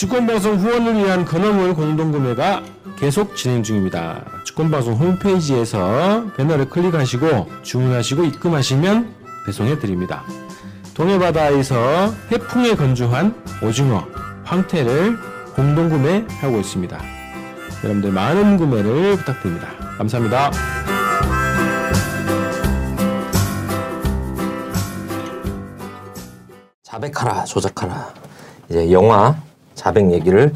주권방송 0.00 0.56
후원을 0.56 0.96
위한 0.96 1.26
건어물 1.26 1.74
공동구매가 1.74 2.62
계속 2.96 3.36
진행 3.36 3.62
중입니다. 3.62 4.24
주권방송 4.44 4.94
홈페이지에서 4.94 6.24
배너를 6.38 6.70
클릭하시고 6.70 7.50
주문하시고 7.62 8.24
입금하시면 8.24 9.14
배송해 9.44 9.78
드립니다. 9.78 10.24
동해바다에서 10.94 12.14
해풍에 12.32 12.76
건조한 12.76 13.34
오징어, 13.62 14.06
황태를 14.44 15.18
공동구매하고 15.54 16.58
있습니다. 16.60 16.98
여러분들 17.84 18.10
많은 18.12 18.56
구매를 18.56 19.16
부탁드립니다. 19.18 19.68
감사합니다. 19.98 20.50
자백하라 27.00 27.44
조작하라 27.44 28.12
이제 28.68 28.92
영화 28.92 29.36
자백 29.74 30.12
얘기를 30.12 30.52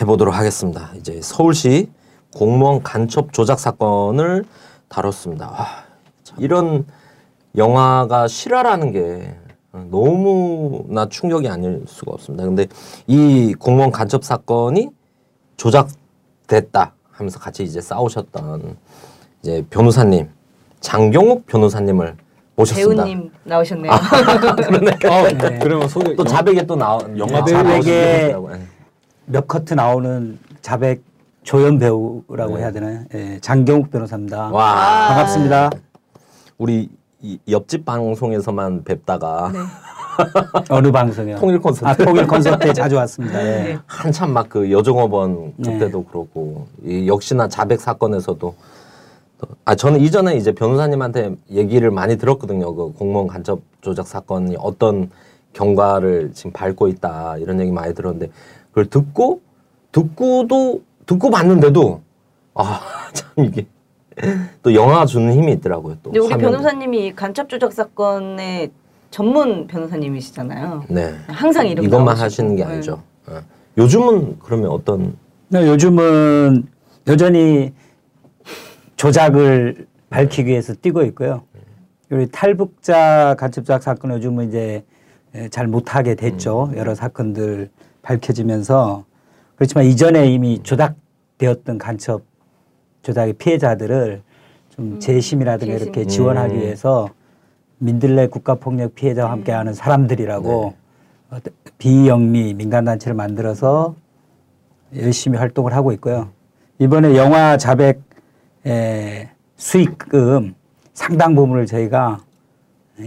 해보도록 0.00 0.34
하겠습니다. 0.34 0.90
이제 0.96 1.20
서울시 1.22 1.90
공무원 2.34 2.82
간첩 2.82 3.32
조작 3.32 3.58
사건을 3.58 4.44
다뤘습니다. 4.88 5.46
와, 5.50 5.66
참, 6.22 6.36
이런 6.40 6.86
영화가 7.56 8.28
실화라는 8.28 8.92
게 8.92 9.34
너무나 9.90 11.08
충격이 11.08 11.48
아닐 11.48 11.84
수가 11.88 12.12
없습니다. 12.12 12.44
근데 12.44 12.66
이 13.06 13.54
공무원 13.58 13.90
간첩 13.90 14.22
사건이 14.22 14.90
조작됐다 15.56 16.92
하면서 17.10 17.38
같이 17.38 17.64
이제 17.64 17.80
싸우셨던 17.80 18.76
이제 19.42 19.64
변호사님 19.70 20.28
장경욱 20.80 21.46
변호사님을 21.46 22.16
모셨습니다. 22.62 23.04
배우님 23.04 23.30
나오셨네요. 23.44 23.92
어, 23.94 25.58
그러면 25.62 25.88
소개 25.88 26.14
또 26.16 26.24
자백에 26.24 26.66
또 26.66 26.74
나오 26.74 26.98
영화 27.16 27.44
자백에. 27.44 27.86
예. 27.86 28.36
몇 29.26 29.46
커트 29.46 29.74
나오는 29.74 30.38
자백 30.60 31.02
조연 31.44 31.78
배우라고 31.78 32.56
네. 32.56 32.62
해야 32.62 32.72
되나요? 32.72 33.00
예, 33.14 33.38
장경욱 33.40 33.90
변호사입니다. 33.90 34.48
와 34.50 35.08
반갑습니다. 35.08 35.70
우리 36.58 36.88
이 37.22 37.38
옆집 37.48 37.84
방송에서만 37.84 38.84
뵙다가 38.84 39.50
네. 39.52 39.58
어느 40.70 40.90
방송이요? 40.90 41.36
통일 41.38 41.60
콘서트 41.60 41.86
아, 41.86 41.94
통일 41.94 42.26
콘서트에 42.26 42.72
자주 42.74 42.96
왔습니다. 42.96 43.40
예. 43.40 43.44
네. 43.44 43.78
한참 43.86 44.32
막 44.32 44.48
그 44.48 44.70
여종업원 44.72 45.52
네. 45.56 45.72
그때도 45.74 46.04
그렇고 46.04 46.66
이 46.84 47.06
역시나 47.06 47.46
자백 47.48 47.80
사건에서도 47.80 48.38
또- 48.38 48.54
아 49.64 49.74
저는 49.74 50.00
이전에 50.00 50.36
이제 50.36 50.52
변호사님한테 50.52 51.36
얘기를 51.50 51.90
많이 51.90 52.16
들었거든요. 52.16 52.74
그 52.74 52.92
공무원 52.92 53.26
간첩 53.28 53.60
조작 53.80 54.06
사건이 54.08 54.56
어떤 54.58 55.10
경과를 55.52 56.32
지금 56.34 56.52
밟고 56.52 56.88
있다 56.88 57.38
이런 57.38 57.60
얘기 57.60 57.70
많이 57.70 57.94
들었는데 57.94 58.30
그걸 58.70 58.86
듣고 58.86 59.40
듣고도 59.92 60.82
듣고 61.06 61.30
봤는데도 61.30 62.02
아 62.54 62.80
참 63.14 63.44
이게 63.44 63.66
또 64.62 64.74
영화가 64.74 65.06
주는 65.06 65.32
힘이 65.32 65.52
있더라고요. 65.52 65.96
또 66.02 66.10
근데 66.10 66.18
우리 66.18 66.32
화면에. 66.32 66.50
변호사님이 66.50 67.14
간첩 67.14 67.48
조작 67.48 67.72
사건의 67.72 68.70
전문 69.10 69.66
변호사님이시잖아요. 69.68 70.84
네 70.88 71.14
항상 71.28 71.66
이름 71.66 71.84
이것만 71.84 72.06
나오시고. 72.06 72.24
하시는 72.24 72.56
게 72.56 72.64
네. 72.64 72.72
아니죠. 72.72 73.02
예. 73.30 73.36
요즘은 73.78 74.38
그러면 74.42 74.70
어떤 74.70 75.16
네, 75.48 75.66
요즘은 75.68 76.66
여전히 77.06 77.72
조작을 78.98 79.86
밝히기 80.10 80.50
위해서 80.50 80.74
뛰고 80.74 81.02
있고요. 81.04 81.42
우리 82.10 82.28
탈북자 82.30 83.34
간첩조작 83.38 83.82
사건 83.82 84.12
요즘은 84.12 84.48
이제 84.48 84.84
에, 85.34 85.48
잘 85.48 85.66
못하게 85.68 86.14
됐죠. 86.14 86.72
여러 86.76 86.94
사건들 86.94 87.70
밝혀지면서 88.02 89.04
그렇지만 89.54 89.84
이전에 89.84 90.26
이미 90.26 90.62
조작되었던 90.62 91.78
간첩 91.78 92.22
조작의 93.02 93.34
피해자들을 93.34 94.22
좀 94.70 94.98
재심이라든가 94.98 95.74
재심. 95.74 95.86
이렇게 95.86 96.06
지원하기 96.06 96.54
음. 96.54 96.60
위해서 96.60 97.08
민들레 97.78 98.26
국가폭력 98.26 98.94
피해자와 98.96 99.30
함께하는 99.30 99.74
사람들이라고 99.74 100.74
어, 101.30 101.38
비영리 101.78 102.54
민간단체를 102.54 103.14
만들어서 103.14 103.94
열심히 104.96 105.38
활동을 105.38 105.72
하고 105.74 105.92
있고요. 105.92 106.30
이번에 106.80 107.16
영화 107.16 107.56
자백 107.56 108.07
에, 108.66 109.28
수익금 109.56 110.54
상당 110.94 111.34
부분을 111.34 111.66
저희가 111.66 112.20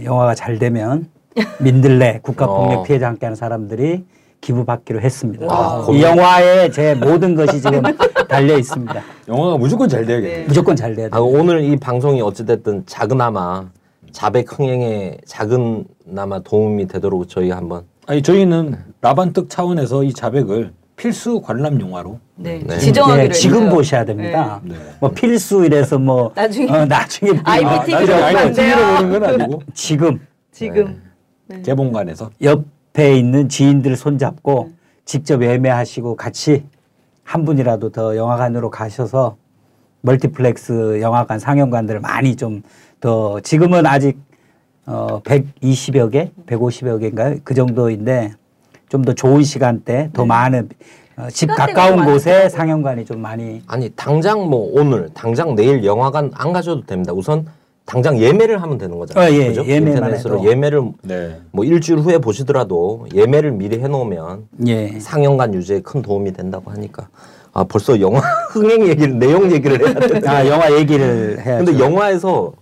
영화가 0.02 0.34
잘 0.34 0.58
되면 0.58 1.08
민들레 1.60 2.20
국가 2.22 2.46
폭력 2.46 2.80
어. 2.80 2.82
피해자 2.82 3.08
함께하는 3.08 3.36
사람들이 3.36 4.04
기부받기로 4.40 5.00
했습니다. 5.00 5.46
와. 5.46 5.86
이 5.90 6.02
영화에 6.02 6.70
제 6.70 6.94
모든 6.94 7.34
것이 7.34 7.60
지금 7.60 7.80
달려 8.28 8.58
있습니다. 8.58 9.00
영화가 9.28 9.56
무조건 9.56 9.88
잘 9.88 10.04
돼야겠네. 10.04 10.36
네. 10.38 10.44
무조건 10.44 10.74
잘 10.74 10.96
돼야 10.96 11.06
아, 11.06 11.10
돼요. 11.10 11.24
오늘 11.24 11.62
이 11.62 11.76
방송이 11.76 12.20
어찌됐든 12.20 12.84
작은아마 12.86 13.66
자백 14.10 14.58
흥행에 14.58 15.18
작은나마 15.26 16.40
도움이 16.40 16.88
되도록 16.88 17.28
저희 17.28 17.50
한번 17.50 17.84
아니 18.06 18.20
저희는 18.20 18.76
라반특 19.00 19.48
차원에서 19.48 20.02
이 20.02 20.12
자백을 20.12 20.72
필수 20.96 21.40
관람 21.40 21.80
영화로 21.80 22.18
네. 22.36 22.62
네. 22.64 22.78
지정하기로 22.78 23.24
예, 23.24 23.28
지금 23.30 23.58
했어요. 23.62 23.70
보셔야 23.70 24.04
됩니다. 24.04 24.60
네. 24.62 24.74
뭐 25.00 25.10
필수 25.10 25.64
이래서 25.64 25.98
뭐 25.98 26.32
나중에 26.34 26.70
어, 26.70 26.84
나중에 26.84 27.40
IPTV 27.42 28.04
필요 28.06 28.16
로 28.16 28.24
없고 28.24 28.38
안 28.38 28.52
돼요. 28.52 28.76
보는 28.98 29.20
건 29.20 29.24
아니고 29.24 29.62
지금 29.74 30.20
지금 30.52 31.02
개봉관에서 31.64 32.30
옆에 32.42 33.16
있는 33.18 33.48
지인들 33.48 33.96
손잡고 33.96 34.72
직접 35.04 35.42
예매하시고 35.42 36.16
같이 36.16 36.64
한 37.24 37.44
분이라도 37.44 37.90
더 37.90 38.16
영화관으로 38.16 38.70
가셔서 38.70 39.36
멀티플렉스 40.02 41.00
영화관 41.00 41.38
상영관들을 41.38 42.00
많이 42.00 42.36
좀 42.36 42.62
더 43.02 43.40
지금은 43.40 43.84
아직 43.84 44.16
어 44.86 45.20
120여 45.24 46.10
개, 46.12 46.30
150여 46.46 47.00
개인가요? 47.00 47.36
그 47.42 47.52
정도인데 47.52 48.32
좀 48.92 49.02
더 49.02 49.14
좋은 49.14 49.42
시간대, 49.42 50.10
더 50.12 50.26
많은 50.26 50.68
어, 51.16 51.26
집 51.32 51.46
가까운 51.46 51.96
좀 51.96 52.04
곳에. 52.12 52.50
상영관이 52.50 53.06
좀 53.06 53.20
많이 53.22 53.62
아니 53.66 53.88
당장 53.96 54.50
뭐 54.50 54.70
오늘 54.74 55.08
당장 55.14 55.54
내일 55.54 55.82
영화관 55.82 56.30
안 56.34 56.52
가셔도 56.52 56.84
됩니다. 56.84 57.14
우선 57.14 57.46
당장 57.86 58.20
예매를 58.20 58.60
하면 58.60 58.76
되는 58.76 58.98
거잖아요. 58.98 59.30
어, 59.30 59.34
예, 59.34 59.48
그죠? 59.48 59.64
예매만 59.66 59.92
인터넷으로 59.96 60.38
해도. 60.40 60.50
예매를 60.50 60.82
네. 61.04 61.40
뭐 61.52 61.64
일주일 61.64 62.00
후에 62.00 62.18
보시더라도 62.18 63.06
예매를 63.14 63.52
미리 63.52 63.80
해놓으면 63.80 64.48
예. 64.66 65.00
상영관 65.00 65.54
유지에 65.54 65.80
큰 65.80 66.02
도움이 66.02 66.34
된다고 66.34 66.70
하니까 66.70 67.08
아 67.54 67.64
벌써 67.64 67.98
영화 67.98 68.20
흥행 68.52 68.86
얘기를 68.86 69.18
내용 69.18 69.50
얘기를 69.50 69.80
해야 69.80 69.94
돼. 69.94 70.28
아 70.28 70.46
영화 70.46 70.70
얘기를 70.70 71.40
해야죠. 71.40 71.64
근데 71.64 71.82
영화에서 71.82 72.52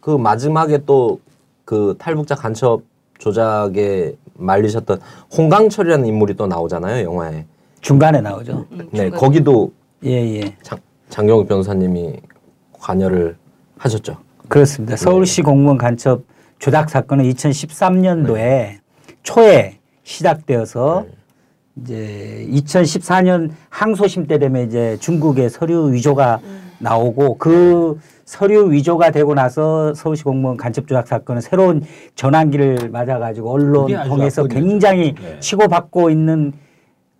그 0.00 0.16
마지막에 0.16 0.78
또 0.86 1.18
그 1.66 1.96
탈북자 1.98 2.36
간첩 2.36 2.82
조작에 3.26 4.12
말리셨던 4.34 5.00
홍강철이라는 5.36 6.06
인물이 6.06 6.34
또 6.34 6.46
나오잖아요 6.46 7.04
영화에. 7.04 7.44
중간에 7.80 8.20
나오죠. 8.20 8.66
음, 8.70 8.78
네 8.92 9.02
중간에. 9.02 9.10
거기도 9.10 9.72
예 10.04 10.10
예. 10.10 10.56
장, 10.62 10.78
장경욱 11.08 11.48
변호사님이 11.48 12.20
관여를 12.72 13.36
하셨죠. 13.78 14.18
그렇습니다. 14.48 14.96
서울시 14.96 15.42
공무원 15.42 15.76
간첩 15.76 16.22
조작 16.58 16.88
사건은 16.88 17.24
2013년도에 17.32 18.78
초에 19.24 19.78
시작되어서 20.04 21.06
이제 21.82 22.46
2014년 22.50 23.50
항소심 23.68 24.28
때 24.28 24.38
되면 24.38 24.66
이제 24.66 24.96
중국의 25.00 25.50
서류 25.50 25.92
위조가 25.92 26.40
나오고 26.78 27.38
그 27.38 27.98
서류 28.24 28.70
위조가 28.72 29.10
되고 29.12 29.34
나서 29.34 29.94
서울시 29.94 30.24
공무원 30.24 30.56
간첩 30.56 30.86
조작 30.88 31.06
사건은 31.06 31.40
새로운 31.40 31.82
전환기를 32.16 32.90
맞아가지고 32.90 33.50
언론 33.50 33.86
통해서. 34.08 34.44
굉장히 34.44 35.14
네. 35.14 35.38
치고받고 35.40 36.10
있는 36.10 36.52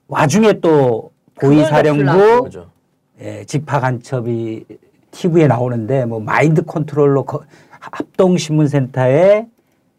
와중에 0.08 0.54
또 0.60 1.10
고위사령부. 1.40 2.48
예, 3.22 3.44
직파 3.44 3.80
간첩이 3.80 4.64
TV에 5.10 5.46
나오는데 5.46 6.04
뭐 6.04 6.20
마인드 6.20 6.62
컨트롤로 6.64 7.24
거- 7.24 7.42
합동신문센터에 7.80 9.46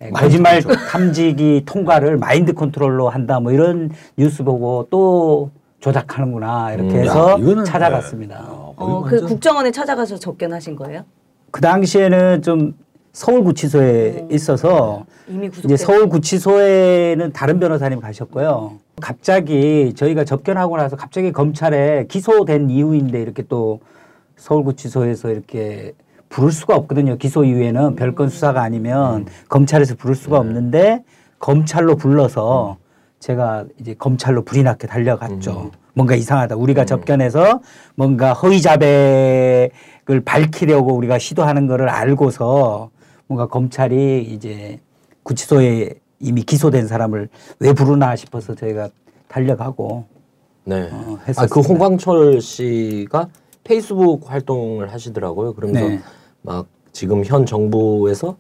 예, 0.02 0.10
거짓말 0.12 0.62
탐지기 0.62 1.64
통과를 1.66 2.18
마인드 2.18 2.54
컨트롤로 2.54 3.10
한다 3.10 3.40
뭐 3.40 3.52
이런 3.52 3.90
뉴스 4.18 4.44
보고 4.44 4.86
또 4.92 5.50
조작하는구나 5.80 6.74
이렇게 6.74 6.90
음, 6.96 7.00
해서 7.02 7.32
야, 7.32 7.36
이거는, 7.38 7.64
찾아갔습니다. 7.66 8.36
네. 8.40 8.46
어, 8.50 9.04
그 9.08 9.16
완전- 9.16 9.30
국정원에 9.30 9.72
찾아가서 9.72 10.18
접견하신 10.18 10.76
거예요? 10.76 11.04
그 11.52 11.62
당시에는 11.62 12.42
좀 12.42 12.74
서울구치소에 13.14 14.28
있어서 14.32 15.06
이미 15.28 15.50
구속된 15.50 15.74
이제 15.74 15.84
서울구치소에는 15.84 17.32
다른 17.34 17.60
변호사님 17.60 18.00
가셨고요. 18.00 18.74
갑자기 19.02 19.94
저희가 19.96 20.24
접견하고 20.24 20.78
나서 20.78 20.96
갑자기 20.96 21.32
검찰에 21.32 22.06
기소된 22.08 22.70
이후인데 22.70 23.22
이렇게 23.22 23.44
또 23.44 23.80
서울구치소에서 24.38 25.32
이렇게 25.32 25.94
부를 26.30 26.52
수가 26.52 26.76
없거든요. 26.76 27.18
기소 27.18 27.44
이후에는 27.44 27.96
별건 27.96 28.30
수사가 28.30 28.62
아니면 28.62 29.26
검찰에서 29.50 29.96
부를 29.96 30.14
수가 30.16 30.38
없는데 30.40 31.04
검찰로 31.40 31.96
불러서 31.96 32.78
제가 33.19 33.66
이제 33.80 33.94
검찰로 33.96 34.44
불이 34.44 34.64
나게 34.64 34.88
달려갔죠. 34.88 35.72
뭔가 35.94 36.16
이상하다. 36.16 36.56
우리가 36.56 36.86
접견해서 36.86 37.62
뭔가 37.96 38.34
허위 38.34 38.62
자백을 38.62 40.22
밝히려고 40.24 40.94
우리가 40.96 41.18
시도하는 41.18 41.68
거를 41.68 41.90
알고서 41.90 42.92
뭔가 43.25 43.48
검찰이 43.48 44.24
이제 44.24 44.80
구치소에 45.24 45.96
이미 46.19 46.44
기소된 46.44 46.88
사람을 46.88 47.30
왜 47.60 47.74
부르나 47.74 48.16
싶어서 48.16 48.56
저희가 48.56 48.90
달려가고 49.28 50.06
네. 50.64 50.90
어, 50.92 50.96
아, 50.96 51.24
그 51.24 51.30
했었습니다. 51.30 51.68
홍광철 51.68 52.42
씨가 52.42 53.28
페이스북 53.64 54.31
활동을 54.31 54.94
하시더라고요. 54.94 55.54
그러면서 55.54 55.88
네. 55.88 56.00
막 56.42 56.68
지금 56.92 57.25
현 57.25 57.46
정부에서 57.46 58.28
막 58.28 58.38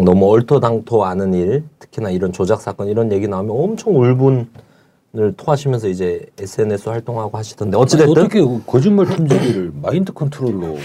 너무 0.00 0.30
얼토당토하는 0.30 1.34
일, 1.34 1.64
특히나 1.78 2.10
이런 2.10 2.32
조작 2.32 2.60
사건 2.60 2.88
이런 2.88 3.12
얘기 3.12 3.28
나오면 3.28 3.54
엄청 3.54 3.94
울분을 3.94 5.34
토하시면서 5.36 5.88
이제 5.88 6.26
SNS 6.38 6.88
활동하고 6.88 7.36
하시던데 7.36 7.76
아니, 7.76 7.82
어찌됐든 7.82 8.10
어떻게 8.10 8.40
그 8.40 8.62
거짓말 8.66 9.06
탐지기를 9.06 9.72
마인드 9.82 10.12
컨트롤로 10.12 10.76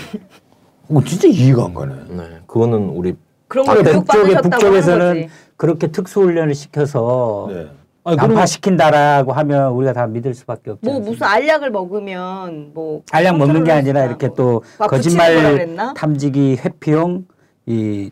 어, 0.89 1.03
진짜 1.03 1.27
이해가 1.27 1.65
안 1.65 1.73
가네. 1.73 1.93
네, 2.09 2.23
그거는 2.47 2.89
우리 2.89 3.15
그런 3.47 3.65
걸 3.65 3.83
북쪽에 3.83 4.41
북쪽에서는. 4.41 5.29
그렇게 5.57 5.87
특수 5.91 6.21
훈련을 6.21 6.53
시켜서 6.53 7.47
네. 7.51 7.67
아니, 8.03 8.15
난파시킨다라고 8.15 9.33
하면 9.33 9.71
우리가 9.73 9.91
다 9.91 10.07
믿을 10.07 10.33
수밖에 10.33 10.71
없죠. 10.71 10.89
뭐 10.89 10.99
무슨 11.01 11.23
알약을 11.23 11.71
먹으면 11.71 12.71
뭐 12.73 13.01
알약 13.11 13.37
먹는 13.37 13.65
게 13.65 13.71
아니라 13.71 14.05
이렇게 14.05 14.27
뭐. 14.27 14.35
또 14.35 14.63
거짓말? 14.77 15.75
탐지기 15.95 16.57
회피용 16.63 17.25
이 17.65 18.11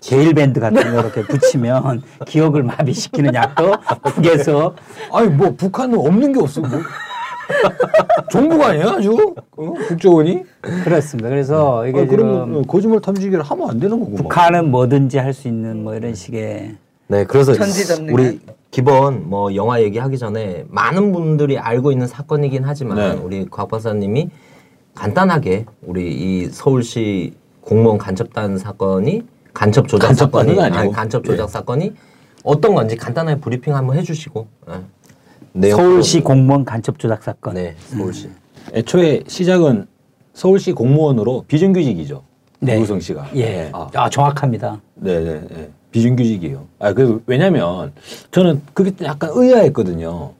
제일 0.00 0.32
밴드 0.34 0.60
같은 0.60 0.80
거 0.94 1.00
이렇게 1.00 1.22
붙이면 1.22 2.02
기억을 2.26 2.62
마비시키는 2.62 3.34
약도 3.34 3.72
북에서 4.14 4.74
아니 5.12 5.28
뭐 5.28 5.50
북한은 5.56 5.98
없는 5.98 6.32
게 6.32 6.40
없어. 6.40 6.60
뭐. 6.60 6.70
정부가 8.30 8.68
아니야 8.68 8.90
아주 8.90 9.34
어? 9.56 9.72
국정원이? 9.88 10.42
그렇습니다. 10.84 11.30
그래서 11.30 11.86
이게 11.86 11.98
아, 11.98 12.02
지금 12.02 12.16
그러면 12.16 12.66
거짓말 12.66 13.00
탐지기를 13.00 13.42
하면 13.42 13.70
안 13.70 13.80
되는 13.80 13.98
거고. 13.98 14.16
북한은 14.16 14.70
뭐든지 14.70 15.18
할 15.18 15.32
수 15.32 15.48
있는 15.48 15.82
뭐 15.82 15.94
이런 15.94 16.14
식의 16.14 16.76
네, 17.08 17.24
그래서. 17.24 17.54
우리 18.12 18.38
기본 18.70 19.30
뭐 19.30 19.54
영화 19.54 19.80
얘기하기 19.80 20.18
전에 20.18 20.66
많은 20.68 21.12
분들이 21.12 21.58
알고 21.58 21.90
있는 21.90 22.06
사건이긴 22.06 22.64
하지만 22.66 22.96
네. 22.98 23.12
우리 23.22 23.46
곽 23.50 23.68
박사님이 23.68 24.28
간단하게 24.94 25.64
우리 25.82 26.12
이 26.12 26.46
서울시 26.50 27.32
공무원 27.62 27.96
간첩단 27.96 28.58
사건이 28.58 29.22
간첩 29.54 29.88
조작 29.88 30.14
사건이 30.14 30.60
아니고. 30.60 30.78
아니, 30.78 30.92
간첩 30.92 31.24
조작 31.24 31.44
예. 31.44 31.48
사건이 31.48 31.92
어떤 32.44 32.74
건지 32.74 32.96
간단하게 32.96 33.40
브리핑 33.40 33.74
한번 33.74 33.96
해주시고 33.96 34.46
예. 34.70 34.74
내용 35.52 35.76
서울시 35.76 36.20
공무원 36.20 36.64
간첩 36.64 36.98
조작 36.98 37.22
사건. 37.22 37.54
네 37.54 37.74
서울시 37.78 38.30
애초에 38.72 39.22
시작은 39.26 39.86
서울시 40.34 40.72
공무원으로 40.72 41.44
비정규직이죠. 41.48 42.22
네. 42.60 42.76
유우성 42.76 43.00
씨가. 43.00 43.30
예. 43.36 43.70
아, 43.72 43.88
아, 43.94 44.10
정확합니다. 44.10 44.80
네 44.94 45.20
네. 45.20 45.40
네. 45.48 45.70
비정규직이에요. 45.90 46.66
아, 46.78 46.92
그 46.92 47.22
왜냐면 47.26 47.92
저는 48.30 48.62
그게 48.74 48.92
약간 49.04 49.30
의아했거든요. 49.32 50.32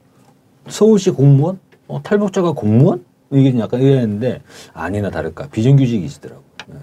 서울시 0.67 1.09
공무원? 1.09 1.59
어, 1.87 2.01
탈북자가 2.03 2.51
공무원? 2.51 3.03
이게 3.31 3.57
약간 3.59 3.81
의아했는데 3.81 4.41
아니나 4.73 5.09
다를까 5.09 5.47
비정규직이시더라고. 5.49 6.41
요 6.41 6.75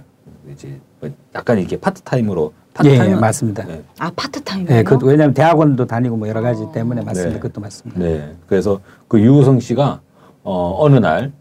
이제 0.53 0.69
뭐 0.69 0.96
약간 1.35 1.59
이렇게 1.59 1.79
파트타임으로 1.79 2.53
예, 2.53 2.73
파트타임 2.75 3.21
맞습니다. 3.21 3.65
네. 3.65 3.83
아 3.99 4.11
파트타임. 4.15 4.67
예, 4.71 4.83
그 4.83 4.99
왜냐하면 5.03 5.35
대학원도 5.35 5.87
다니고 5.87 6.17
뭐 6.17 6.29
여러 6.29 6.41
가지 6.41 6.65
때문에 6.73 7.03
맞습니다. 7.03 7.35
네. 7.35 7.41
그것도 7.41 7.61
맞습니다. 7.61 8.01
네. 8.01 8.35
그래서 8.47 8.81
그 9.09 9.21
유우성 9.21 9.61
씨가 9.61 10.01
어, 10.43 10.77
어느 10.79 10.97
날 10.97 11.33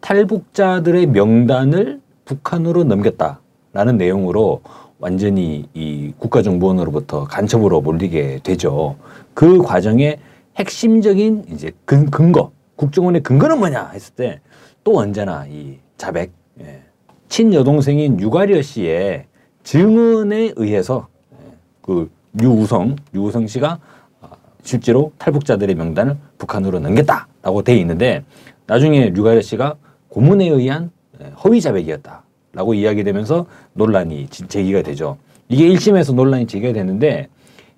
탈북자들의 0.00 1.06
명단을 1.06 2.00
북한으로 2.24 2.84
넘겼다라는 2.84 3.96
내용으로 3.96 4.60
완전히 4.98 5.68
이 5.74 6.12
국가정보원으로부터 6.18 7.24
간첩으로 7.24 7.80
몰리게 7.80 8.40
되죠. 8.42 8.96
그 9.34 9.58
과정에 9.58 10.18
핵심적인 10.56 11.44
이제 11.52 11.70
근, 11.84 12.10
근거, 12.10 12.50
국정원의 12.76 13.22
근거는 13.22 13.58
뭐냐 13.58 13.90
했을 13.92 14.14
때 14.14 14.40
또 14.86 15.00
언제나 15.00 15.44
이 15.48 15.80
자백, 15.96 16.30
예. 16.60 16.80
친여동생인 17.28 18.20
유가려 18.20 18.62
씨의 18.62 19.24
증언에 19.64 20.52
의해서 20.56 21.08
예, 21.32 21.36
그 21.82 22.10
유우성, 22.40 22.96
유우성 23.14 23.46
씨가 23.46 23.78
아, 24.22 24.28
실제로 24.62 25.12
탈북자들의 25.18 25.74
명단을 25.74 26.16
북한으로 26.38 26.78
넘겼다라고 26.80 27.62
돼 27.62 27.76
있는데 27.78 28.22
나중에 28.66 29.10
류가려 29.10 29.40
씨가 29.40 29.74
고문에 30.08 30.46
의한 30.48 30.90
예, 31.20 31.30
허위 31.44 31.60
자백이었다라고 31.60 32.74
이야기되면서 32.74 33.46
논란이 33.74 34.28
지- 34.28 34.46
제기가 34.46 34.82
되죠. 34.82 35.18
이게 35.48 35.68
1심에서 35.68 36.14
논란이 36.14 36.46
제기가 36.46 36.72
됐는데 36.72 37.28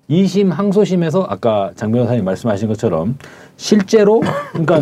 2심 0.09 0.49
항소심에서 0.49 1.23
아까 1.29 1.71
장 1.75 1.91
변호사님 1.91 2.25
말씀하신 2.25 2.67
것처럼 2.67 3.17
실제로 3.57 4.21
그러니까 4.51 4.81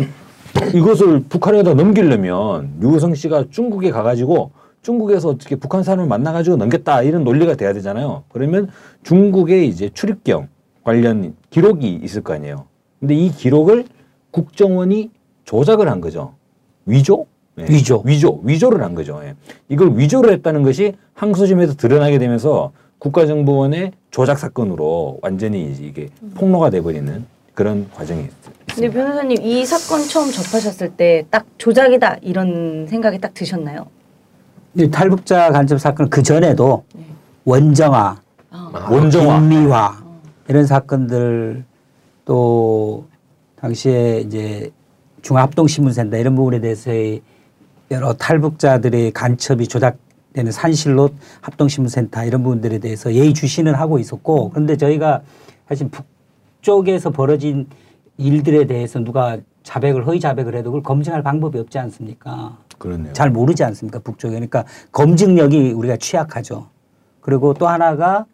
이것을 0.74 1.24
북한에다 1.28 1.74
넘기려면 1.74 2.72
유우성 2.80 3.14
씨가 3.14 3.44
중국에 3.50 3.90
가가지고 3.90 4.50
중국에서 4.82 5.28
어떻게 5.28 5.56
북한 5.56 5.82
사람을 5.82 6.06
만나가지고 6.06 6.56
넘겼다 6.56 7.02
이런 7.02 7.24
논리가 7.24 7.54
돼야 7.56 7.72
되잖아요. 7.72 8.24
그러면 8.30 8.68
중국의 9.02 9.68
이제 9.68 9.90
출입경 9.92 10.48
관련 10.84 11.34
기록이 11.50 12.00
있을 12.02 12.22
거 12.22 12.34
아니에요. 12.34 12.66
근데 13.00 13.14
이 13.14 13.30
기록을 13.30 13.84
국정원이 14.30 15.10
조작을 15.44 15.88
한 15.88 16.00
거죠. 16.00 16.34
위조? 16.86 17.26
예. 17.58 17.64
위조. 17.68 18.02
위조. 18.04 18.40
위조를 18.44 18.82
한 18.82 18.94
거죠. 18.94 19.20
예. 19.24 19.34
이걸 19.68 19.96
위조를 19.96 20.32
했다는 20.32 20.62
것이 20.62 20.94
항소심에서 21.14 21.74
드러나게 21.74 22.18
되면서 22.18 22.72
국가정보원의 22.98 23.92
조작 24.10 24.38
사건으로 24.38 25.18
완전히 25.22 25.72
이게 25.80 26.08
폭로가 26.34 26.70
돼버리는 26.70 27.24
그런 27.54 27.88
과정이 27.94 28.22
있습니다. 28.22 28.64
근데 28.74 28.90
변호사님 28.90 29.42
이 29.42 29.64
사건 29.66 30.02
처음 30.08 30.30
접하셨을 30.30 30.90
때 30.96 31.24
딱 31.30 31.46
조작이다 31.58 32.18
이런 32.22 32.86
생각이 32.88 33.18
딱 33.18 33.34
드셨나요? 33.34 33.86
이 34.74 34.90
탈북자 34.90 35.50
간첩 35.50 35.78
사건 35.80 36.08
그 36.08 36.22
전에도 36.22 36.84
원정아, 37.44 38.20
아, 38.50 38.88
원정화. 38.90 39.40
김미화 39.40 40.04
이런 40.48 40.66
사건들 40.66 41.64
또 42.24 43.06
당시에 43.56 44.20
이제 44.20 44.70
중합동신문센터 45.22 46.16
이런 46.18 46.34
부분에 46.34 46.60
대해서의 46.60 47.22
여러 47.90 48.12
탈북자들의 48.12 49.12
간첩이 49.12 49.66
조작되는 49.66 50.52
산실롯 50.52 51.14
합동신문센터 51.40 52.24
이런 52.24 52.42
부분들에 52.42 52.78
대해서 52.78 53.12
예의주시는 53.12 53.74
하고 53.74 53.98
있었고 53.98 54.50
그런데 54.50 54.76
저희가 54.76 55.22
사실 55.68 55.88
북쪽에서 55.90 57.10
벌어진 57.10 57.66
일들에 58.18 58.66
대해서 58.66 58.98
누가 59.00 59.38
자백을 59.62 60.06
허위 60.06 60.20
자백을 60.20 60.54
해도 60.54 60.70
그걸 60.70 60.82
검증할 60.82 61.22
방법이 61.22 61.58
없지 61.58 61.78
않습니까? 61.78 62.58
그렇네요. 62.78 63.12
잘 63.12 63.30
모르지 63.30 63.64
않습니까 63.64 63.98
북쪽에 63.98 64.34
그러니까 64.34 64.64
검증력이 64.92 65.72
우리가 65.72 65.96
취약하죠 65.96 66.68
그리고 67.20 67.54
또 67.54 67.68
하나가 67.68 68.24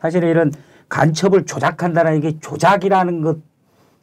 사실 0.00 0.22
이런 0.24 0.52
간첩을 0.88 1.46
조작한다는 1.46 2.20
게 2.20 2.38
조작이라는 2.40 3.22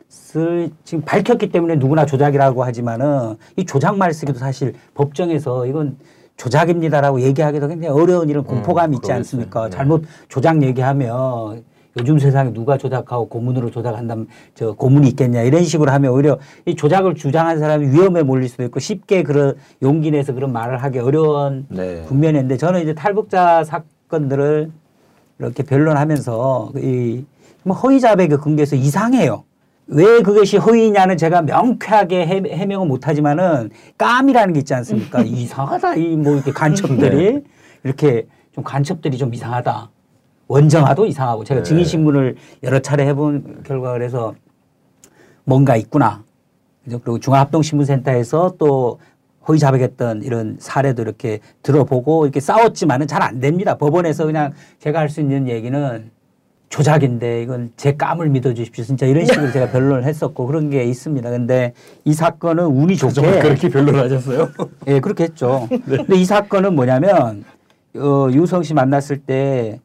것을 0.09 0.71
지금 0.83 1.03
밝혔기 1.03 1.49
때문에 1.49 1.75
누구나 1.75 2.05
조작이라고 2.05 2.63
하지만은 2.63 3.35
이 3.57 3.65
조작 3.65 3.97
말쓰기도 3.97 4.39
사실 4.39 4.73
법정에서 4.95 5.67
이건 5.67 5.97
조작입니다라고 6.37 7.21
얘기하기도 7.21 7.67
굉장히 7.67 7.93
어려운 7.93 8.29
이런 8.29 8.45
공포감이 8.45 8.95
있지 8.95 9.07
그러겠어요. 9.07 9.17
않습니까 9.17 9.65
네. 9.65 9.69
잘못 9.69 10.05
조작 10.29 10.63
얘기하면 10.63 11.63
요즘 11.98 12.19
세상에 12.19 12.53
누가 12.53 12.77
조작하고 12.77 13.27
고문으로 13.29 13.72
조작한다면 13.72 14.27
저 14.53 14.74
고문이 14.74 15.08
있겠냐 15.10 15.41
이런 15.41 15.63
식으로 15.63 15.91
하면 15.91 16.12
오히려 16.12 16.38
이 16.65 16.75
조작을 16.75 17.15
주장한 17.15 17.60
사람이 17.60 17.88
위험에 17.88 18.22
몰릴 18.24 18.48
수도 18.48 18.63
있고 18.63 18.79
쉽게 18.79 19.24
그런 19.24 19.55
용기 19.81 20.12
내서 20.12 20.34
그런 20.34 20.51
말을 20.53 20.77
하기 20.84 21.00
어려운 21.00 21.65
네. 21.69 22.03
국면인데 22.08 22.58
저는 22.58 22.81
이제 22.81 22.93
탈북자 22.93 23.63
사건들을 23.63 24.72
이렇게 25.39 25.63
변론하면서 25.63 26.74
이뭐 26.77 27.75
허위 27.75 28.00
자백의 28.00 28.38
근거에서 28.38 28.75
이상해요. 28.75 29.43
왜 29.88 30.22
그것이 30.22 30.58
허위냐는 30.58 31.17
제가 31.17 31.41
명쾌하게 31.41 32.27
해, 32.27 32.43
해명은 32.48 32.88
못하지만은 32.88 33.72
깜이라는 33.98 34.53
게 34.53 34.60
있지 34.60 34.75
않습니까? 34.75 35.22
이상하다 35.25 35.96
이 35.96 36.15
뭐 36.15 36.36
이렇게 36.36 36.51
간첩들이 36.51 37.41
이렇게 37.84 38.27
좀 38.51 38.63
간첩들이 38.63 39.17
좀 39.17 39.34
이상하다. 39.34 39.89
원정화도 40.49 41.05
이상하고 41.05 41.43
제가 41.45 41.63
증인 41.63 41.85
신문을 41.85 42.35
여러 42.63 42.79
차례 42.79 43.05
해본 43.07 43.63
결과 43.65 43.93
그래서 43.93 44.33
뭔가 45.45 45.75
있구나. 45.77 46.23
그리고 46.85 47.19
중앙합동신문센터에서 47.19 48.55
또 48.57 48.99
허위 49.47 49.59
자백했던 49.59 50.23
이런 50.23 50.57
사례도 50.59 51.03
이렇게 51.03 51.39
들어보고 51.63 52.25
이렇게 52.25 52.39
싸웠지만은 52.39 53.07
잘 53.07 53.21
안 53.21 53.39
됩니다. 53.39 53.77
법원에서 53.77 54.25
그냥 54.25 54.53
제가 54.79 54.99
할 54.99 55.09
수 55.09 55.21
있는 55.21 55.47
얘기는 55.47 56.09
조작인데 56.69 57.43
이건 57.43 57.71
제 57.77 57.93
까물 57.95 58.29
믿어주십시오. 58.29 58.83
진짜 58.85 59.05
이런 59.05 59.25
식으로 59.25 59.51
제가 59.51 59.69
변론을 59.71 60.03
했었고 60.03 60.45
그런 60.47 60.69
게 60.71 60.83
있습니다. 60.83 61.29
근데 61.29 61.73
이 62.05 62.13
사건은 62.13 62.65
운이 62.65 62.95
좋게 62.97 63.39
그렇게 63.39 63.69
변론을 63.69 63.99
하셨어요? 64.03 64.49
예, 64.87 64.99
그렇게 64.99 65.25
했죠. 65.25 65.67
근데 65.85 66.15
이 66.15 66.25
사건은 66.25 66.75
뭐냐면 66.75 67.43
어, 67.95 68.27
유성 68.31 68.63
씨 68.63 68.73
만났을 68.73 69.17
때 69.17 69.79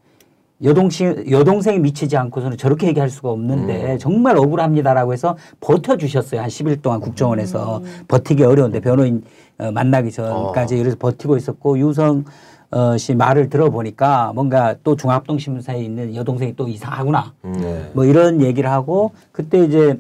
여동생 0.63 1.25
여동생이 1.31 1.81
미치지 1.81 2.17
않고서는 2.17 2.57
저렇게 2.57 2.87
얘기할 2.89 3.11
수가 3.11 3.31
없는데 3.31 3.99
정말 3.99 4.37
억울합니다라고 4.37 5.13
해서 5.13 5.37
버텨 5.61 5.97
주셨어요. 5.97 6.41
한 6.41 6.49
10일 6.49 6.81
동안 6.81 7.01
국정원에서 7.01 7.83
버티기 8.09 8.45
어려운데 8.45 8.81
변호인 8.81 9.23
어, 9.59 9.71
만나기 9.71 10.11
전까지 10.11 10.77
그래서 10.77 10.97
버티고 10.99 11.37
있었고 11.37 11.79
유성 11.79 12.25
어, 12.71 12.97
씨 12.97 13.15
말을 13.15 13.51
들어보니까 13.51 14.33
뭔가 14.35 14.75
또 14.83 14.97
중합동 14.97 15.39
신문사에 15.39 15.81
있는 15.83 16.15
여동생이 16.15 16.57
또 16.57 16.69
이상하구나. 16.69 17.33
네. 17.43 17.91
뭐 17.93 18.05
이런 18.05 18.41
얘기를 18.41 18.71
하고 18.71 19.13
그때 19.33 19.65
이제 19.65 19.99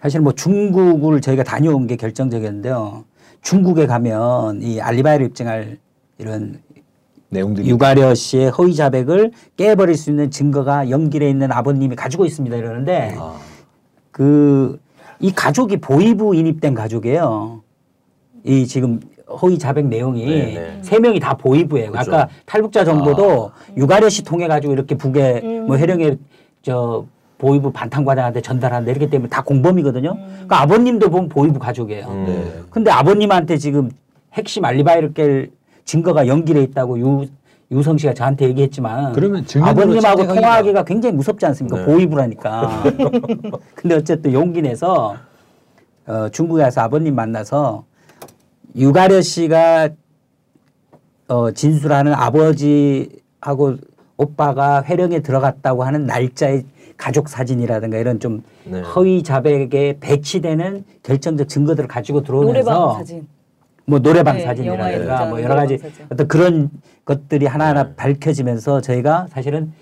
사실 0.00 0.20
뭐 0.20 0.32
중국을 0.32 1.20
저희가 1.20 1.42
다녀온 1.42 1.86
게 1.86 1.96
결정적이었는데요. 1.96 3.04
중국에 3.42 3.86
가면 3.86 4.62
이 4.62 4.80
알리바이를 4.80 5.26
입증할 5.26 5.78
이런 6.18 6.60
내용들이 7.34 7.68
유가려 7.68 8.14
씨의 8.14 8.50
허위 8.50 8.74
자백을 8.74 9.32
깨버릴 9.56 9.96
수 9.96 10.10
있는 10.10 10.30
증거가 10.30 10.88
연길에 10.88 11.28
있는 11.28 11.52
아버님이 11.52 11.96
가지고 11.96 12.24
있습니다 12.24 12.56
이러는데 12.56 13.16
아, 13.18 13.34
그이 14.10 15.32
가족이 15.34 15.78
보이부 15.78 16.34
인입된 16.34 16.74
가족이에요. 16.74 17.62
이 18.44 18.66
지금 18.66 19.00
허위 19.28 19.58
자백 19.58 19.86
내용이 19.86 20.24
네, 20.26 20.54
네. 20.54 20.78
세 20.82 20.98
명이 20.98 21.18
다 21.18 21.34
보이부예요. 21.34 21.90
그렇죠. 21.92 22.14
아까 22.14 22.28
탈북자 22.46 22.84
정보도 22.84 23.50
유가려 23.76 24.08
씨 24.08 24.22
통해 24.22 24.46
가지고 24.46 24.72
이렇게 24.72 24.96
북에 24.96 25.40
음. 25.42 25.66
뭐 25.66 25.76
해령에 25.76 26.16
저 26.62 27.06
보이부 27.38 27.72
반탄과장한테 27.72 28.40
전달한다 28.40 28.90
이렇기 28.90 29.10
때문에 29.10 29.28
다 29.28 29.42
공범이거든요. 29.42 30.14
그러니까 30.14 30.62
아버님도 30.62 31.10
보면 31.10 31.28
보이부 31.28 31.58
가족이에요. 31.58 32.06
음. 32.06 32.24
네. 32.26 32.62
근데 32.70 32.90
아버님한테 32.90 33.56
지금 33.56 33.90
핵심 34.34 34.64
알리바이를 34.64 35.14
깰 35.14 35.50
증거가 35.84 36.26
연길에 36.26 36.62
있다고 36.62 36.98
유 36.98 37.26
유성 37.70 37.98
씨가 37.98 38.14
저한테 38.14 38.46
얘기했지만 38.48 39.12
그러면 39.12 39.44
아버님하고 39.60 40.26
통화하기가 40.26 40.84
굉장히 40.84 41.16
무섭지 41.16 41.46
않습니까? 41.46 41.78
네. 41.78 41.84
보이부라니까. 41.86 42.84
근데 43.74 43.96
어쨌든 43.96 44.32
용기 44.32 44.62
내서 44.62 45.16
어, 46.06 46.28
중국에 46.28 46.62
가서 46.62 46.82
아버님 46.82 47.14
만나서 47.14 47.84
유가려 48.76 49.22
씨가 49.22 49.88
어, 51.28 51.50
진술하는 51.52 52.12
아버지하고 52.12 53.76
오빠가 54.16 54.82
회령에 54.84 55.20
들어갔다고 55.20 55.84
하는 55.84 56.06
날짜의 56.06 56.64
가족 56.96 57.28
사진이라든가 57.28 57.98
이런 57.98 58.20
좀 58.20 58.42
네. 58.64 58.80
허위 58.82 59.22
자백에 59.22 59.96
배치되는 60.00 60.84
결정적 61.02 61.48
증거들을 61.48 61.88
가지고 61.88 62.22
들어오면서 62.22 62.70
노래방 62.70 62.98
사진. 62.98 63.26
뭐 63.86 63.98
노래방 63.98 64.36
네, 64.36 64.44
사진이라든가 64.44 65.26
뭐 65.26 65.42
여러 65.42 65.54
가지 65.54 65.78
사진. 65.78 66.06
어떤 66.10 66.28
그런 66.28 66.70
것들이 67.04 67.46
하나하나 67.46 67.92
밝혀지면서 67.94 68.80
저희가 68.80 69.26
사실은 69.30 69.72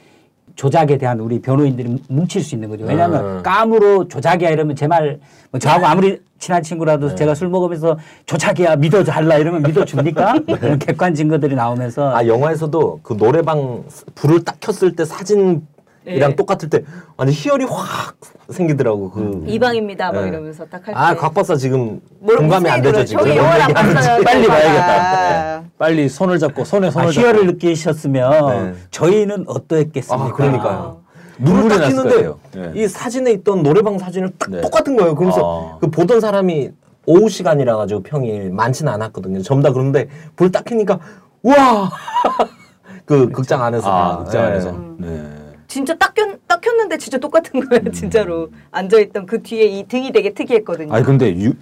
조작에 0.57 0.99
대한 0.99 1.21
우리 1.21 1.41
변호인들이 1.41 2.03
뭉칠 2.09 2.43
수 2.43 2.55
있는 2.55 2.69
거죠. 2.69 2.85
왜냐하면 2.85 3.25
음. 3.39 3.43
까무로 3.43 4.09
조작이야 4.09 4.51
이러면 4.51 4.77
제 4.77 4.87
말 4.87 5.19
뭐 5.51 5.59
저하고 5.61 5.85
아무리 5.87 6.19
친한 6.39 6.63
친구라도 6.63 7.09
네. 7.11 7.15
제가 7.15 7.35
술 7.35 7.49
먹으면서 7.49 7.99
조작이야 8.27 8.77
믿어달라 8.77 9.37
이러면 9.37 9.63
믿어줍니까? 9.63 10.41
그런 10.59 10.79
객관 10.79 11.15
증거들이 11.15 11.55
나오면서 11.55 12.15
아 12.17 12.27
영화에서도 12.27 13.01
그 13.03 13.17
노래방 13.17 13.85
불을 14.15 14.45
딱 14.45 14.59
켰을 14.61 14.97
때 14.97 15.05
사진 15.05 15.67
이랑 16.05 16.31
네. 16.31 16.37
똑같을 16.37 16.69
때 16.69 16.83
완전 17.17 17.33
희열이 17.35 17.65
확 17.65 18.17
생기더라고 18.51 19.11
그. 19.11 19.45
이방입니다. 19.47 20.13
막 20.13 20.23
네. 20.23 20.29
이러면서 20.29 20.65
딱 20.67 20.87
할 20.89 20.95
때. 20.95 21.01
아, 21.01 21.15
곽 21.15 21.33
박사 21.35 21.55
지금 21.57 22.01
뭘 22.19 22.37
공감이 22.39 22.69
안 22.69 22.83
되죠 22.83 23.05
지금. 23.05 23.25
저기 23.25 23.37
영화를 23.37 23.63
안 23.63 23.95
봤어요. 23.95 24.23
빨리. 24.25 24.47
봐야겠다. 24.49 25.63
빨리 25.79 26.09
손을 26.09 26.39
잡고 26.39 26.65
손에 26.65 26.89
아, 26.89 26.91
손을 26.91 27.11
희열을 27.11 27.35
잡고 27.41 27.53
느끼셨으면 27.53 28.73
네. 28.73 28.79
저희는 28.91 29.45
어떠했겠습니까? 29.47 30.29
아, 30.29 30.33
그러니까요. 30.33 31.03
눈물이 31.39 31.69
불을 31.69 31.77
딱 31.79 31.85
났을 31.85 31.97
켰는데 31.97 32.17
거예요. 32.17 32.39
네. 32.73 32.83
이 32.83 32.89
사진에 32.89 33.31
있던 33.33 33.63
노래방 33.63 33.99
사진을 33.99 34.33
딱 34.39 34.51
네. 34.51 34.61
똑같은 34.61 34.97
거예요. 34.97 35.15
그러면서 35.15 35.75
아. 35.75 35.79
그 35.81 35.89
보던 35.91 36.21
사람이 36.21 36.71
오후 37.07 37.29
시간이라 37.29 37.77
가지고 37.77 38.03
평일 38.03 38.51
많지는 38.53 38.93
않았거든요. 38.93 39.43
전부 39.43 39.63
다 39.63 39.73
그런데 39.73 40.09
불 40.37 40.53
딱 40.53 40.65
켜니까 40.65 40.99
우와 41.43 41.91
그 43.07 43.31
극장 43.31 43.63
안에서 43.65 43.91
아, 43.91 44.19
극장 44.19 44.43
네. 44.43 44.49
안에서. 44.49 44.73
네. 44.99 45.31
진짜 45.73 45.97
딱, 45.97 46.13
켰, 46.13 46.39
딱 46.47 46.61
켰는데 46.61 46.99
진짜 46.99 47.17
똑같은 47.17 47.67
거예요. 47.67 47.91
진짜로. 47.93 48.51
앉아있던 48.73 49.25
그 49.25 49.43
뒤에 49.43 49.65
이 49.65 49.89
등이 49.89 50.13
되게 50.13 50.35
특이했거든요. 50.35 50.93
아니 50.93 51.03
근데 51.03 51.35
유 51.35 51.55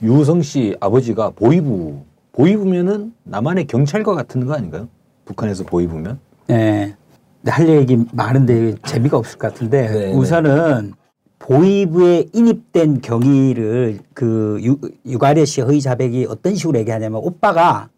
유성 0.00 0.42
씨 0.42 0.76
아버지가 0.78 1.30
보이부 1.30 2.04
보이부면은 2.30 3.12
남한의 3.24 3.66
경찰과 3.66 4.14
같은 4.14 4.46
거 4.46 4.54
아닌가요? 4.54 4.86
북한에서 5.24 5.64
보이부면? 5.64 6.20
네. 6.46 6.94
근데 7.40 7.50
할 7.50 7.68
얘기 7.68 7.98
많은데 8.12 8.76
재미가 8.86 9.16
없을 9.16 9.36
것 9.38 9.52
같은데 9.52 9.88
네, 9.88 9.98
네. 10.06 10.12
우선은 10.12 10.92
보이부에 11.40 12.26
인입된 12.32 13.00
경위를 13.00 13.98
그 14.14 14.60
유, 14.62 14.78
유가려 15.04 15.44
씨 15.44 15.62
허위 15.62 15.80
자백이 15.80 16.28
어떤 16.30 16.54
식으로 16.54 16.78
얘기하냐면 16.78 17.20
오빠가 17.24 17.88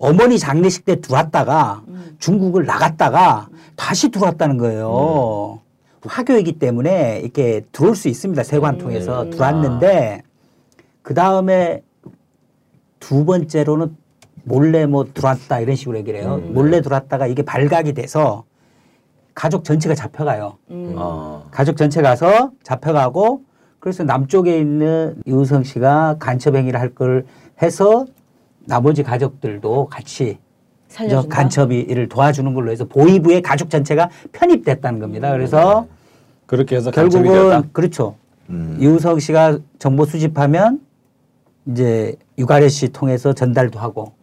어머니 0.00 0.38
장례식 0.38 0.86
때 0.86 1.00
들어왔다가 1.00 1.82
중국을 2.18 2.64
나갔다가 2.64 3.48
다시 3.76 4.08
들어왔다는 4.08 4.56
거예요. 4.56 5.60
화교이기 6.02 6.58
때문에 6.58 7.20
이렇게 7.22 7.60
들어올 7.70 7.94
수 7.94 8.08
있습니다. 8.08 8.42
세관 8.42 8.78
통해서 8.78 9.22
음. 9.24 9.30
들어왔는데 9.30 10.22
그 11.02 11.12
다음에 11.12 11.82
두 12.98 13.26
번째로는 13.26 13.94
몰래 14.44 14.86
뭐 14.86 15.04
들어왔다 15.12 15.60
이런 15.60 15.76
식으로 15.76 15.98
얘기를 15.98 16.20
해요. 16.20 16.40
음. 16.42 16.54
몰래 16.54 16.80
들어왔다가 16.80 17.26
이게 17.26 17.42
발각이 17.42 17.92
돼서 17.92 18.44
가족 19.34 19.64
전체가 19.64 19.94
잡혀가요. 19.94 20.56
음. 20.70 20.94
아. 20.98 21.42
가족 21.50 21.76
전체 21.76 22.00
가서 22.00 22.52
잡혀가고 22.62 23.42
그래서 23.78 24.02
남쪽에 24.02 24.58
있는 24.58 25.16
유성 25.26 25.64
씨가 25.64 26.16
간첩 26.18 26.56
행위를 26.56 26.80
할 26.80 26.94
걸 26.94 27.26
해서 27.62 28.06
나머지 28.66 29.02
가족들도 29.02 29.86
같이 29.86 30.38
저 30.88 30.94
살려준다. 31.04 31.36
간첩이를 31.36 32.08
도와주는 32.08 32.52
걸로 32.54 32.70
해서 32.70 32.84
보이부의 32.84 33.42
가족 33.42 33.70
전체가 33.70 34.10
편입됐다는 34.32 34.98
겁니다. 34.98 35.30
그래서 35.32 35.86
그렇게 36.46 36.76
해서 36.76 36.90
간첩이 36.90 37.24
되었다. 37.24 37.38
결국은 37.38 37.72
그렇죠. 37.72 38.16
음. 38.48 38.76
유성 38.80 39.20
씨가 39.20 39.58
정보 39.78 40.04
수집하면 40.04 40.80
이제 41.66 42.16
유가래 42.38 42.68
씨 42.68 42.92
통해서 42.92 43.32
전달도 43.32 43.78
하고 43.78 44.14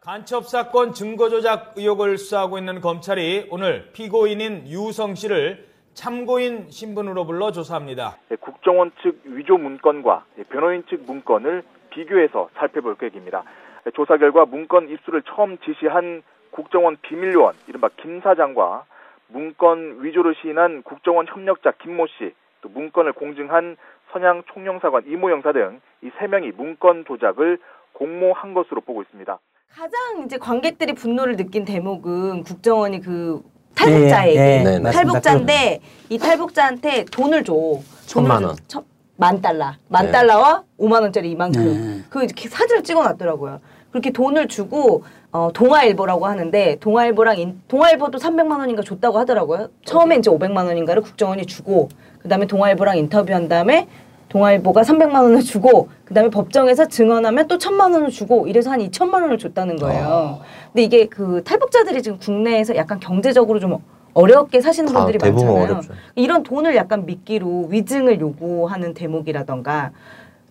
간첩 0.00 0.46
사건 0.46 0.92
증거 0.92 1.30
조작 1.30 1.72
의혹을 1.76 2.18
수사하고 2.18 2.58
있는 2.58 2.82
검찰이 2.82 3.48
오늘 3.50 3.90
피고인인 3.94 4.68
유성 4.68 5.14
씨를 5.14 5.66
참고인 5.94 6.66
신분으로 6.68 7.24
불러 7.24 7.52
조사합니다. 7.52 8.18
네, 8.28 8.36
국정원 8.36 8.92
측 9.02 9.22
위조 9.24 9.56
문건과 9.56 10.24
네, 10.36 10.44
변호인 10.44 10.84
측 10.90 11.04
문건을 11.06 11.62
비교해서 11.94 12.48
살펴볼 12.56 12.96
계획입니다. 12.96 13.44
네, 13.84 13.90
조사 13.94 14.16
결과 14.16 14.44
문건 14.44 14.88
입수를 14.90 15.22
처음 15.22 15.58
지시한 15.58 16.22
국정원 16.50 16.96
비밀요원 17.02 17.54
이른바 17.68 17.88
김 18.00 18.20
사장과 18.20 18.84
문건 19.28 20.02
위조를 20.02 20.34
시인한 20.42 20.82
국정원 20.82 21.26
협력자 21.26 21.72
김모 21.82 22.06
씨, 22.18 22.32
또 22.60 22.68
문건을 22.68 23.12
공증한 23.12 23.76
선양 24.12 24.42
총영사관 24.52 25.04
이모 25.06 25.30
영사 25.30 25.52
등 25.52 25.80
이 26.02 26.10
세 26.18 26.26
명이 26.26 26.52
문건 26.52 27.04
조작을 27.06 27.58
공모한 27.94 28.52
것으로 28.54 28.80
보고 28.82 29.00
있습니다. 29.02 29.38
가장 29.74 30.22
이제 30.24 30.36
관객들이 30.36 30.92
분노를 30.92 31.36
느낀 31.36 31.64
대목은 31.64 32.42
국정원이 32.44 33.00
그 33.00 33.40
탈북자에게 33.74 34.38
예, 34.38 34.58
예, 34.60 34.62
네, 34.62 34.64
네. 34.64 34.78
맞습니다. 34.80 34.90
탈북자인데 34.92 35.80
이 36.10 36.18
탈북자한테 36.18 37.06
돈을 37.06 37.42
줘. 37.44 37.52
돈을 37.54 37.80
천만 38.06 38.42
줘. 38.42 38.46
원. 38.48 38.56
천- 38.68 38.84
만 39.16 39.40
달러. 39.40 39.72
만 39.88 40.06
네. 40.06 40.12
달러와 40.12 40.64
5만 40.78 41.02
원짜리 41.02 41.30
이만큼. 41.30 41.64
네. 41.64 42.04
그 42.10 42.24
이렇게 42.24 42.48
사진을 42.48 42.82
찍어놨더라고요. 42.82 43.60
그렇게 43.90 44.10
돈을 44.10 44.48
주고 44.48 45.04
어, 45.30 45.50
동아일보라고 45.52 46.26
하는데 46.26 46.76
동아일보랑 46.80 47.38
인, 47.38 47.60
동아일보도 47.68 48.18
300만 48.18 48.58
원인가 48.58 48.82
줬다고 48.82 49.18
하더라고요. 49.18 49.68
처음에 49.84 50.16
이제 50.16 50.30
500만 50.30 50.66
원인가를 50.66 51.02
국정원이 51.02 51.46
주고 51.46 51.88
그다음에 52.20 52.46
동아일보랑 52.46 52.98
인터뷰한 52.98 53.48
다음에 53.48 53.86
동아일보가 54.28 54.82
300만 54.82 55.22
원을 55.22 55.42
주고 55.42 55.88
그다음에 56.06 56.28
법정에서 56.28 56.88
증언하면 56.88 57.46
또 57.46 57.56
1000만 57.56 57.92
원을 57.92 58.10
주고 58.10 58.48
이래서 58.48 58.70
한 58.70 58.80
2천만 58.80 59.22
원을 59.22 59.38
줬다는 59.38 59.76
거예요. 59.76 60.40
근데 60.72 60.82
이게 60.82 61.06
그 61.06 61.44
탈북자들이 61.44 62.02
지금 62.02 62.18
국내에서 62.18 62.74
약간 62.74 62.98
경제적으로 62.98 63.60
좀 63.60 63.78
어렵게 64.14 64.60
사시는 64.60 64.92
다 64.92 65.00
분들이 65.04 65.18
많잖아요. 65.18 65.64
어렵죠. 65.64 65.92
이런 66.14 66.42
돈을 66.42 66.74
약간 66.76 67.04
미끼로 67.04 67.66
위증을 67.70 68.20
요구하는 68.20 68.94
대목이라던가 68.94 69.90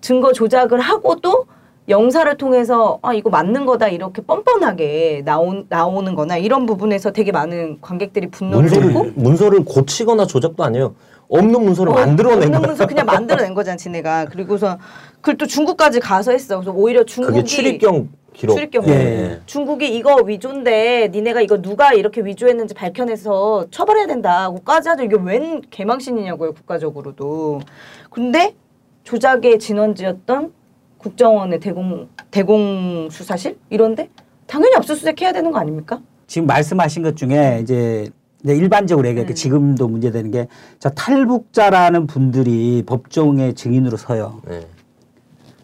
증거 0.02 0.34
조작을 0.34 0.80
하고도 0.80 1.46
영사를 1.90 2.38
통해서 2.38 3.00
아 3.02 3.14
이거 3.14 3.30
맞는 3.30 3.66
거다 3.66 3.88
이렇게 3.90 4.22
뻔뻔하게 4.22 5.24
나온 5.26 5.66
나오는 5.70 6.16
거나 6.16 6.38
이런 6.38 6.66
부분에서 6.66 7.12
되게 7.12 7.32
많은 7.32 7.80
관객들이 7.82 8.28
분노를 8.30 8.70
문서를 8.70 9.14
문서를 9.16 9.66
고치거나 9.66 10.26
조작도 10.26 10.64
아니에요. 10.64 10.96
없는 11.30 11.64
문서를 11.64 11.94
만들어낸 11.94 12.44
없는 12.44 12.52
거야. 12.60 12.68
문서 12.68 12.86
그냥 12.86 13.06
만들어낸 13.06 13.54
거잖아 13.54 13.76
지네가 13.76 14.26
그리고서 14.26 14.78
그걸 15.16 15.38
또 15.38 15.46
중국까지 15.46 16.00
가서 16.00 16.32
했어 16.32 16.58
그래서 16.58 16.72
오히려 16.72 17.04
중국이 17.04 17.38
그게 17.40 17.44
출입경 17.46 18.10
기록. 18.34 18.56
출입경 18.56 18.88
예. 18.88 19.42
중국이 19.46 19.96
이거 19.96 20.16
위조인데 20.16 21.10
니네가 21.14 21.42
이거 21.42 21.62
누가 21.62 21.94
이렇게 21.94 22.22
위조했는지 22.22 22.74
밝혀내서 22.74 23.68
처벌해야 23.72 24.08
된다고까지 24.08 24.90
하죠 24.90 25.04
이게 25.04 25.18
웬 25.22 25.62
개망신이냐고요 25.70 26.54
국가적으로도 26.54 27.62
근데 28.10 28.56
조작의 29.04 29.60
진원지였던 29.60 30.52
국정원의 30.98 31.60
대공 31.60 32.10
대공 32.32 33.10
수사실 33.12 33.58
이런데 33.70 34.10
당연히 34.48 34.76
압수수색해야 34.76 35.32
되는 35.34 35.52
거 35.52 35.60
아닙니까? 35.60 36.00
지금 36.28 36.48
말씀하신 36.48 37.04
것 37.04 37.16
중에 37.18 37.60
이제 37.62 38.08
이제 38.44 38.56
일반적으로 38.56 39.08
얘기할게 39.08 39.34
지금도 39.34 39.88
문제되는 39.88 40.32
게 40.32 40.48
저 40.80 40.90
탈북자라는 40.90 42.08
분들이 42.08 42.84
법정의 42.86 43.54
증인으로 43.54 43.96
서요. 43.96 44.42
네. 44.48 44.68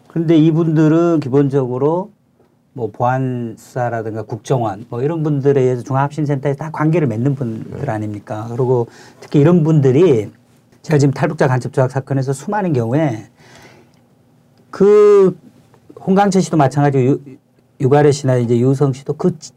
그런데 0.07 0.37
이분들은 0.37 1.19
기본적으로 1.19 2.11
뭐 2.73 2.89
보안 2.91 3.55
수사라든가 3.57 4.21
국정원 4.23 4.85
뭐 4.89 5.01
이런 5.01 5.23
분들에 5.23 5.59
의해서 5.61 5.81
중앙합심센터에 5.83 6.55
다 6.55 6.69
관계를 6.71 7.07
맺는 7.07 7.35
분들 7.35 7.89
아닙니까? 7.89 8.45
그리고 8.49 8.87
특히 9.19 9.39
이런 9.39 9.63
분들이 9.63 10.29
제가 10.81 10.97
지금 10.97 11.13
탈북자 11.13 11.47
간첩 11.47 11.73
조작 11.73 11.91
사건에서 11.91 12.31
수많은 12.31 12.73
경우에 12.73 13.27
그 14.69 15.37
홍강철 15.99 16.41
씨도 16.41 16.57
마찬가지고 16.57 17.03
유, 17.03 17.19
유가래 17.81 18.11
씨나 18.11 18.37
이제 18.37 18.57
유성 18.59 18.93
씨도 18.93 19.13
그 19.13 19.37
지- 19.39 19.51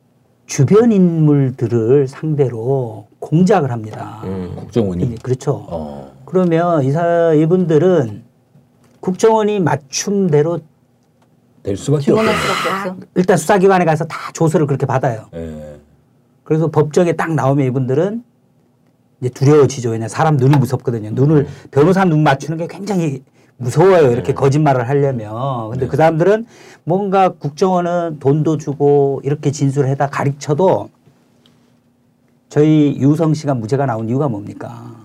주변 0.47 0.91
인물들을 0.91 2.09
상대로 2.09 3.07
공작을 3.21 3.71
합니다. 3.71 4.23
음. 4.25 4.53
국정원이 4.57 5.17
그렇죠. 5.23 5.65
어. 5.71 6.13
그러면 6.25 6.83
이사 6.83 7.33
이분들은 7.35 8.23
국정원이 9.01 9.61
맞춤대로 9.61 10.61
될 11.63 11.77
수밖에 11.77 12.05
증언할 12.05 12.35
없죠. 12.35 12.47
수밖에 12.47 12.91
없어. 12.91 13.07
일단 13.15 13.37
수사기관에 13.37 13.85
가서 13.85 14.05
다 14.05 14.33
조서를 14.33 14.67
그렇게 14.67 14.87
받아요. 14.87 15.27
예. 15.35 15.81
그래서 16.45 16.71
법정에 16.71 17.13
딱 17.13 17.33
나오면 17.35 17.67
이분들은 17.67 18.25
이제 19.21 19.31
두려워지죠. 19.31 19.91
왜냐 19.91 20.09
사람 20.09 20.37
눈이 20.37 20.57
무섭거든요. 20.57 21.11
눈을 21.13 21.47
변호사 21.71 22.05
눈 22.05 22.23
맞추는 22.25 22.59
게 22.59 22.67
굉장히 22.67 23.23
무서워요. 23.57 24.11
이렇게 24.11 24.35
거짓말을 24.35 24.89
하려면. 24.89 25.71
근데 25.71 25.87
그 25.87 25.97
사람들은 25.97 26.47
뭔가 26.83 27.29
국정원은 27.29 28.19
돈도 28.19 28.57
주고 28.57 29.21
이렇게 29.23 29.53
진술해다 29.53 30.09
가르쳐도 30.09 30.91
저희 32.49 32.97
유성 32.99 33.35
씨가 33.35 33.55
무죄가 33.55 33.87
나온 33.87 34.09
이유가 34.09 34.29
뭡니까? 34.29 34.97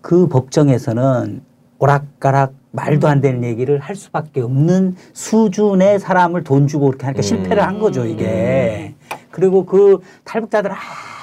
그 0.00 0.26
법정에서는 0.28 1.42
오락가락 1.80 2.52
말도 2.72 3.08
안 3.08 3.20
되는 3.20 3.42
얘기를 3.42 3.80
할 3.80 3.96
수밖에 3.96 4.40
없는 4.42 4.94
수준의 5.12 5.98
사람을 5.98 6.44
돈 6.44 6.68
주고 6.68 6.86
그렇게 6.86 7.06
하니까 7.06 7.22
실패를 7.22 7.66
한 7.66 7.80
거죠, 7.80 8.04
이게. 8.04 8.94
그리고 9.30 9.66
그 9.66 9.98
탈북자들 10.24 10.70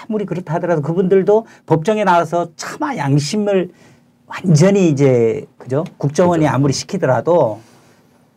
아무리 0.10 0.26
그렇다 0.26 0.56
하더라도 0.56 0.82
그분들도 0.82 1.46
법정에 1.66 2.04
나와서 2.04 2.50
차마 2.58 2.98
양심을 2.98 3.70
완전히 4.26 4.90
이제, 4.90 5.46
그죠? 5.58 5.86
국정원이 5.98 6.46
아무리 6.48 6.74
시키더라도 6.74 7.62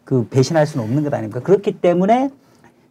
그 0.04 0.28
배신할 0.28 0.66
수는 0.66 0.84
없는 0.84 1.02
것 1.02 1.12
아닙니까? 1.12 1.40
그렇기 1.40 1.80
때문에 1.80 2.30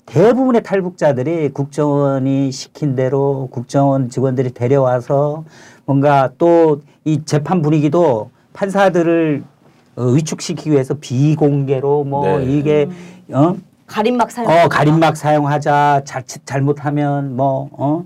대부분의 0.05 0.63
탈북자들이 0.63 1.49
국정원이 1.49 2.51
시킨 2.51 2.95
대로 2.95 3.47
국정원 3.51 4.09
직원들이 4.09 4.53
데려와서 4.53 5.45
뭔가 5.85 6.31
또 6.37 6.81
이 7.09 7.23
재판 7.25 7.61
분위기도 7.61 8.29
판사들을 8.59 9.43
어, 9.95 10.03
위축시키기 10.03 10.71
위해서 10.71 10.93
비공개로 10.95 12.03
뭐 12.03 12.39
네. 12.39 12.57
이게 12.57 12.89
어? 13.31 13.55
가림막 13.87 14.31
사용. 14.31 14.51
어 14.51 14.67
가림막 14.67 15.15
사용하자 15.15 16.01
자칫 16.03 16.45
잘못하면 16.45 17.37
뭐 17.37 17.69
어? 17.71 18.03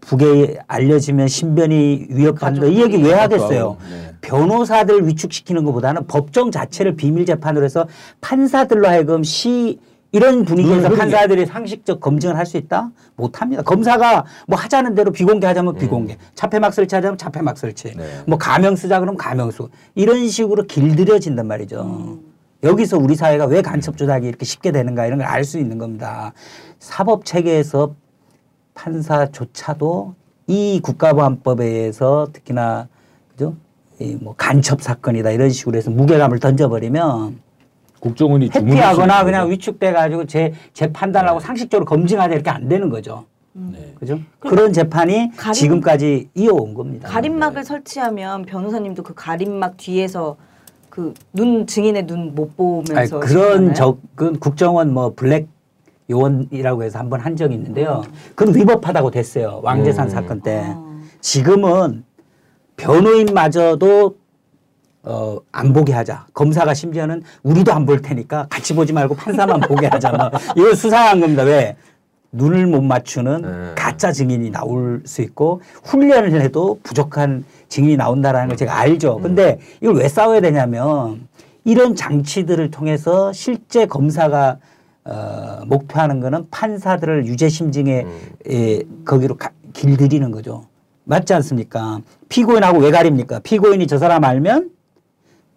북에 0.00 0.58
알려지면 0.66 1.28
신변이 1.28 2.06
위협한다 2.10 2.66
이 2.66 2.82
얘기 2.82 3.02
왜 3.02 3.14
하겠어요? 3.14 3.76
네. 3.88 4.14
변호사들 4.20 5.06
위축시키는 5.06 5.64
것보다는 5.64 6.06
법정 6.08 6.50
자체를 6.50 6.96
비밀 6.96 7.24
재판으로 7.24 7.64
해서 7.64 7.86
판사들로 8.20 8.88
하여금 8.88 9.22
시 9.22 9.78
이런 10.14 10.44
분위기에서. 10.44 10.88
판사들이 10.90 11.44
상식적 11.46 11.98
검증을 12.00 12.36
할 12.36 12.46
수 12.46 12.56
있다? 12.56 12.90
못합니다. 13.16 13.62
검사가 13.62 14.24
뭐 14.46 14.56
하자는 14.58 14.94
대로 14.94 15.10
비공개 15.10 15.46
하자면 15.46 15.74
비공개, 15.76 16.16
자폐막 16.34 16.72
설치 16.72 16.94
하자면 16.94 17.18
자폐막 17.18 17.58
설치, 17.58 17.94
네. 17.96 18.22
뭐 18.26 18.38
가명 18.38 18.76
쓰자 18.76 19.00
그러면 19.00 19.16
가명 19.18 19.50
쓰고 19.50 19.70
이런 19.94 20.28
식으로 20.28 20.64
길들여진단 20.64 21.46
말이죠. 21.46 22.18
여기서 22.62 22.96
우리 22.98 23.14
사회가 23.16 23.46
왜 23.46 23.60
간첩 23.60 23.96
조작이 23.96 24.26
이렇게 24.28 24.44
쉽게 24.44 24.70
되는가 24.72 25.06
이런 25.06 25.18
걸 25.18 25.26
알 25.26 25.42
수 25.44 25.58
있는 25.58 25.78
겁니다. 25.78 26.32
사법 26.78 27.24
체계에서 27.24 27.94
판사조차도 28.74 30.14
이 30.46 30.80
국가보안법에 30.82 31.64
의해서 31.66 32.28
특히나 32.32 32.88
그죠? 33.32 33.54
이 34.00 34.16
뭐 34.20 34.34
간첩 34.36 34.82
사건이다 34.82 35.30
이런 35.30 35.50
식으로 35.50 35.76
해서 35.78 35.90
무게감을 35.90 36.38
던져버리면 36.40 37.40
국정원이 38.08 38.50
회피하거나 38.54 39.24
그냥 39.24 39.50
위축돼 39.50 39.92
가지고 39.92 40.26
제, 40.26 40.52
제 40.74 40.92
판단하고 40.92 41.40
상식적으로 41.40 41.86
검증하자 41.86 42.34
이렇게 42.34 42.50
안 42.50 42.68
되는 42.68 42.90
거죠. 42.90 43.24
거죠. 43.54 43.70
네. 43.72 43.94
그죠? 43.98 44.18
그런 44.40 44.72
재판이 44.72 45.30
가림- 45.36 45.52
지금까지 45.54 46.28
이어온 46.34 46.74
겁니다. 46.74 47.08
가림막을 47.08 47.64
설치하면 47.64 48.44
변호사님도 48.44 49.02
그 49.02 49.14
가림막 49.14 49.76
뒤에서 49.78 50.36
그 50.90 51.14
눈 51.32 51.66
증인의 51.66 52.06
눈 52.06 52.34
못 52.34 52.56
보면서 52.56 53.18
아니, 53.18 53.26
그런? 53.26 53.74
접근 53.74 54.38
국정원 54.38 54.92
뭐 54.92 55.12
블랙 55.16 55.48
요원이라고 56.10 56.82
해서 56.84 56.98
한 56.98 57.08
번 57.08 57.20
한 57.20 57.34
적이 57.36 57.54
있는데요. 57.54 58.02
그건 58.34 58.54
위법하다고 58.54 59.10
됐어요. 59.10 59.60
왕재산 59.62 60.06
음. 60.06 60.10
사건 60.10 60.40
때. 60.42 60.62
아. 60.66 61.00
지금은 61.20 62.04
변호인마저도 62.76 64.16
어, 65.04 65.38
안 65.52 65.72
보게 65.72 65.92
하자. 65.92 66.26
검사가 66.32 66.72
심지어는 66.74 67.22
우리도 67.42 67.72
안 67.72 67.84
볼 67.84 68.00
테니까 68.00 68.46
같이 68.48 68.74
보지 68.74 68.92
말고 68.92 69.14
판사만 69.16 69.60
보게 69.60 69.86
하자. 69.86 70.10
뭐. 70.12 70.30
이거 70.56 70.74
수상한 70.74 71.20
겁니다. 71.20 71.42
왜? 71.42 71.76
눈을 72.32 72.66
못 72.66 72.80
맞추는 72.82 73.42
네. 73.42 73.72
가짜 73.76 74.10
증인이 74.10 74.50
나올 74.50 75.02
수 75.04 75.22
있고 75.22 75.60
훈련을 75.84 76.40
해도 76.40 76.80
부족한 76.82 77.44
증인이 77.68 77.96
나온다라는 77.96 78.48
걸 78.48 78.56
제가 78.56 78.76
알죠. 78.76 79.18
근데 79.20 79.58
이걸 79.80 79.96
왜 79.96 80.08
싸워야 80.08 80.40
되냐면 80.40 81.28
이런 81.64 81.94
장치들을 81.94 82.70
통해서 82.72 83.32
실제 83.32 83.86
검사가 83.86 84.56
어, 85.04 85.60
목표하는 85.66 86.18
거는 86.20 86.46
판사들을 86.50 87.26
유죄 87.26 87.48
심증에 87.50 88.06
에, 88.50 88.82
거기로 89.04 89.36
가, 89.36 89.50
길들이는 89.74 90.30
거죠. 90.30 90.64
맞지 91.04 91.34
않습니까? 91.34 92.00
피고인하고 92.30 92.78
왜 92.80 92.90
가립니까? 92.90 93.40
피고인이 93.40 93.86
저 93.86 93.98
사람 93.98 94.24
알면 94.24 94.70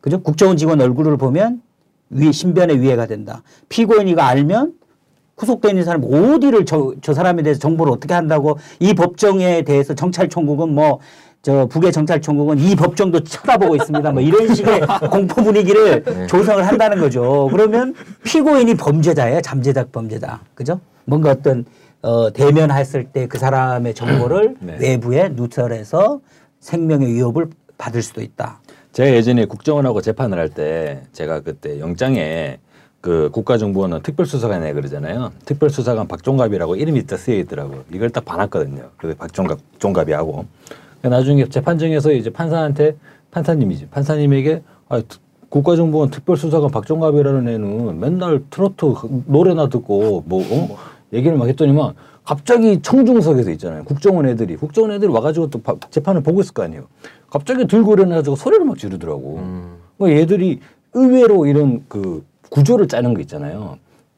그죠? 0.07 0.21
국정원 0.21 0.55
직원 0.55 0.79
얼굴을 0.79 1.17
보면 1.17 1.61
위 2.11 2.31
신변에 2.31 2.79
위해가 2.79 3.07
된다. 3.07 3.43
피고인이가 3.67 4.25
알면 4.25 4.73
구속돼 5.35 5.69
있는 5.69 5.83
사람 5.83 6.01
어디를 6.03 6.65
저, 6.65 6.93
저 7.01 7.13
사람에 7.13 7.43
대해서 7.43 7.59
정보를 7.59 7.91
어떻게 7.91 8.13
한다고 8.13 8.57
이 8.79 8.93
법정에 8.93 9.63
대해서 9.63 9.93
정찰총국은 9.93 10.73
뭐 10.73 10.99
저 11.43 11.65
북의 11.67 11.93
정찰총국은 11.93 12.59
이 12.59 12.75
법정도 12.75 13.21
쳐다보고 13.23 13.75
있습니다. 13.77 14.11
뭐 14.11 14.21
이런 14.21 14.53
식의 14.53 14.81
공포 15.09 15.41
분위기를 15.43 16.03
조성을 16.27 16.65
한다는 16.65 16.99
거죠. 16.99 17.47
그러면 17.51 17.93
피고인이 18.23 18.75
범죄자예요. 18.75 19.39
잠재적 19.41 19.93
범죄자. 19.93 20.41
그죠? 20.55 20.81
뭔가 21.05 21.31
어떤 21.31 21.63
어, 22.01 22.33
대면했을 22.33 23.05
때 23.05 23.27
그 23.27 23.37
사람의 23.37 23.93
정보를 23.93 24.55
네. 24.59 24.77
외부에 24.79 25.29
누설해서 25.29 26.19
생명의 26.59 27.13
위협을 27.13 27.49
받을 27.77 28.01
수도 28.01 28.21
있다. 28.21 28.59
제가 28.97 29.13
예전에 29.13 29.45
국정원하고 29.45 30.01
재판을 30.01 30.39
할 30.39 30.49
때 30.49 31.03
제가 31.13 31.41
그때 31.41 31.79
영장에 31.79 32.57
그 32.99 33.29
국가정보원은 33.31 34.01
특별수사관이라 34.01 34.73
그러잖아요. 34.73 35.31
특별수사관 35.45 36.07
박종갑이라고 36.07 36.75
이름이 36.77 37.05
딱 37.05 37.17
쓰여 37.17 37.35
있더라고요. 37.41 37.83
이걸 37.93 38.09
딱 38.09 38.25
봐놨거든요. 38.25 38.89
그래서 38.97 39.15
박종갑 39.19 39.59
종갑이 39.77 40.13
하고 40.13 40.45
나중에 41.03 41.47
재판정에서 41.47 42.11
이제 42.11 42.31
판사한테 42.31 42.95
판사님이지 43.29 43.89
판사님에게 43.91 44.63
아, 44.89 44.99
특- 45.07 45.21
국가정보원 45.49 46.09
특별수사관 46.09 46.71
박종갑이라는 46.71 47.47
애는 47.47 47.99
맨날 47.99 48.41
트로트 48.49 48.93
노래나 49.27 49.69
듣고 49.69 50.23
뭐 50.25 50.41
어? 50.43 50.77
얘기를 51.13 51.37
막 51.37 51.47
했더니만 51.49 51.93
갑자기 52.31 52.81
청중석에서 52.81 53.49
있잖아요. 53.51 53.85
국정원 53.85 54.27
애들이 54.27 54.57
국정원 54.57 54.91
애들이 54.91 55.09
와가지고 55.09 55.49
또 55.49 55.61
바- 55.61 55.77
재판을 55.89 56.21
보고 56.21 56.41
있을 56.41 56.53
거 56.53 56.61
아니에요. 56.61 56.87
갑자기 57.29 57.65
들고 57.65 57.93
일어나가지고 57.93 58.35
소리를 58.35 58.65
막 58.65 58.77
지르더라고. 58.77 59.37
음. 59.37 59.77
뭐 59.95 60.11
얘들이 60.11 60.59
의외로 60.93 61.45
이런 61.45 61.85
그 61.87 62.25
구조를 62.49 62.89
짜는 62.89 63.13
거 63.13 63.21
있잖아요. 63.21 63.77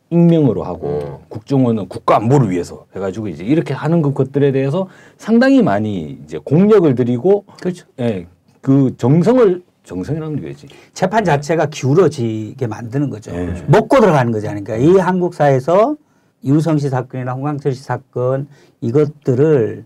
익명으로 0.10 0.63
하고 0.63 1.22
국정원은 1.30 1.88
국가 1.88 2.15
안보를 2.15 2.50
위해서 2.50 2.88
해가지고 2.95 3.28
이제 3.28 3.43
이렇게 3.43 3.76
하는 3.76 4.02
그 4.02 4.12
것들에 4.12 4.52
대해서 4.52 4.88
상당히 5.19 5.62
많이 5.62 6.17
이제 6.26 6.39
공력을 6.43 6.93
들이고 6.95 7.45
그렇죠. 7.62 7.86
예, 8.00 8.26
그 8.60 8.95
정성을 8.98 9.62
정성이라는 9.84 10.41
거지. 10.41 10.65
재판 10.93 11.24
자체가 11.24 11.67
기울어지게 11.67 12.65
만드는 12.65 13.12
거죠. 13.12 13.32
네. 13.32 13.54
먹고 13.67 14.00
들어가는 14.00 14.32
거죠. 14.32 14.48
그러니까 14.48 14.78
이 14.78 14.98
한국 14.98 15.36
사회에서 15.36 15.95
이우성 16.41 16.78
씨 16.78 16.89
사건이나 16.89 17.34
홍광철 17.34 17.73
씨 17.73 17.84
사건 17.84 18.47
이것들을 18.82 19.86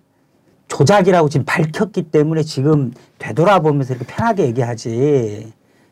조작이라고 0.68 1.30
지금 1.30 1.46
밝혔기 1.46 2.04
때문에 2.04 2.44
지금 2.44 2.92
되돌아보면서 3.20 3.94
이렇게 3.94 4.08
편하게 4.08 4.46
얘기하지. 4.48 5.52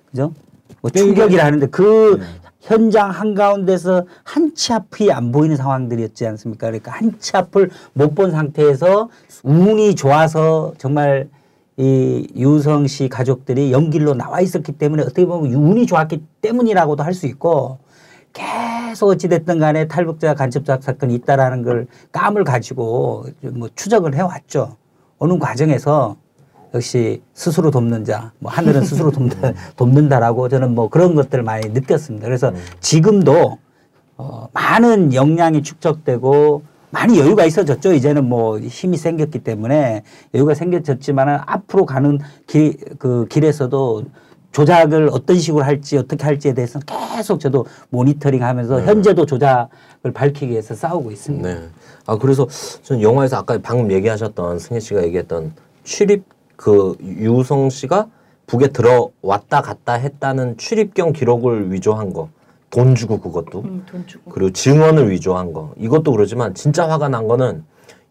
그죠? 0.09 0.33
뭐 0.81 0.89
충격이라는데 0.89 1.67
그 1.67 2.19
현장 2.61 3.09
한가운데서 3.11 4.05
한 4.23 4.51
치 4.55 4.73
앞이 4.73 5.11
안 5.11 5.31
보이는 5.31 5.55
상황들이었지 5.55 6.25
않습니까? 6.27 6.67
그러니까 6.67 6.91
한 6.91 7.17
치 7.19 7.35
앞을 7.37 7.69
못 7.93 8.13
본 8.15 8.31
상태에서 8.31 9.09
운이 9.43 9.95
좋아서 9.95 10.73
정말 10.77 11.29
이 11.77 12.27
유성 12.35 12.87
씨 12.87 13.07
가족들이 13.09 13.71
연길로 13.71 14.13
나와 14.13 14.41
있었기 14.41 14.73
때문에 14.73 15.03
어떻게 15.03 15.25
보면 15.25 15.53
운이 15.53 15.85
좋았기 15.87 16.21
때문이라고도 16.41 17.03
할 17.03 17.13
수 17.13 17.25
있고 17.27 17.79
계속 18.33 19.09
어찌됐든 19.09 19.59
간에 19.59 19.87
탈북자 19.87 20.33
간첩자 20.33 20.79
사건이 20.81 21.13
있다라는 21.15 21.63
걸 21.63 21.87
감을 22.11 22.43
가지고 22.43 23.25
뭐 23.41 23.69
추적을 23.75 24.15
해왔죠. 24.15 24.77
어느 25.17 25.37
과정에서 25.37 26.15
역시 26.73 27.21
스스로 27.33 27.69
돕는 27.69 28.05
자, 28.05 28.31
뭐 28.39 28.51
하늘은 28.51 28.83
스스로 28.83 29.11
돕는다, 29.11 29.53
돕는다라고 29.75 30.49
저는 30.49 30.73
뭐 30.73 30.89
그런 30.89 31.15
것들을 31.15 31.43
많이 31.43 31.69
느꼈습니다. 31.69 32.25
그래서 32.25 32.53
지금도 32.79 33.57
어, 34.17 34.47
많은 34.53 35.13
역량이 35.13 35.63
축적되고 35.63 36.63
많이 36.91 37.19
여유가 37.19 37.45
있어졌죠. 37.45 37.93
이제는 37.93 38.25
뭐 38.27 38.59
힘이 38.59 38.97
생겼기 38.97 39.39
때문에 39.39 40.03
여유가 40.33 40.53
생겨졌지만은 40.53 41.39
앞으로 41.45 41.85
가는 41.85 42.19
길, 42.47 42.77
그 42.99 43.25
길에서도 43.29 44.03
조작을 44.51 45.09
어떤 45.11 45.37
식으로 45.37 45.63
할지 45.63 45.97
어떻게 45.97 46.23
할지에 46.23 46.53
대해서는 46.53 46.85
계속 46.85 47.39
저도 47.39 47.65
모니터링 47.89 48.43
하면서 48.43 48.81
현재도 48.81 49.25
조작을 49.25 50.11
밝히기 50.13 50.49
위해서 50.49 50.75
싸우고 50.75 51.11
있습니다. 51.11 51.47
네. 51.47 51.69
아 52.05 52.17
그래서 52.17 52.47
저는 52.83 53.01
영화에서 53.01 53.37
아까 53.37 53.57
방금 53.61 53.91
얘기하셨던 53.91 54.59
승혜 54.59 54.79
씨가 54.79 55.03
얘기했던 55.03 55.53
출입 55.83 56.25
그 56.55 56.95
유성 57.01 57.69
씨가 57.69 58.07
북에 58.45 58.67
들어왔다 58.67 59.61
갔다 59.61 59.93
했다는 59.93 60.57
출입경 60.57 61.13
기록을 61.13 61.71
위조한 61.71 62.11
거. 62.11 62.29
돈 62.69 62.95
주고 62.95 63.19
그것도. 63.19 63.61
음, 63.61 63.85
돈 63.89 64.05
주고. 64.07 64.31
그리고 64.31 64.51
증언을 64.51 65.11
위조한 65.11 65.53
거. 65.53 65.73
이것도 65.77 66.11
그러지만 66.11 66.53
진짜 66.53 66.89
화가 66.89 67.09
난 67.09 67.27
거는 67.27 67.63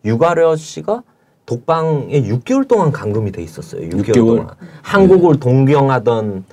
유가려 0.05 0.57
씨가 0.57 1.03
독방에 1.51 2.23
6개월 2.23 2.69
동안 2.69 2.93
감금이 2.93 3.33
돼 3.33 3.43
있었어요. 3.43 3.89
6개월, 3.89 4.05
6개월? 4.05 4.15
동안. 4.37 4.49
한국을 4.83 5.41
동경하던 5.41 6.45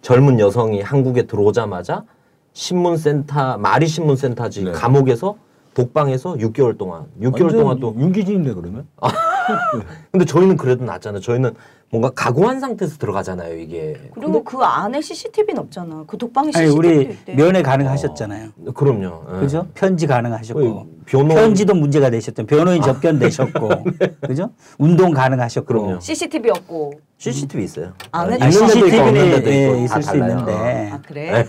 젊은 0.00 0.38
여성이 0.38 0.80
한국에 0.80 1.22
들어오자마자 1.22 2.04
신문센터 2.52 3.58
마리 3.58 3.88
신문센터지 3.88 4.62
네. 4.62 4.70
감옥에서 4.70 5.34
독방에서 5.74 6.34
6개월 6.34 6.78
동안 6.78 7.06
6개월 7.20 7.50
동안 7.50 7.80
또 7.80 7.96
윤기진인데 7.98 8.54
그러면? 8.54 8.86
근데 10.12 10.24
저희는 10.24 10.56
그래도 10.56 10.84
낫잖아요. 10.84 11.20
저희는 11.20 11.54
뭔가 11.90 12.10
각오한 12.10 12.58
상태에서 12.58 12.98
들어가잖아요, 12.98 13.56
이게. 13.56 13.94
그리고 14.14 14.42
그 14.42 14.58
안에 14.58 15.00
CCTV는 15.00 15.60
없잖아. 15.62 16.04
그 16.08 16.18
독방에 16.18 16.50
아니 16.54 16.66
CCTV도 16.66 16.76
우리 16.78 17.02
있대. 17.12 17.34
면회 17.34 17.62
가능하셨잖아요. 17.62 18.48
그럼요. 18.74 19.24
예. 19.36 19.40
그죠? 19.40 19.66
편지 19.74 20.06
가능하셨고 20.08 20.66
어, 20.66 20.86
변호인- 21.06 21.34
편지도 21.36 21.74
문제가 21.74 22.10
되셨죠. 22.10 22.46
변호인 22.46 22.82
접견 22.82 23.18
되셨고 23.20 23.68
그죠? 24.26 24.50
운동 24.78 25.12
가능하셨고 25.12 25.66
그럼요. 25.66 26.00
CCTV 26.00 26.50
없고. 26.50 26.94
CCTV 27.18 27.64
있어요. 27.64 27.92
안에 28.10 28.38
아, 28.40 28.48
있는 28.48 28.66
데도 28.66 28.86
있고 28.88 28.96
없는 29.00 29.14
데도 29.30 29.50
있고 29.50 29.50
예, 29.50 29.66
다 29.86 29.98
있을 29.98 30.02
수 30.02 30.08
달라요. 30.10 30.30
있는데 30.30 30.90
아 30.92 31.00
그래? 31.06 31.46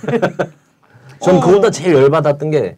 전 1.21 1.39
그보다 1.39 1.69
제일 1.71 1.95
열받았던 1.95 2.51
게 2.51 2.77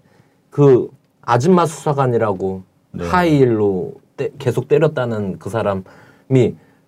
그 0.49 0.87
아줌마 1.21 1.65
수사관이라고 1.67 2.63
네. 2.93 3.07
하이힐로 3.07 3.93
때- 4.17 4.31
계속 4.39 4.67
때렸다는 4.67 5.37
그 5.39 5.49
사람이 5.49 5.83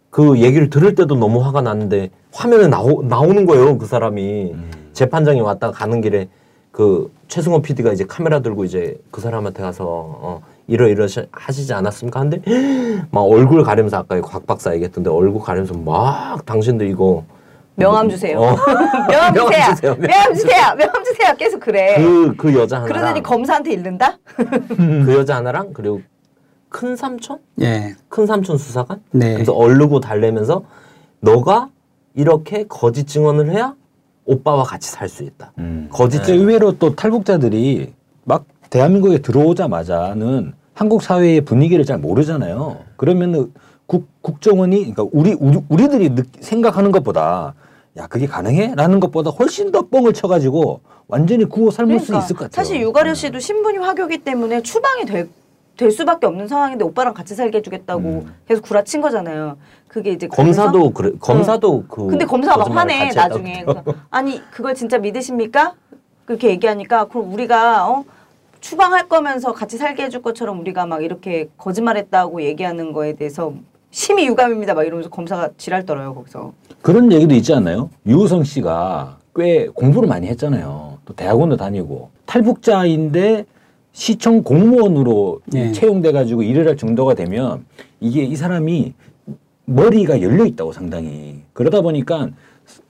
그 0.09 0.39
얘기를 0.39 0.69
들을 0.69 0.95
때도 0.95 1.15
너무 1.15 1.39
화가 1.45 1.61
났는데 1.61 2.09
화면에 2.33 2.67
나오, 2.67 3.03
나오는 3.03 3.45
거예요 3.45 3.77
그 3.77 3.85
사람이 3.85 4.55
재판장이 4.93 5.39
왔다 5.39 5.71
가는 5.71 6.01
길에 6.01 6.27
그 6.71 7.11
최승호 7.27 7.61
PD가 7.61 7.93
이제 7.93 8.05
카메라 8.05 8.41
들고 8.41 8.65
이제 8.65 8.97
그 9.11 9.21
사람한테 9.21 9.61
가서 9.61 9.85
어, 9.87 10.41
이러 10.67 10.87
이러 10.87 11.07
시- 11.07 11.25
하시지 11.31 11.73
않았습니까? 11.73 12.19
근데 12.21 12.41
막 13.11 13.21
얼굴 13.21 13.63
가리면서 13.63 13.97
아까 13.97 14.19
곽 14.21 14.45
박사 14.45 14.73
얘기했던데 14.73 15.09
얼굴 15.09 15.41
가리면서 15.41 15.73
막 15.75 16.45
당신들 16.45 16.87
이거 16.89 17.23
명함 17.75 18.09
주세요. 18.09 18.37
어. 18.39 18.55
명함 19.09 19.33
명함 19.33 19.51
주세요. 19.51 19.75
주세요. 19.75 19.95
명함 19.95 20.33
주세요. 20.33 20.75
명함 20.77 21.03
주세요. 21.03 21.33
계속 21.37 21.59
그래. 21.61 21.95
그, 21.97 22.35
그 22.35 22.53
여자 22.53 22.77
하나랑 22.77 22.93
그러더니 22.93 23.23
검사한테 23.23 23.71
잃는다? 23.71 24.17
그 24.35 25.15
여자 25.17 25.37
하나랑 25.37 25.71
그리고 25.73 26.01
큰 26.69 26.95
삼촌? 26.95 27.39
예. 27.61 27.95
큰 28.07 28.25
삼촌 28.25 28.57
수사관? 28.57 29.01
네. 29.11 29.33
그래서 29.33 29.53
얼르고 29.53 29.99
달래면서 29.99 30.63
너가 31.19 31.69
이렇게 32.15 32.65
거짓 32.67 33.07
증언을 33.07 33.51
해야 33.51 33.75
오빠와 34.25 34.63
같이 34.63 34.89
살 34.91 35.09
수 35.09 35.23
있다. 35.23 35.51
거짓 35.91 36.17
진짜 36.23 36.33
의외로 36.33 36.77
또 36.77 36.95
탈북자들이 36.95 37.93
막 38.25 38.45
대한민국에 38.69 39.19
들어오자마자는 39.19 40.53
한국 40.73 41.01
사회의 41.01 41.41
분위기를 41.41 41.83
잘 41.85 41.97
모르잖아요. 41.97 42.77
그러면 42.95 43.51
국, 43.87 44.07
국정원이 44.21 44.93
그러니까 44.93 45.05
우리, 45.11 45.33
우리 45.39 45.59
우리들이 45.67 46.09
느, 46.15 46.21
생각하는 46.39 46.91
것보다 46.91 47.55
야 47.97 48.05
그게 48.07 48.27
가능해? 48.27 48.75
라는 48.75 48.99
것보다 48.99 49.31
훨씬 49.31 49.71
더 49.71 49.87
뻥을 49.87 50.13
쳐가지고 50.13 50.81
완전히 51.07 51.45
구워 51.45 51.71
삶을 51.71 51.99
수 51.99 52.05
있을 52.05 52.11
것 52.11 52.19
같아요. 52.19 52.37
그러니까 52.49 52.63
사실 52.63 52.79
유가려 52.81 53.13
씨도 53.15 53.39
신분이 53.39 53.79
화교기 53.79 54.19
때문에 54.19 54.61
추방이 54.61 55.05
될, 55.05 55.27
될 55.79 55.91
수밖에 55.91 56.27
없는 56.27 56.49
상황인데 56.49 56.83
오빠랑 56.83 57.13
같이 57.13 57.35
살게 57.35 57.59
해주겠다고 57.59 58.01
음. 58.01 58.35
계속 58.45 58.63
구라친 58.63 58.99
거잖아요. 58.99 59.55
그게 59.87 60.11
이제 60.11 60.27
검사도 60.27 60.91
그래 60.91 61.11
검사도 61.17 61.85
그 61.87 62.07
근데 62.07 62.25
검사가 62.25 62.57
막 62.57 62.75
화내 62.75 63.09
나중에. 63.15 63.63
그래서 63.63 63.83
아니 64.11 64.41
그걸 64.51 64.75
진짜 64.75 64.97
믿으십니까? 64.97 65.75
그렇게 66.25 66.49
얘기하니까 66.49 67.05
그럼 67.05 67.33
우리가 67.33 67.87
어 67.87 68.03
추방할 68.59 69.07
거면서 69.07 69.53
같이 69.53 69.77
살게 69.77 70.03
해줄 70.03 70.21
것처럼 70.21 70.59
우리가 70.59 70.85
막 70.85 71.01
이렇게 71.01 71.47
거짓말했다고 71.57 72.41
얘기하는 72.41 72.91
거에 72.91 73.13
대해서 73.13 73.53
심히 73.89 74.27
유감입니다 74.27 74.73
막 74.73 74.83
이러면서 74.83 75.09
검사가 75.09 75.51
지랄 75.57 75.85
떨어요 75.85 76.13
거기서 76.13 76.51
그런 76.81 77.09
얘기도 77.09 77.33
있지 77.35 77.53
않나요? 77.53 77.89
유우성 78.05 78.43
씨가 78.43 79.17
꽤 79.33 79.69
공부를 79.69 80.09
많이 80.09 80.27
했잖아요. 80.27 80.97
또 81.05 81.13
대학원도 81.15 81.55
다니고 81.55 82.09
탈북자인데 82.25 83.45
시청 83.91 84.43
공무원으로 84.43 85.41
네. 85.47 85.71
채용돼 85.71 86.11
가지고 86.11 86.43
일을 86.43 86.67
할 86.67 86.77
정도가 86.77 87.15
되면 87.15 87.65
이게 87.99 88.23
이 88.23 88.35
사람이 88.35 88.93
머리가 89.65 90.21
열려 90.21 90.45
있다고 90.45 90.71
상당히 90.71 91.41
그러다 91.53 91.81
보니까 91.81 92.29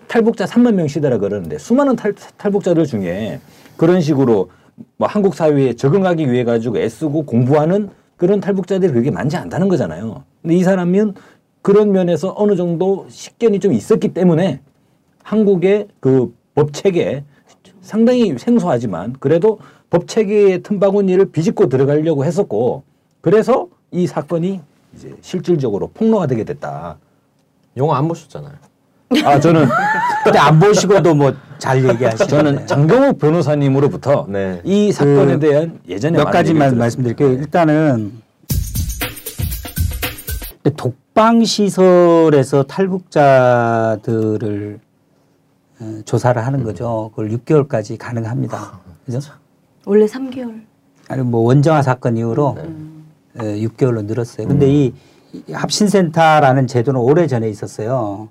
탈북자 0.08 0.46
3만 0.46 0.74
명 0.74 0.88
시대라 0.88 1.18
그러는데 1.18 1.58
수많은 1.58 1.96
탈, 1.96 2.14
탈북자들 2.38 2.86
중에 2.86 3.40
그런 3.78 4.02
식으로 4.02 4.50
뭐 4.98 5.08
한국 5.08 5.36
사회에 5.36 5.74
적응하기 5.74 6.32
위해 6.32 6.44
가지고 6.44 6.78
애쓰고 6.78 7.26
공부하는 7.26 7.90
그런 8.18 8.40
탈북자들이 8.40 8.92
그렇게 8.92 9.12
많지 9.12 9.38
않다는 9.38 9.68
거잖아요. 9.70 10.24
근데 10.42 10.56
이 10.56 10.64
사람은 10.64 11.14
그런 11.62 11.92
면에서 11.92 12.34
어느 12.38 12.56
정도 12.56 13.06
식견이 13.10 13.60
좀 13.60 13.74
있었기 13.74 14.10
때문에 14.14 14.62
한국의 15.24 15.88
그 16.00 16.40
법 16.60 16.74
체계 16.74 17.24
상당히 17.80 18.38
생소하지만 18.38 19.16
그래도 19.22 19.60
법 19.90 20.08
체계의 20.08 20.64
틈바구니를 20.64 21.32
비집고 21.32 21.68
들어가려고 21.70 22.26
했었고 22.26 22.84
그래서 23.22 23.68
이 23.92 24.08
사건이 24.08 24.62
이제 24.96 25.16
실질적으로 25.22 25.90
폭로가 25.94 26.28
되게 26.28 26.44
됐다. 26.44 26.98
영화 27.78 27.98
안 27.98 28.08
보셨잖아요. 28.08 28.54
아 29.24 29.40
저는 29.40 29.68
그때 30.24 30.38
안 30.38 30.60
보시고도 30.60 31.16
뭐 31.16 31.50
잘 31.60 31.88
얘기하시죠. 31.88 32.26
저는 32.26 32.66
장경욱 32.66 33.20
변호사님으로부터 33.20 34.26
네. 34.30 34.62
이 34.64 34.92
사건에 34.92 35.34
그 35.34 35.40
대한 35.40 35.80
예전에 35.88 36.18
몇 36.18 36.32
가지만 36.32 36.76
말씀드릴게요. 36.78 37.34
일단은 37.34 38.14
독방 40.76 41.44
시설에서 41.44 42.64
탈북자들을 42.64 44.00
어, 45.82 46.02
조사를 46.06 46.46
하는 46.46 46.64
거죠. 46.64 47.12
그걸 47.16 47.30
6개월까지 47.32 47.98
가능합니다. 47.98 48.80
그죠? 49.06 49.20
원래 49.90 50.06
3개월 50.06 50.62
아니 51.08 51.24
뭐 51.24 51.42
원정화 51.42 51.82
사건 51.82 52.16
이후로 52.16 52.58
네. 52.58 52.64
어, 53.40 53.44
6개월로 53.44 54.06
늘었어요. 54.06 54.48
근데 54.48 54.72
이, 54.72 54.94
이 55.34 55.52
합신센터라는 55.52 56.68
제도는 56.68 57.02
오래 57.02 57.26
전에 57.26 57.50
있었어요. 57.50 58.30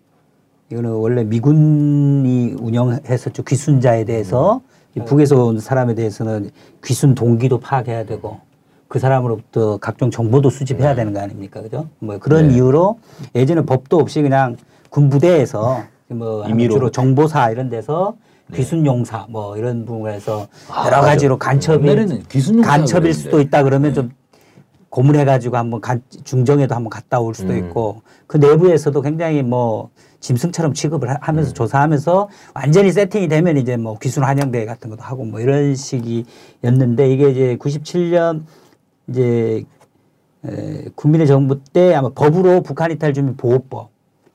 이거는 0.71 0.91
원래 0.93 1.25
미군이 1.25 2.55
운영했었죠. 2.61 3.43
귀순자에 3.43 4.05
대해서 4.05 4.61
이 4.95 5.01
북에서 5.01 5.47
온 5.47 5.59
사람에 5.59 5.97
대해서는 5.97 6.51
귀순 6.85 7.17
동기도 7.17 7.59
파악해야 7.59 8.05
되고 8.05 8.39
그 8.87 9.01
사람으로부터 9.01 9.79
각종 9.79 10.13
정보도 10.13 10.51
수집해야 10.51 10.95
되는 10.95 11.13
거 11.13 11.19
아닙니까, 11.21 11.61
그죠? 11.61 11.89
뭐 11.99 12.19
그런 12.19 12.49
네. 12.49 12.55
이유로 12.55 13.01
예전에 13.35 13.63
법도 13.63 13.99
없이 13.99 14.23
그냥 14.23 14.57
군부대에서 14.91 15.83
뭐 16.09 16.47
임의로. 16.47 16.75
주로 16.75 16.91
정보사 16.91 17.51
이런 17.51 17.69
데서 17.69 18.15
귀순 18.55 18.85
용사 18.87 19.27
뭐 19.29 19.57
이런 19.57 19.85
부분에서 19.85 20.49
여러 20.71 20.97
맞아. 20.97 21.01
가지로 21.03 21.39
간첩이 21.39 21.87
간첩일. 22.63 23.13
수도 23.15 23.41
있다 23.41 23.63
그러면 23.63 23.93
좀 23.95 24.11
고문해 24.91 25.25
가지고 25.27 25.59
한번 25.59 25.81
간- 25.83 26.03
중정에도 26.25 26.75
한번 26.75 26.89
갔다 26.91 27.21
올 27.21 27.35
수도 27.35 27.53
음. 27.53 27.59
있고 27.59 28.03
그 28.27 28.39
내부에서도 28.39 29.01
굉장히 29.03 29.43
뭐 29.43 29.91
짐승처럼 30.21 30.73
취급을 30.73 31.11
하- 31.11 31.19
하면서 31.21 31.53
조사하면서 31.53 32.29
완전히 32.55 32.91
세팅이 32.91 33.29
되면 33.29 33.59
이제 33.59 33.77
뭐 33.77 33.99
귀순 33.99 34.25
환영대회 34.25 34.65
같은 34.65 34.89
것도 34.89 35.03
하고 35.03 35.25
뭐 35.25 35.41
이런 35.41 35.75
식이었는데 35.77 37.11
이게 37.13 37.31
이제 37.31 37.57
97년 37.61 38.45
이제 39.09 39.65
에, 40.47 40.85
국민의 40.95 41.27
정부 41.27 41.63
때 41.63 41.95
아마 41.95 42.09
법으로 42.09 42.63
북한 42.63 42.91
이탈 42.91 43.13
주민 43.13 43.37
보호법 43.37 43.91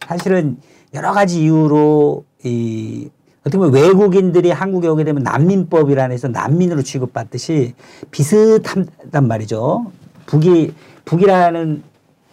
사실은 0.06 0.58
여러 0.94 1.12
가지 1.14 1.42
이유로 1.44 2.26
이 2.44 3.10
어떻게 3.44 3.58
보면 3.58 3.74
외국인들이 3.74 4.52
한국에 4.52 4.88
오게 4.88 5.04
되면 5.04 5.22
난민법이라는 5.24 6.14
해서 6.14 6.30
난민으로 6.30 6.82
취급받듯이 6.82 7.74
비슷하단 8.10 9.28
말이죠. 9.28 9.86
북이 10.26 10.74
북이라는 11.04 11.84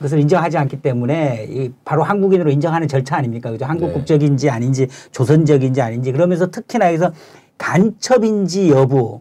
것을 0.00 0.20
인정하지 0.20 0.56
않기 0.56 0.80
때문에 0.80 1.46
이 1.50 1.72
바로 1.84 2.04
한국인으로 2.04 2.50
인정하는 2.50 2.86
절차 2.86 3.16
아닙니까? 3.16 3.50
그죠? 3.50 3.64
한국 3.64 3.88
네. 3.88 3.92
국적인지 3.94 4.48
아닌지 4.48 4.86
조선적인지 5.10 5.82
아닌지 5.82 6.12
그러면서 6.12 6.50
특히나 6.50 6.86
여기서 6.88 7.12
간첩인지 7.58 8.70
여부 8.70 9.20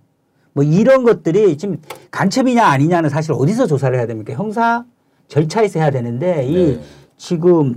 뭐 0.53 0.63
이런 0.63 1.03
것들이 1.03 1.57
지금 1.57 1.81
간첩이냐 2.11 2.63
아니냐는 2.63 3.09
사실 3.09 3.33
어디서 3.33 3.65
조사를 3.65 3.97
해야 3.97 4.05
됩니까? 4.05 4.33
형사 4.33 4.85
절차에서 5.27 5.79
해야 5.79 5.89
되는데 5.89 6.45
이 6.45 6.53
네. 6.53 6.79
지금 7.17 7.75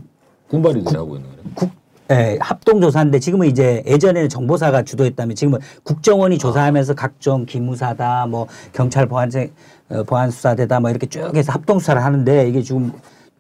군발이들이 0.49 0.95
하고 0.95 1.17
있는 1.17 1.29
거예요. 1.31 1.82
국, 2.09 2.15
예, 2.15 2.39
합동조사인데 2.41 3.19
지금은 3.19 3.49
이제 3.49 3.83
예전에는 3.87 4.29
정보사가 4.29 4.83
주도했다면 4.83 5.37
지금은 5.37 5.61
국정원이 5.83 6.39
조사하면서 6.39 6.95
각종 6.95 7.47
기무사다 7.47 8.27
뭐 8.27 8.47
경찰 8.73 9.07
보안세 9.07 9.53
어, 9.89 10.03
보안수사대다 10.05 10.81
뭐 10.81 10.91
이렇게 10.91 11.07
쭉 11.07 11.35
해서 11.35 11.53
합동수사를 11.53 12.03
하는데 12.03 12.49
이게 12.49 12.63
지금 12.63 12.93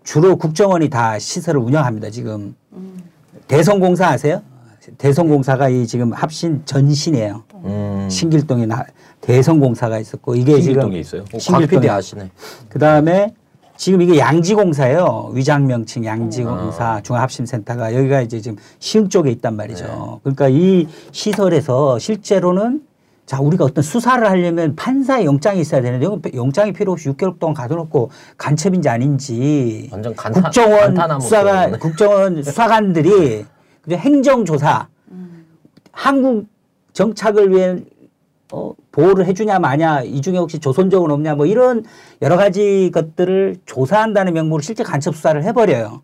주로 0.04 0.36
국정원이 0.36 0.88
다 0.88 1.18
시설을 1.18 1.60
운영합니다 1.60 2.10
지금 2.10 2.54
대성공사 3.48 4.08
아세요? 4.08 4.42
대성공사가 4.98 5.68
이 5.68 5.86
지금 5.86 6.12
합신 6.12 6.62
전신이에요. 6.64 7.44
음. 7.64 8.08
신길동에 8.10 8.66
나 8.66 8.84
대성공사가 9.20 9.98
있었고 9.98 10.34
이게 10.34 10.60
신길동에 10.60 11.02
지금 11.02 11.20
있어요? 11.20 11.24
곽 11.30 11.40
신길동에 11.40 11.80
PD 11.80 11.88
아시네. 11.88 12.30
그 12.68 12.78
다음에 12.78 13.32
지금 13.82 14.00
이게 14.00 14.16
양지공사예요. 14.16 15.32
위장명칭 15.34 16.04
양지공사 16.04 17.00
중앙합심센터가 17.02 17.92
여기가 17.96 18.20
이제 18.20 18.40
지금 18.40 18.56
시흥 18.78 19.08
쪽에 19.08 19.28
있단 19.32 19.56
말이죠. 19.56 20.20
그러니까 20.22 20.48
이 20.48 20.86
시설에서 21.10 21.98
실제로는 21.98 22.82
자 23.26 23.40
우리가 23.40 23.64
어떤 23.64 23.82
수사를 23.82 24.24
하려면 24.30 24.76
판사의 24.76 25.24
영장이 25.24 25.60
있어야 25.60 25.82
되는데 25.82 26.06
영장이 26.32 26.72
필요 26.74 26.92
없이 26.92 27.08
6개월 27.08 27.40
동안 27.40 27.54
가둬놓고 27.54 28.10
간첩인지 28.38 28.88
아닌지 28.88 29.88
완전 29.90 30.14
간타- 30.14 30.44
국정원 30.44 30.94
소리네. 31.64 31.78
국정원 31.82 32.42
수사관들이 32.44 33.44
그냥 33.82 33.98
행정조사 33.98 34.86
한국 35.90 36.46
정착을 36.92 37.50
위해 37.50 37.78
어, 38.52 38.74
보호를 38.92 39.24
해주냐 39.26 39.58
마냐 39.58 40.02
이 40.02 40.20
중에 40.20 40.36
혹시 40.36 40.58
조선족은 40.58 41.10
없냐 41.10 41.34
뭐 41.34 41.46
이런 41.46 41.84
여러 42.20 42.36
가지 42.36 42.90
것들을 42.92 43.56
조사한다는 43.64 44.34
명목으로 44.34 44.60
실제 44.60 44.84
간첩 44.84 45.16
수사를 45.16 45.42
해버려요. 45.42 46.02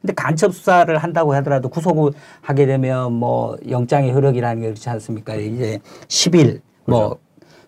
근데 0.00 0.14
간첩 0.14 0.54
수사를 0.54 0.96
한다고 0.96 1.34
하더라도 1.34 1.68
구속을 1.68 2.12
하게 2.40 2.64
되면 2.64 3.12
뭐 3.12 3.58
영장의 3.68 4.14
효력이라는 4.14 4.62
게 4.62 4.68
그렇지 4.68 4.88
않습니까? 4.88 5.34
이제 5.34 5.78
10일 6.08 6.62
뭐 6.86 7.18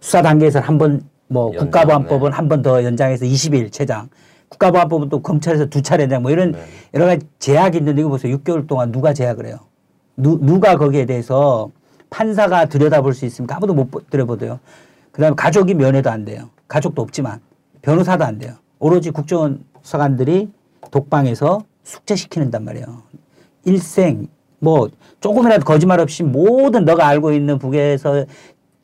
수사 0.00 0.22
단계에서 0.22 0.60
한번 0.60 1.02
뭐 1.28 1.48
연장, 1.48 1.66
국가보안법은 1.66 2.30
네. 2.30 2.36
한번 2.36 2.62
더 2.62 2.82
연장해서 2.82 3.26
20일 3.26 3.70
최장. 3.70 4.08
국가보안법은 4.48 5.10
또 5.10 5.20
검찰에서 5.20 5.66
두 5.66 5.82
차례 5.82 6.04
연장 6.04 6.22
뭐 6.22 6.30
이런 6.30 6.54
여러 6.94 7.04
가지 7.04 7.26
제약이 7.38 7.76
있는데 7.78 8.00
이거 8.00 8.08
보세요. 8.08 8.34
6개월 8.38 8.66
동안 8.66 8.92
누가 8.92 9.12
제약을 9.12 9.44
해요? 9.44 9.58
누, 10.16 10.38
누가 10.40 10.78
거기에 10.78 11.04
대해서 11.04 11.70
판사가 12.22 12.66
들여다볼 12.66 13.14
수 13.14 13.24
있습니까? 13.26 13.56
아무도 13.56 13.72
못 13.74 13.90
보- 13.90 14.06
들여보대요. 14.06 14.60
그 15.10 15.20
다음에 15.22 15.34
가족이 15.34 15.74
면회도 15.74 16.10
안 16.10 16.24
돼요. 16.24 16.50
가족도 16.68 17.00
없지만 17.02 17.40
변호사도 17.80 18.24
안 18.24 18.38
돼요. 18.38 18.54
오로지 18.78 19.10
국정원 19.10 19.64
수사관들이 19.82 20.50
독방에서 20.90 21.64
숙제시키는단 21.82 22.64
말이에요. 22.64 23.02
일생 23.64 24.28
뭐 24.58 24.88
조금이라도 25.20 25.64
거짓말 25.64 26.00
없이 26.00 26.22
모든 26.22 26.84
너가 26.84 27.06
알고 27.08 27.32
있는 27.32 27.58
북에서 27.58 28.26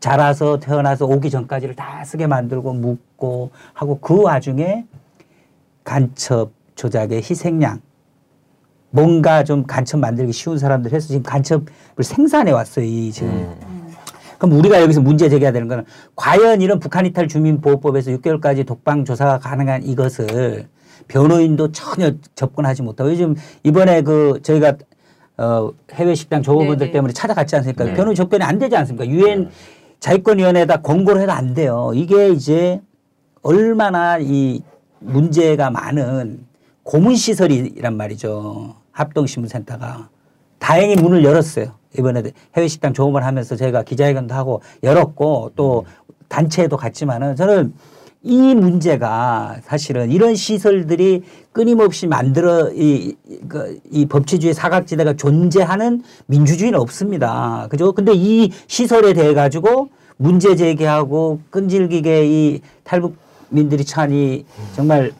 자라서 0.00 0.58
태어나서 0.58 1.06
오기 1.06 1.28
전까지를 1.30 1.74
다 1.74 2.04
쓰게 2.04 2.26
만들고 2.26 2.72
묻고 2.72 3.50
하고 3.74 3.98
그 4.00 4.22
와중에 4.22 4.86
간첩 5.84 6.50
조작의 6.76 7.18
희생양 7.18 7.80
뭔가 8.90 9.44
좀 9.44 9.64
간첩 9.66 10.00
만들기 10.00 10.32
쉬운 10.32 10.58
사람들 10.58 10.92
해서 10.92 11.08
지금 11.08 11.22
간첩을 11.22 11.64
생산해 12.02 12.52
왔어요. 12.52 12.84
이 12.84 13.12
지금. 13.12 13.54
그럼 14.38 14.56
우리가 14.56 14.80
여기서 14.80 15.00
문제 15.00 15.28
제기해야 15.28 15.52
되는 15.52 15.66
거는 15.66 15.84
과연 16.14 16.62
이런 16.62 16.78
북한 16.78 17.04
이탈 17.04 17.26
주민 17.26 17.60
보호법에서 17.60 18.12
6개월까지 18.12 18.66
독방 18.66 19.04
조사가 19.04 19.38
가능한 19.40 19.82
이것을 19.82 20.68
변호인도 21.08 21.72
전혀 21.72 22.12
접근하지 22.34 22.82
못하고 22.82 23.10
요즘 23.10 23.34
이번에 23.64 24.02
그 24.02 24.40
저희가 24.42 24.76
어 25.38 25.70
해외 25.92 26.14
식당 26.14 26.42
조업원들 26.42 26.78
네네. 26.78 26.92
때문에 26.92 27.12
찾아갔지 27.12 27.56
않습니까? 27.56 27.84
네. 27.84 27.94
변호인 27.94 28.14
접견이 28.14 28.42
안 28.44 28.58
되지 28.58 28.76
않습니까? 28.76 29.06
유엔 29.06 29.50
자유권위원회에다 30.00 30.82
공고를 30.82 31.22
해도 31.22 31.32
안 31.32 31.54
돼요. 31.54 31.92
이게 31.94 32.28
이제 32.30 32.80
얼마나 33.42 34.18
이 34.20 34.62
문제가 35.00 35.70
많은 35.70 36.40
고문시설이란 36.88 37.98
말이죠. 37.98 38.74
합동신문센터가. 38.92 40.08
다행히 40.58 40.96
문을 40.96 41.22
열었어요. 41.22 41.72
이번에 41.98 42.22
해외 42.56 42.66
식당 42.66 42.94
조업을 42.94 43.26
하면서 43.26 43.56
저희가 43.56 43.82
기자회견도 43.82 44.34
하고 44.34 44.62
열었고 44.82 45.52
또 45.54 45.84
단체에도 46.28 46.78
갔지만은 46.78 47.36
저는 47.36 47.74
이 48.22 48.54
문제가 48.54 49.56
사실은 49.64 50.10
이런 50.10 50.34
시설들이 50.34 51.24
끊임없이 51.52 52.06
만들어 52.06 52.70
이, 52.72 53.14
이, 53.28 53.38
그, 53.46 53.78
이 53.90 54.06
법치주의 54.06 54.54
사각지대가 54.54 55.12
존재하는 55.12 56.02
민주주의는 56.26 56.80
없습니다. 56.80 57.66
그죠? 57.70 57.92
근데 57.92 58.12
이 58.14 58.50
시설에 58.66 59.12
대해 59.12 59.34
가지고 59.34 59.90
문제 60.16 60.56
제기하고 60.56 61.40
끈질기게 61.50 62.26
이 62.26 62.60
탈북민들이 62.84 63.84
찬이 63.84 64.46
정말 64.74 65.12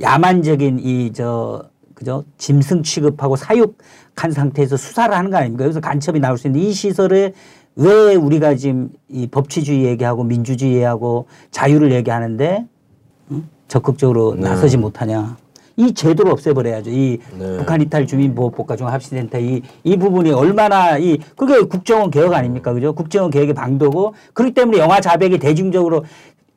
야만적인 0.00 0.78
이 0.80 1.12
저 1.12 1.64
그죠 1.94 2.24
짐승 2.38 2.82
취급하고 2.82 3.36
사육한 3.36 4.32
상태에서 4.32 4.76
수사를 4.76 5.14
하는 5.14 5.30
거 5.30 5.36
아닙니까? 5.36 5.64
여기서 5.64 5.80
간첩이 5.80 6.18
나올 6.20 6.36
수 6.38 6.48
있는 6.48 6.60
이 6.60 6.72
시설에 6.72 7.32
왜 7.76 8.14
우리가 8.16 8.56
지금 8.56 8.90
이 9.08 9.26
법치주의 9.28 9.84
얘기하고 9.84 10.24
민주주의 10.24 10.72
얘기하고 10.74 11.26
자유를 11.52 11.92
얘기하는데 11.92 12.66
응? 13.30 13.44
적극적으로 13.68 14.34
나서지 14.34 14.76
못하냐? 14.76 15.36
이 15.76 15.94
제도를 15.94 16.32
없애버려야죠. 16.32 16.90
이 16.90 17.18
네. 17.38 17.56
북한 17.56 17.80
이탈 17.80 18.06
주민보호법과 18.06 18.76
중합시센터 18.76 19.38
이, 19.38 19.62
이 19.84 19.96
부분이 19.96 20.30
얼마나 20.32 20.98
이 20.98 21.18
그게 21.36 21.60
국정원 21.62 22.10
개혁 22.10 22.34
아닙니까? 22.34 22.72
그죠? 22.74 22.92
국정원 22.92 23.30
개혁의 23.30 23.54
방도고 23.54 24.14
그렇기 24.34 24.54
때문에 24.54 24.78
영화 24.78 25.00
자백이 25.00 25.38
대중적으로 25.38 26.04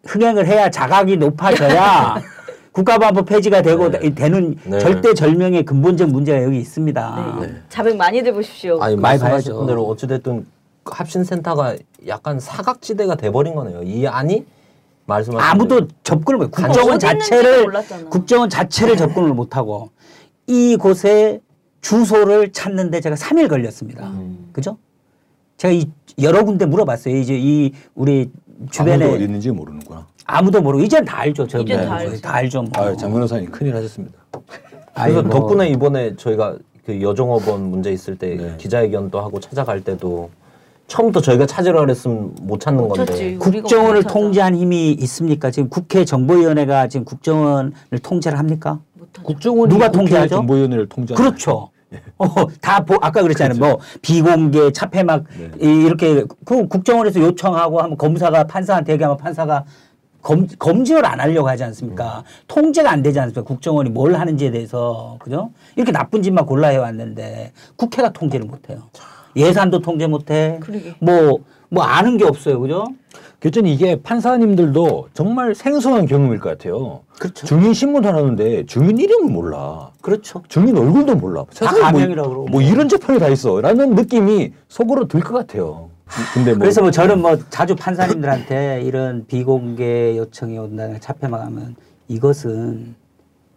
흥행을 0.06 0.48
해야 0.48 0.70
자각이 0.70 1.16
높아져야 1.18 2.16
국가보안법 2.76 3.26
폐지가 3.26 3.62
되고 3.62 3.90
네. 3.90 4.14
되는 4.14 4.58
네. 4.66 4.80
절대절명의 4.80 5.64
근본적 5.64 6.10
문제가 6.10 6.44
여기 6.44 6.60
있습니다. 6.60 7.38
네. 7.42 7.56
자백 7.70 7.96
많이 7.96 8.22
들 8.22 8.34
보십시오. 8.34 8.74
아니 8.82 8.98
많이 8.98 9.18
말씀하신 9.18 9.54
봐야죠. 9.54 9.66
대로 9.66 9.88
어찌됐든 9.88 10.46
합신센터가 10.84 11.78
약간 12.08 12.38
사각지대가 12.38 13.16
돼버린 13.16 13.56
거네요. 13.56 13.82
이 13.84 14.06
안이 14.06 14.46
말씀하신 15.06 15.40
아무도 15.50 15.76
대로. 15.76 15.88
접근을 16.04 16.38
못. 16.40 16.52
국정원 16.52 17.00
자체를. 17.00 17.72
국정원 18.10 18.50
자체를 18.50 18.98
접근을 18.98 19.34
못 19.34 19.56
하고 19.56 19.92
이곳에 20.46 21.40
주소를 21.80 22.52
찾는데 22.52 23.00
제가 23.00 23.16
3일 23.16 23.48
걸렸습니다. 23.48 24.08
음. 24.08 24.50
그죠? 24.52 24.78
제가 25.56 25.72
이 25.72 25.90
여러 26.22 26.44
군데 26.44 26.66
물어봤어요. 26.66 27.16
이제 27.16 27.38
이 27.40 27.72
우리 27.94 28.32
주변에 28.70 29.06
아무도 29.06 29.16
어디 29.16 29.24
있는지 29.24 29.52
모르는구나. 29.52 30.08
모르고 30.62 30.84
이제는 30.84 31.06
다 31.06 31.20
알죠. 31.22 31.48
저 31.48 31.60
이제는 31.60 31.86
뭐, 31.88 31.96
다 31.96 32.02
알죠. 32.02 32.22
다 32.22 32.34
알죠. 32.36 32.62
뭐. 32.64 32.72
아, 32.76 32.96
장 32.96 33.12
변호사님 33.12 33.52
큰일 33.52 33.76
하셨습니다. 33.76 34.18
그래서 34.96 35.22
뭐. 35.24 35.32
덕분에 35.32 35.70
이번에 35.70 36.16
저희가 36.16 36.56
그 36.86 37.02
여종업원 37.02 37.70
문제 37.70 37.92
있을 37.92 38.18
때 38.18 38.36
네. 38.36 38.54
기자회견도 38.58 39.20
하고 39.20 39.40
찾아갈 39.40 39.82
때도 39.82 40.30
처음부터 40.88 41.22
저희가 41.22 41.46
찾으라 41.48 41.80
그랬으면 41.82 42.36
못 42.42 42.60
찾는 42.60 42.88
건데. 42.88 43.12
우리가 43.14 43.40
국정원을. 43.62 44.04
통제한 44.04 44.56
힘이 44.56 44.92
있습니까? 44.92 45.50
지금 45.52 45.70
국회 45.70 46.06
정보위원회가 46.06 46.88
지금 46.88 47.06
국정원을 47.06 47.72
통제를 48.04 48.38
합니까? 48.38 48.80
국정원이 49.24 49.74
누가 49.74 49.92
통제하죠? 49.92 50.36
정보위원회를 50.36 50.88
통제. 50.88 51.16
그렇죠. 51.16 51.70
어, 52.18 52.26
다 52.62 52.84
보, 52.84 52.96
아까 53.02 53.22
그랬잖아요. 53.22 53.58
뭐 53.58 53.80
비공개 54.02 54.72
차폐막 54.72 55.24
이- 55.62 55.86
이렇게 55.86 56.26
그 56.44 56.68
국정원에서 56.68 57.20
요청하고 57.22 57.80
하면 57.82 57.98
검사가 57.98 58.44
판사한테 58.46 58.94
얘기하면 58.94 59.18
판사가 59.18 59.64
검, 60.26 60.48
검증을 60.58 61.06
안 61.06 61.20
하려고 61.20 61.48
하지 61.48 61.64
않습니까? 61.66 62.24
통제가 62.48 62.90
안 62.90 63.04
되지 63.04 63.20
않습니까? 63.20 63.44
국정원이 63.44 63.92
뭘 63.92 64.16
하는지에 64.16 64.50
대해서 64.50 65.18
그죠? 65.20 65.52
이렇게 65.76 65.92
나쁜 65.92 66.24
짓만 66.24 66.48
골라 66.48 66.70
해왔는데 66.70 67.52
국회가 67.76 68.10
통제를 68.12 68.48
못 68.48 68.68
해요. 68.72 68.80
예산도 69.36 69.80
통제 69.82 70.08
못해. 70.08 70.58
그러게. 70.62 70.96
뭐뭐 70.98 71.84
아는 71.84 72.18
게 72.18 72.26
없어요, 72.26 72.60
그죠? 72.60 72.88
결전 73.40 73.68
이게 73.68 74.02
판사님들도 74.02 75.10
정말 75.14 75.54
생소한 75.54 76.08
경험일 76.08 76.40
것 76.40 76.50
같아요. 76.58 77.02
그렇죠. 77.20 77.46
증인 77.46 77.76
신문 77.76 78.04
하는데 78.04 78.66
증인 78.66 78.98
이름을 78.98 79.32
몰라. 79.32 79.92
그렇죠. 80.02 80.42
증인 80.50 80.76
얼굴도 80.76 81.18
몰라. 81.18 81.46
세상에 81.52 81.82
가명이라고 81.82 82.28
뭐, 82.30 82.30
그러고. 82.30 82.48
뭐 82.50 82.62
이런 82.64 82.90
재판이 82.90 83.20
다 83.20 83.28
있어. 83.28 83.62
라는 83.62 83.94
느낌이 83.94 84.54
속으로 84.70 85.08
들 85.08 85.22
것 85.22 85.34
같아요. 85.36 85.90
근데 86.34 86.52
뭐 86.52 86.60
그래서 86.60 86.82
뭐 86.82 86.92
저는 86.92 87.22
뭐 87.22 87.38
자주 87.50 87.76
판사님들한테 87.76 88.82
이런 88.84 89.26
비공개 89.28 90.16
요청이 90.18 90.58
온다는 90.58 91.00
차폐막 91.00 91.42
하면 91.42 91.76
이것은 92.08 92.96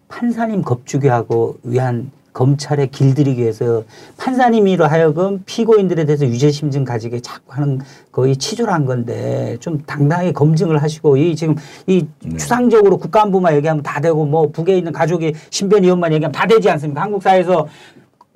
판사님 0.08 0.62
겁주기하고 0.62 1.58
위한 1.62 2.10
검찰에 2.32 2.86
길들이기 2.86 3.42
위해서 3.42 3.82
판사님이로 4.16 4.86
하여금 4.86 5.42
피고인들에 5.44 6.04
대해서 6.04 6.24
유죄 6.24 6.50
심증 6.50 6.84
가지게 6.84 7.20
자꾸 7.20 7.52
하는 7.54 7.80
거의 8.12 8.36
치졸한 8.36 8.86
건데 8.86 9.56
좀 9.60 9.82
당당하게 9.84 10.32
검증을 10.32 10.80
하시고 10.80 11.16
이 11.16 11.34
지금 11.34 11.56
이 11.86 12.06
추상적으로 12.38 12.96
국가안보만 12.98 13.56
얘기하면 13.56 13.82
다 13.82 14.00
되고 14.00 14.24
뭐 14.24 14.50
북에 14.50 14.78
있는 14.78 14.92
가족이 14.92 15.34
신변 15.50 15.82
위험만 15.82 16.12
얘기하면 16.12 16.32
다 16.32 16.46
되지 16.46 16.70
않습니까? 16.70 17.02
한국 17.02 17.22
사회에서 17.22 17.66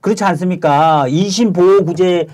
그렇지 0.00 0.24
않습니까? 0.24 1.06
이심 1.08 1.52
보호 1.52 1.84
구제 1.84 2.26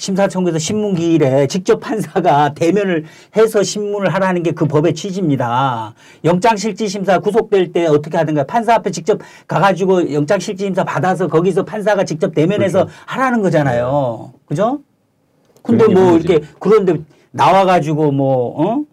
심사청구에서 0.00 0.58
신문기일에 0.58 1.46
직접 1.46 1.78
판사가 1.80 2.54
대면을 2.54 3.04
해서 3.36 3.62
신문을 3.62 4.12
하라는 4.14 4.42
게 4.42 4.50
그 4.60 4.66
법의 4.66 4.94
취지입니다. 4.94 5.94
영장실질심사 6.24 7.20
구속될 7.20 7.72
때 7.72 7.86
어떻게 7.86 8.18
하든가 8.18 8.44
판사 8.44 8.74
앞에 8.74 8.90
직접 8.90 9.20
가가지고 9.46 10.12
영장실질심사 10.12 10.84
받아서 10.84 11.28
거기서 11.28 11.64
판사가 11.64 12.04
직접 12.04 12.34
대면해서 12.34 12.88
하라는 13.06 13.40
거잖아요. 13.42 14.32
그죠? 14.46 14.80
근데 15.62 15.86
뭐. 15.86 16.16
이렇게 16.18 16.40
그런데 16.58 16.96
나와가지고 17.30 18.10
뭐, 18.12 18.62
어? 18.66 18.84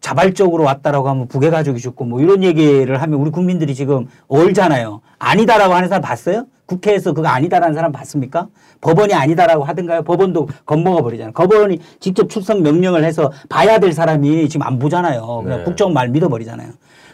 자발적으로 0.00 0.64
왔다라고 0.64 1.08
하면 1.08 1.28
북의 1.28 1.50
가족이 1.50 1.80
죽고 1.80 2.04
뭐 2.04 2.20
이런 2.20 2.42
얘기를 2.42 3.02
하면 3.02 3.20
우리 3.20 3.30
국민들이 3.30 3.74
지금 3.74 4.08
얼잖아요. 4.28 5.00
아니다라고 5.18 5.74
하는 5.74 5.88
사람 5.88 6.02
봤어요? 6.02 6.46
국회에서 6.66 7.12
그거 7.12 7.28
아니다라는 7.28 7.74
사람 7.74 7.92
봤습니까? 7.92 8.48
법원이 8.80 9.14
아니다라고 9.14 9.64
하든가요? 9.64 10.02
법원도 10.02 10.48
겁먹어 10.64 11.02
버리잖아요. 11.02 11.32
법원이 11.32 11.78
직접 12.00 12.28
출석 12.28 12.62
명령을 12.62 13.04
해서 13.04 13.30
봐야 13.48 13.78
될 13.78 13.92
사람이 13.92 14.48
지금 14.48 14.66
안 14.66 14.78
보잖아요. 14.78 15.42
그냥 15.44 15.58
네. 15.58 15.64
국정 15.64 15.92
말 15.92 16.08
믿어버리잖아요. 16.08 16.70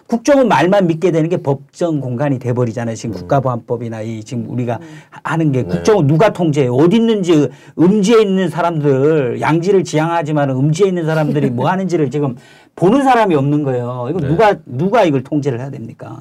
국정은 0.06 0.48
말만 0.48 0.86
믿게 0.86 1.10
되는 1.10 1.28
게 1.28 1.36
법정 1.36 2.00
공간이 2.00 2.38
돼버리잖아요. 2.38 2.96
지금 2.96 3.14
국가보안법이나 3.14 4.00
이 4.00 4.24
지금 4.24 4.48
우리가 4.48 4.78
하는 5.22 5.52
게 5.52 5.64
국정은 5.64 6.06
누가 6.06 6.32
통제해요? 6.32 6.74
어디 6.74 6.96
있는지 6.96 7.50
음지에 7.78 8.22
있는 8.22 8.48
사람들 8.48 9.42
양지를 9.42 9.84
지향하지만 9.84 10.48
음지에 10.48 10.88
있는 10.88 11.04
사람들이 11.04 11.50
뭐 11.50 11.68
하는지를 11.68 12.10
지금 12.10 12.36
보는 12.74 13.02
사람이 13.04 13.34
없는 13.34 13.64
거예요. 13.64 14.06
이거 14.08 14.20
누가 14.20 14.54
누가 14.64 15.04
이걸 15.04 15.22
통제를 15.22 15.60
해야 15.60 15.68
됩니까? 15.68 16.18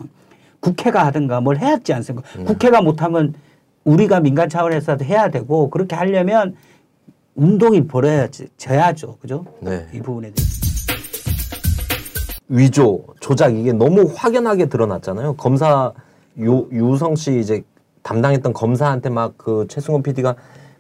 국회가 0.59 1.05
하든가 1.07 1.41
뭘 1.41 1.57
해야 1.57 1.73
하지 1.73 1.93
않습니까? 1.93 2.27
국회가 2.45 2.81
못하면 2.81 3.33
우리가 3.83 4.19
민간 4.19 4.49
차원에서도 4.49 5.05
해야 5.05 5.29
되고 5.29 5.69
그렇게 5.69 5.95
하려면 5.95 6.55
운동이 7.35 7.87
벌어야지 7.87 8.47
져야죠. 8.57 9.17
그죠? 9.21 9.45
네. 9.61 9.85
이 9.93 9.99
부분에 10.01 10.31
대해서. 10.31 10.57
위조, 12.49 13.03
조작 13.19 13.55
이게 13.55 13.73
너무 13.73 14.11
확연하게 14.15 14.67
드러났잖아요. 14.67 15.35
검사 15.35 15.91
유, 16.39 16.67
유성 16.71 17.15
씨 17.15 17.39
이제 17.39 17.61
담당했던 18.03 18.53
검사한테 18.53 19.09
막 19.09 19.33
그 19.37 19.65
최승호 19.69 20.01
PD가 20.01 20.35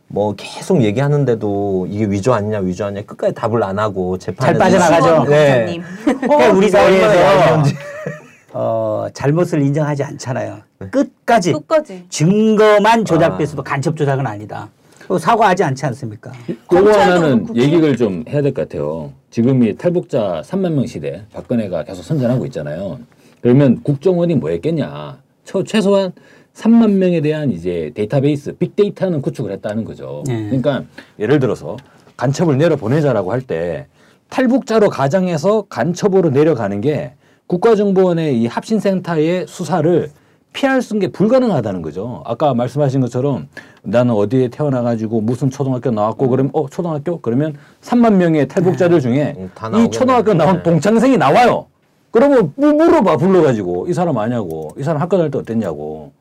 뭐 0.07 0.33
계속 0.37 0.81
얘기하는데도 0.81 1.87
이게 1.89 2.05
위조 2.05 2.33
아니냐 2.33 2.59
위조 2.59 2.85
아니냐 2.85 3.05
끝까지 3.05 3.33
답을 3.33 3.61
안 3.63 3.77
하고 3.79 4.17
재판에 4.17 4.53
잘 4.53 4.59
빠져나가죠. 4.59 5.25
네. 5.29 5.81
그러니까 6.05 6.51
우리 6.53 6.67
얼마나 6.67 6.69
사회에서 6.71 7.21
얄미운지. 7.21 7.75
어, 8.53 9.07
잘못을 9.13 9.61
인정하지 9.61 10.03
않잖아요. 10.03 10.59
끝까지 10.91 11.53
끝까지. 11.53 12.05
증거만 12.09 13.03
조작됐어도 13.05 13.63
간첩 13.63 13.95
조작은 13.97 14.25
아니다. 14.25 14.69
그거 14.99 15.17
사과하지 15.17 15.63
않지 15.63 15.85
않습니까? 15.87 16.31
요거 16.49 16.83
검찰도 16.83 16.99
하나는 16.99 17.55
얘기를 17.55 17.95
좀 17.95 18.23
해야 18.27 18.41
될 18.41 18.53
것 18.53 18.67
같아요. 18.67 19.11
지금이 19.29 19.77
탈북자 19.77 20.41
3만 20.45 20.71
명 20.73 20.85
시대 20.85 21.23
박근혜가 21.33 21.83
계속 21.83 22.03
선전하고 22.03 22.45
있잖아요. 22.47 22.99
그러면 23.41 23.81
국정원이 23.83 24.35
뭐 24.35 24.49
했겠냐? 24.49 25.17
처, 25.45 25.63
최소한 25.63 26.11
3만 26.55 26.91
명에 26.93 27.21
대한 27.21 27.51
이제 27.51 27.91
데이터베이스, 27.95 28.53
빅데이터는 28.57 29.21
구축을 29.21 29.51
했다는 29.51 29.85
거죠. 29.85 30.23
네. 30.27 30.45
그러니까 30.45 30.83
예를 31.19 31.39
들어서 31.39 31.77
간첩을 32.17 32.57
내려 32.57 32.75
보내자라고 32.75 33.31
할 33.31 33.41
때 33.41 33.87
탈북자로 34.29 34.89
가정해서 34.89 35.65
간첩으로 35.69 36.31
내려가는 36.31 36.81
게 36.81 37.13
국가정보원의 37.47 38.39
이 38.41 38.47
합신센터의 38.47 39.47
수사를 39.47 40.11
피할 40.53 40.81
수 40.81 40.95
있는 40.95 41.07
게 41.07 41.11
불가능하다는 41.11 41.81
거죠. 41.81 42.23
아까 42.25 42.53
말씀하신 42.53 43.01
것처럼 43.01 43.47
나는 43.83 44.13
어디에 44.13 44.47
태어나가지고 44.49 45.21
무슨 45.21 45.49
초등학교 45.49 45.91
나왔고 45.91 46.29
그러면 46.29 46.51
어 46.53 46.67
초등학교 46.67 47.19
그러면 47.21 47.55
3만 47.81 48.13
명의 48.15 48.47
탈북자들 48.47 48.99
중에 48.99 49.35
음, 49.37 49.51
다 49.53 49.69
이. 49.69 49.89
초등학교 49.91 50.33
나온 50.33 50.57
네. 50.57 50.63
동창생이 50.63 51.17
나와요. 51.17 51.67
그러면 52.11 52.53
뭐 52.55 52.73
물어봐 52.73 53.17
불러가지고 53.17 53.87
이 53.87 53.93
사람 53.93 54.17
아냐고 54.17 54.69
이 54.77 54.83
사람 54.83 55.01
학교 55.01 55.17
다닐 55.17 55.31
때 55.31 55.37
어땠냐고. 55.37 56.11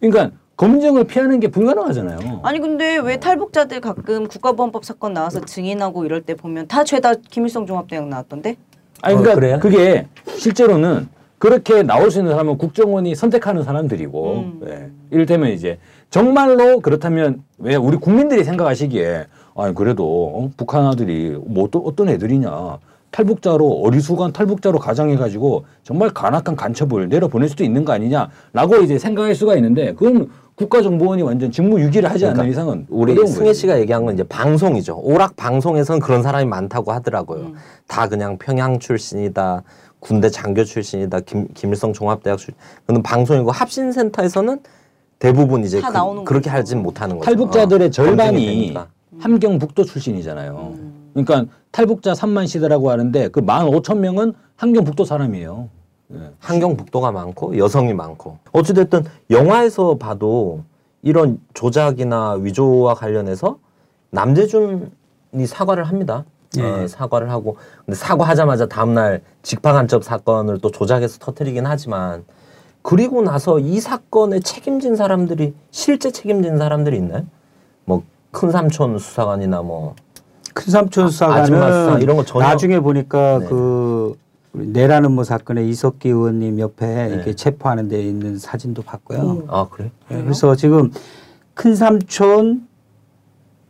그러니까 0.00 0.36
검증을 0.56 1.04
피하는 1.04 1.40
게 1.40 1.48
불가능하잖아요. 1.48 2.40
아니 2.42 2.58
근데 2.60 2.96
왜 2.98 3.18
탈북자들 3.18 3.80
가끔 3.80 4.26
국가보안법 4.26 4.84
사건 4.84 5.14
나와서 5.14 5.40
증인하고 5.40 6.04
이럴 6.04 6.22
때 6.22 6.34
보면 6.34 6.66
다 6.66 6.84
죄다 6.84 7.14
김일성 7.14 7.66
종합대학 7.66 8.08
나왔던데? 8.08 8.56
아니 9.02 9.14
어, 9.14 9.18
그러니까 9.18 9.34
그래요? 9.34 9.58
그게 9.60 10.06
실제로는 10.36 11.08
그렇게 11.38 11.82
나올 11.82 12.10
수 12.10 12.18
있는 12.18 12.32
사람은 12.32 12.58
국정원이 12.58 13.14
선택하는 13.14 13.62
사람들이고 13.62 14.34
음. 14.34 14.60
예. 14.66 14.90
이를테면 15.10 15.50
이제 15.50 15.78
정말로 16.10 16.80
그렇다면 16.80 17.42
왜 17.58 17.76
우리 17.76 17.96
국민들이 17.96 18.42
생각하시기에 18.42 19.26
아니 19.54 19.74
그래도 19.74 20.04
어? 20.34 20.50
북한 20.56 20.86
아들이 20.86 21.36
뭐 21.46 21.64
어떤, 21.64 21.82
어떤 21.84 22.08
애들이냐 22.08 22.78
탈북자로 23.10 23.82
어리숙한 23.82 24.32
탈북자로 24.32 24.78
가장해가지고 24.78 25.64
정말 25.82 26.10
간악한 26.10 26.56
간첩을 26.56 27.08
내려보낼 27.08 27.48
수도 27.48 27.64
있는 27.64 27.84
거 27.84 27.92
아니냐라고 27.92 28.76
이제 28.82 28.98
생각할 28.98 29.34
수가 29.34 29.56
있는데 29.56 29.94
그건 29.94 30.30
국가정보원이 30.56 31.22
완전 31.22 31.50
직무유기를 31.50 32.10
하지 32.10 32.24
않는 32.24 32.34
그러니까 32.34 32.50
이상은 32.50 32.86
우리 32.88 33.14
승혜. 33.26 33.52
씨가 33.52 33.78
얘기한 33.78 34.04
건 34.06 34.14
이제 34.14 34.22
방송이죠. 34.24 34.98
오락 35.02 35.36
방송에선 35.36 36.00
그런 36.00 36.22
사람이 36.22 36.46
많다고 36.46 36.92
하더라고요. 36.92 37.52
다 37.86 38.08
그냥 38.08 38.38
평양 38.38 38.78
출신이다, 38.78 39.62
군대 40.00 40.30
장교 40.30 40.64
출신이다, 40.64 41.20
김, 41.20 41.48
김일성 41.52 41.92
종합대학 41.92 42.38
출신. 42.38 42.54
그는 42.86 43.02
방송이고 43.02 43.50
합신센터에서는 43.50 44.60
대부분 45.18 45.62
이제 45.64 45.80
다 45.80 45.88
그, 45.88 45.94
나오는 45.96 46.24
그렇게 46.24 46.48
거죠. 46.50 46.58
하진 46.58 46.82
못하는 46.82 47.18
거죠. 47.18 47.26
탈북자들의 47.26 47.88
어, 47.88 47.90
절반이. 47.90 48.74
함경북도 49.18 49.84
출신이잖아요. 49.84 50.74
음. 50.74 51.10
그러니까 51.14 51.50
탈북자 51.70 52.12
3만 52.12 52.46
시대라고 52.46 52.90
하는데 52.90 53.28
그 53.28 53.40
1만 53.40 53.70
5천 53.82 53.98
명은 53.98 54.34
함경북도 54.56 55.04
사람이에요. 55.04 55.68
예. 56.14 56.30
한경북도가 56.38 57.10
많고 57.12 57.58
여성이 57.58 57.92
많고 57.94 58.38
어찌됐든 58.52 59.04
영화에서 59.30 59.96
봐도 59.96 60.62
이런 61.02 61.40
조작이나 61.54 62.32
위조와 62.34 62.94
관련해서 62.94 63.58
남재준이 64.10 65.46
사과를 65.46 65.84
합니다. 65.84 66.24
어, 66.58 66.86
사과를 66.88 67.30
하고 67.30 67.56
근데 67.84 67.96
사과하자마자 67.96 68.66
다음날 68.66 69.20
직파간첩 69.42 70.02
사건을 70.04 70.58
또 70.60 70.70
조작해서 70.70 71.18
터뜨리긴 71.18 71.66
하지만 71.66 72.24
그리고 72.82 73.20
나서 73.20 73.58
이 73.58 73.78
사건에 73.80 74.38
책임진 74.40 74.96
사람들이 74.96 75.54
실제 75.70 76.10
책임진 76.12 76.56
사람들이 76.56 76.96
있나요? 76.96 77.24
뭐 77.84 78.02
큰삼촌 78.30 78.98
수사관이나 78.98 79.62
뭐 79.62 79.94
큰 80.54 80.72
삼촌 80.72 81.04
아, 81.04 81.06
아줌마 81.08 81.42
수사 81.42 81.42
수사관은 81.72 82.00
이런 82.00 82.16
거 82.16 82.24
전혀- 82.24 82.46
나중에 82.48 82.80
보니까 82.80 83.40
네. 83.40 83.46
그 83.46 84.16
우리 84.56 84.66
내라는 84.68 85.12
뭐 85.12 85.22
사건에 85.22 85.62
이석기 85.68 86.08
의원님 86.08 86.58
옆에 86.58 86.86
네. 86.86 87.14
이렇게 87.14 87.34
체포하는 87.34 87.88
데 87.88 88.00
있는 88.00 88.38
사진도 88.38 88.82
봤고요. 88.82 89.44
아 89.48 89.66
그래? 89.70 89.90
예, 90.10 90.22
그래서 90.22 90.56
지금 90.56 90.90
큰 91.52 91.76
삼촌 91.76 92.66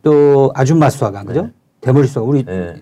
또 0.01 0.51
아줌마 0.55 0.89
수사관 0.89 1.25
그죠? 1.25 1.43
네. 1.43 1.51
대머리수가 1.81 2.21
우리 2.21 2.45
예. 2.47 2.81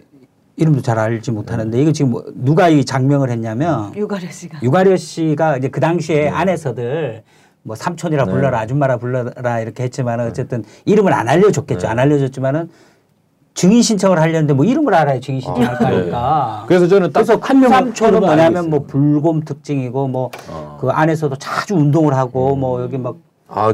이름도 0.57 0.83
잘 0.83 0.99
알지 0.99 1.31
못하는데 1.31 1.81
이거 1.81 1.91
지금 1.91 2.11
뭐 2.11 2.23
누가 2.35 2.69
이 2.69 2.85
장명을 2.85 3.29
했냐면 3.29 3.93
유가려 3.95 4.29
씨가. 4.29 4.59
유가려 4.61 4.95
씨가 4.95 5.57
이제 5.57 5.69
그 5.69 5.79
네. 5.79 5.87
당시에 5.87 6.29
안에서들 6.29 7.23
뭐 7.63 7.75
삼촌이라 7.75 8.25
불러라 8.25 8.59
아줌마라 8.59 8.97
불러라 8.97 9.59
이렇게 9.61 9.83
했지만 9.83 10.19
네. 10.19 10.25
은 10.25 10.29
어쨌든 10.29 10.63
이름을 10.85 11.11
안 11.11 11.27
알려줬겠죠 11.27 11.87
안 11.87 11.97
알려줬지만은 11.97 12.69
증인 13.55 13.81
신청을 13.81 14.19
하려는데 14.19 14.53
뭐 14.53 14.65
이름을 14.65 14.93
알아야 14.93 15.19
증인 15.21 15.39
신청할 15.39 15.77
거 15.77 15.85
아닙니까. 15.85 16.65
그래서 16.67 16.87
저는 16.87 17.11
딱 17.13 17.23
그래서 17.25 17.39
삼촌은 17.69 18.19
뭐냐면 18.19 18.69
뭐 18.69 18.83
불곰 18.85 19.41
특징이고 19.45 20.09
뭐그 20.09 20.89
안에서도 20.89 21.35
자주 21.37 21.75
운동을 21.75 22.13
하고 22.15 22.55
뭐 22.57 22.81
여기 22.81 22.97
막 22.97 23.15
아, 23.47 23.73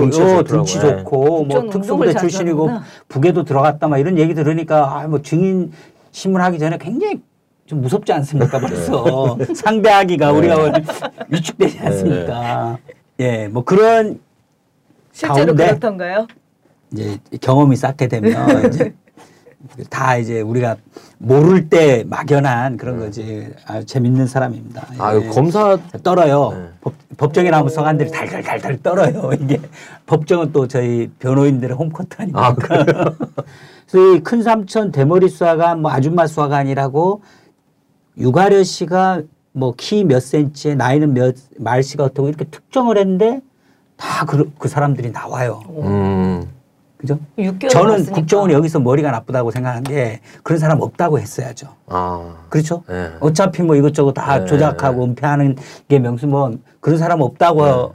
등치가 0.00 0.38
어. 0.38 0.42
등치 0.42 0.78
예. 0.78 0.80
좋고 0.80 1.18
뭐 1.20 1.38
국정은 1.46 1.70
특수부대 1.70 2.14
출신이고 2.14 2.66
하는구나. 2.68 2.84
북에도 3.08 3.44
들어갔다 3.44 3.86
막 3.86 3.98
이런 3.98 4.18
얘기 4.18 4.34
들으니까 4.34 4.98
아, 4.98 5.06
뭐 5.06 5.22
증인 5.22 5.70
신문하기 6.10 6.58
전에 6.58 6.76
굉장히 6.78 7.20
좀 7.66 7.80
무섭지 7.80 8.12
않습니까 8.12 8.58
벌써? 8.58 9.38
상대하기가 9.54 10.32
우리가 10.32 10.56
오늘 10.56 10.84
위축되지 11.28 11.78
않습니까? 11.78 12.78
예 13.20 13.48
뭐 13.52 13.62
그런 13.62 14.18
실제로 15.12 15.54
가운데 15.54 15.66
그렇던가요? 15.68 16.26
이제 16.92 17.18
경험이 17.40 17.76
쌓게 17.76 18.08
되면 18.08 18.66
이제 18.66 18.94
다 19.90 20.16
이제 20.16 20.40
우리가 20.40 20.76
모를 21.18 21.68
때 21.68 22.04
막연한 22.06 22.76
그런 22.76 22.98
거지 22.98 23.48
아주 23.66 23.86
재밌는 23.86 24.26
사람입니다. 24.26 24.86
아, 24.98 25.14
예. 25.16 25.28
검사 25.28 25.78
떨어요. 26.02 26.50
네. 26.52 26.68
법, 26.80 26.94
법정에 27.16 27.50
나오면 27.50 27.70
서간들이 27.72 28.10
달달달달 28.10 28.82
떨어요. 28.82 29.30
이게 29.40 29.60
법정은 30.06 30.52
또 30.52 30.66
저희 30.68 31.10
변호인들의 31.18 31.76
홈코트 31.76 32.16
아닙니까? 32.18 32.46
아, 32.46 32.54
그래요? 32.54 32.84
그래서 33.90 34.14
이 34.16 34.20
큰 34.20 34.42
삼촌 34.42 34.90
대머리 34.90 35.28
수사관, 35.28 35.82
뭐 35.82 35.90
아줌마 35.92 36.26
수사관이라고 36.26 37.22
유가려 38.18 38.62
씨가 38.62 39.22
뭐 39.52 39.74
키 39.76 40.04
몇 40.04 40.20
센치에 40.20 40.74
나이는 40.74 41.12
몇 41.14 41.34
말씨가 41.58 42.04
어떻고 42.04 42.28
이렇게 42.28 42.44
특정을 42.46 42.96
했는데 42.98 43.40
다그 43.96 44.50
사람들이 44.66 45.10
나와요. 45.12 45.60
음. 45.76 46.48
그죠? 47.02 47.18
6개월 47.36 47.68
저는 47.68 48.06
국정원이 48.06 48.54
여기서 48.54 48.78
머리가 48.78 49.10
나쁘다고 49.10 49.50
생각한 49.50 49.82
게 49.82 50.20
그런 50.44 50.58
사람 50.60 50.80
없다고 50.80 51.18
했어야죠. 51.18 51.66
아. 51.88 52.36
그렇죠? 52.48 52.84
예. 52.90 53.10
어차피 53.18 53.62
뭐 53.62 53.74
이것저것 53.74 54.12
다 54.12 54.38
네, 54.38 54.46
조작하고 54.46 55.04
은폐하는 55.04 55.56
게 55.88 55.98
명수 55.98 56.28
뭐 56.28 56.52
그런 56.80 56.98
사람 56.98 57.20
없다고 57.20 57.64
네. 57.66 57.88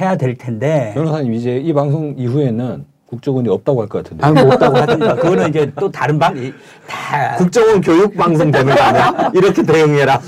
해야 0.00 0.16
될 0.16 0.36
텐데 0.36 0.92
변호사님 0.94 1.34
이제 1.34 1.56
이 1.56 1.72
방송 1.72 2.14
이후에는 2.16 2.84
국정원이 3.06 3.48
없다고 3.48 3.82
할 3.82 3.88
것 3.88 4.04
같은데. 4.04 4.24
아무 4.24 4.40
뭐 4.44 4.52
없다고 4.54 4.76
하든가 4.76 5.14
그거는 5.16 5.48
이제 5.48 5.72
또 5.78 5.90
다른 5.90 6.18
방이 6.18 6.52
다 6.86 7.36
국정원 7.36 7.80
교육 7.80 8.16
방송 8.16 8.50
되는 8.52 8.74
거 8.74 8.80
아니야? 8.80 9.30
이렇게 9.34 9.62
대응해라. 9.64 10.20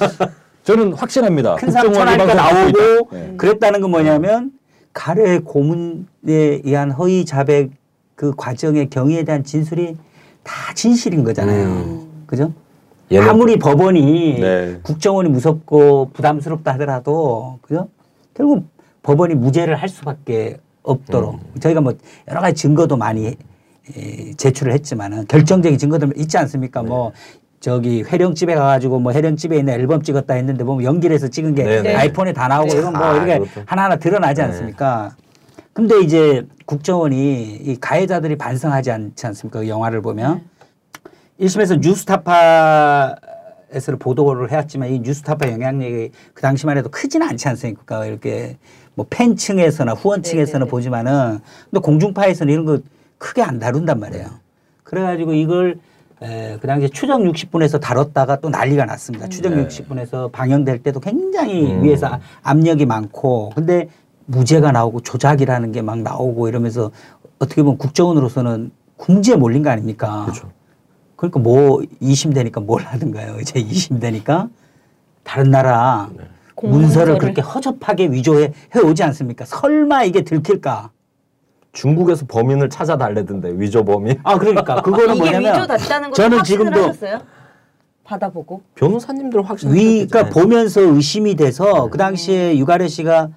저는 0.65 0.93
확신합니다. 0.95 1.55
큰 1.55 1.71
삼촌 1.71 1.93
국정원이 1.93 2.19
하니까 2.23 2.43
방송 2.43 2.67
듣고 2.73 2.83
나오고 2.83 3.17
있다. 3.17 3.33
예. 3.33 3.37
그랬다는 3.37 3.81
건 3.81 3.91
뭐냐면 3.93 4.51
가래 4.93 5.39
고문에 5.39 6.03
의한 6.65 6.91
허위 6.91 7.25
자백 7.25 7.71
그 8.19 8.33
과정의 8.37 8.91
경위에 8.91 9.23
대한 9.23 9.45
진술이 9.45 9.97
다 10.43 10.75
진실인 10.75 11.23
거잖아요. 11.23 12.03
그죠? 12.27 12.53
얘는 13.13 13.29
아무리 13.29 13.61
법원이 13.61 14.41
네. 14.41 14.81
국정원이 14.83 15.29
무섭고 15.29 16.11
부담스럽다 16.15 16.73
하더라도 16.73 17.61
그죠? 17.63 17.89
결국 18.35 18.67
법원이 19.05 19.37
무죄를 19.37 19.77
할 19.77 19.89
수밖에 19.89 20.57
없도록 20.83 21.39
저희가 21.61 21.81
뭐 21.81 21.93
여러 22.29 22.41
가지 22.41 22.57
증거도 22.57 22.97
많이 22.97 23.37
에, 23.97 24.33
제출을 24.37 24.73
했지만은 24.73 25.29
결정적인 25.29 25.79
증거들 25.79 26.13
있지 26.17 26.37
않습니까? 26.39 26.83
뭐 26.83 27.13
저기 27.61 28.03
회령집에 28.03 28.57
가가지고 28.57 28.99
뭐 28.99 29.13
회령집에 29.13 29.57
있는 29.57 29.75
앨범 29.75 30.03
찍었다 30.03 30.35
했는데 30.35 30.65
보면 30.65 30.83
연길에서 30.83 31.29
찍은 31.29 31.55
게 31.55 31.63
네, 31.63 31.83
네. 31.83 31.95
아이폰에 31.95 32.33
다 32.33 32.49
나오고 32.49 32.75
이건 32.75 32.95
뭐 32.95 33.03
아, 33.05 33.15
이렇게 33.15 33.39
그것도. 33.39 33.63
하나하나 33.65 33.95
드러나지 33.95 34.43
않습니까? 34.43 35.15
근데 35.73 36.01
이제 36.01 36.47
국정원이 36.67 37.57
이 37.57 37.77
가해자들이 37.81 38.37
반성하지 38.37 38.91
않지 38.91 39.27
않습니까? 39.27 39.61
그 39.61 39.69
영화를 39.69 40.03
보면 40.03 40.43
일심에서 41.39 41.77
뉴스타파 41.77 43.15
에서 43.71 43.95
보도를 43.97 44.51
해왔지만 44.51 44.89
이 44.89 45.01
뉴스타파 45.01 45.51
영향력이 45.51 46.11
그 46.33 46.41
당시만 46.41 46.79
해도 46.79 46.89
크지는 46.89 47.29
않지 47.29 47.49
않습니까? 47.49 48.07
이렇게 48.07 48.57
뭐 48.95 49.07
팬층에서나 49.11 49.93
후원층에서는 49.93 50.61
네네네. 50.61 50.71
보지만은 50.71 51.39
근데 51.71 51.81
공중파에서는 51.83 52.51
이런 52.51 52.65
거 52.65 52.79
크게 53.19 53.43
안 53.43 53.59
다룬단 53.59 54.01
말이에요. 54.01 54.27
그래가지고 54.85 55.35
이걸 55.35 55.79
에, 56.23 56.57
그 56.61 56.67
당시에 56.67 56.89
추정 56.89 57.25
60분에서 57.25 57.79
다뤘다가 57.79 58.41
또 58.41 58.49
난리가 58.49 58.87
났습니다. 58.87 59.29
추정 59.29 59.55
네. 59.55 59.67
60분에서 59.67 60.33
방영될 60.33 60.83
때도 60.83 60.99
굉장히 60.99 61.71
음. 61.71 61.85
위에서 61.85 62.19
압력이 62.43 62.87
많고 62.87 63.53
근데 63.55 63.89
무죄가 64.33 64.73
나오고 64.73 65.01
조작이라는 65.01 65.73
게 65.73 65.83
막 65.83 65.99
나오고 66.01 66.49
이러면서 66.49 66.91
어떻게 67.39 67.63
보면 67.63 67.79
국정원으로서는 67.79 68.71
궁지에 68.97 69.37
몰린 69.37 69.63
거 69.63 69.71
아닙니까? 69.71 70.23
그렇죠. 70.27 70.51
그러니까 71.17 71.41
뭐 71.41 71.81
2심 72.03 72.35
되니까 72.35 72.61
뭘 72.61 72.83
하든가요. 72.83 73.41
이제 73.41 73.63
2심 73.63 74.01
되니까 74.01 74.49
다른 75.25 75.51
나라 75.51 76.11
공문서를. 76.55 76.87
문서를 77.15 77.19
그렇게 77.19 77.41
허접하게 77.41 78.09
위조해 78.11 78.53
해 78.75 78.81
오지 78.81 79.03
않습니까? 79.05 79.45
설마 79.47 80.05
이게 80.05 80.23
들킬까? 80.23 80.91
중국에서 81.73 82.27
범인을 82.27 82.69
찾아달래던데 82.71 83.53
위조 83.57 83.85
범인. 83.85 84.19
아 84.25 84.37
그러니까 84.39 84.83
그거는 84.83 85.17
뭐냐면 85.17 85.67
저는 86.13 86.43
지금도 86.45 86.83
하셨어요? 86.83 87.21
받아보고. 88.05 88.63
변호사님들 88.75 89.43
확신. 89.43 89.73
위, 89.73 90.07
그러니까 90.07 90.33
보면서 90.35 90.81
의심이 90.81 91.35
돼서 91.37 91.85
음. 91.87 91.91
그 91.91 91.99
당시에 91.99 92.57
유가래 92.59 92.89
씨가 92.89 93.29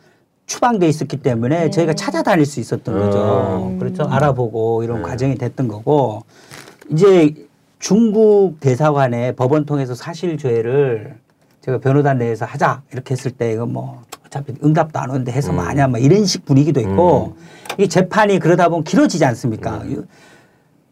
추방돼 0.52 0.88
있었기 0.90 1.18
때문에 1.18 1.66
음. 1.66 1.72
저희가 1.72 1.94
찾아다닐 1.94 2.46
수 2.46 2.60
있었던 2.60 3.00
거죠. 3.00 3.70
음. 3.72 3.80
그렇죠. 3.80 4.04
알아보고 4.04 4.84
이런 4.84 4.98
네. 4.98 5.04
과정이 5.04 5.36
됐던 5.36 5.70
거고 5.70 6.24
이제 6.90 7.34
중국 7.80 8.60
대사관에 8.60 9.32
법원 9.32 9.66
통해서 9.66 9.96
사실 9.96 10.38
조회를 10.38 11.16
제가 11.62 11.78
변호단 11.78 12.18
내에서 12.18 12.44
하자 12.46 12.82
이렇게 12.92 13.14
했을 13.14 13.32
때 13.32 13.54
이거 13.54 13.66
뭐 13.66 14.02
어차피 14.26 14.54
응답도 14.62 15.00
안 15.00 15.10
오는데 15.12 15.32
해서 15.32 15.54
뭐 15.54 15.64
음. 15.64 15.70
하냐 15.70 15.88
뭐 15.88 16.00
이런 16.00 16.26
식 16.26 16.44
분위기도 16.44 16.82
있고 16.82 17.36
이 17.78 17.88
재판이 17.88 18.40
그러다 18.40 18.68
보면 18.68 18.84
길어지지 18.84 19.24
않습니까? 19.24 19.84
유- 19.90 20.04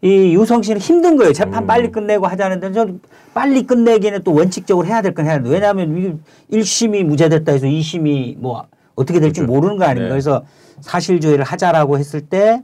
이 0.01 0.33
유성 0.35 0.61
씨는 0.61 0.79
힘든 0.79 1.17
거예요. 1.17 1.33
재판 1.33 1.63
음. 1.63 1.67
빨리 1.67 1.91
끝내고 1.91 2.27
하자는데 2.27 2.71
저 2.71 2.87
빨리 3.33 3.63
끝내기는 3.67 4.23
또 4.23 4.33
원칙적으로 4.33 4.87
해야 4.87 5.01
될 5.01 5.13
건 5.13 5.25
해야 5.25 5.43
돼. 5.43 5.49
왜냐하면 5.49 6.17
이 6.49 6.55
1심이 6.57 7.03
무죄됐다 7.03 7.51
해서 7.51 7.65
2심이 7.67 8.37
뭐 8.39 8.65
어떻게 8.99 9.21
될지 9.21 9.41
모르는 9.41 9.77
거 9.77 9.85
아닙니까? 9.85 10.03
네. 10.03 10.09
그래서 10.09 10.43
사실조회를 10.81 11.45
하자라고 11.45 11.97
했을 11.97 12.19
때 12.21 12.61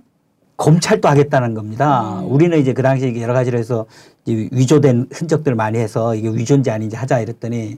검찰도 0.57 1.07
하겠다는 1.07 1.53
겁니다. 1.53 2.21
우리는 2.25 2.57
이제 2.59 2.73
그 2.73 2.81
당시에 2.81 3.19
여러 3.21 3.33
가지로 3.33 3.57
해서 3.57 3.85
위조된 4.27 5.07
흔적들을 5.11 5.55
많이 5.55 5.79
해서 5.79 6.13
이게 6.13 6.27
위조인지 6.29 6.71
아닌지 6.71 6.95
하자 6.97 7.19
이랬더니 7.21 7.77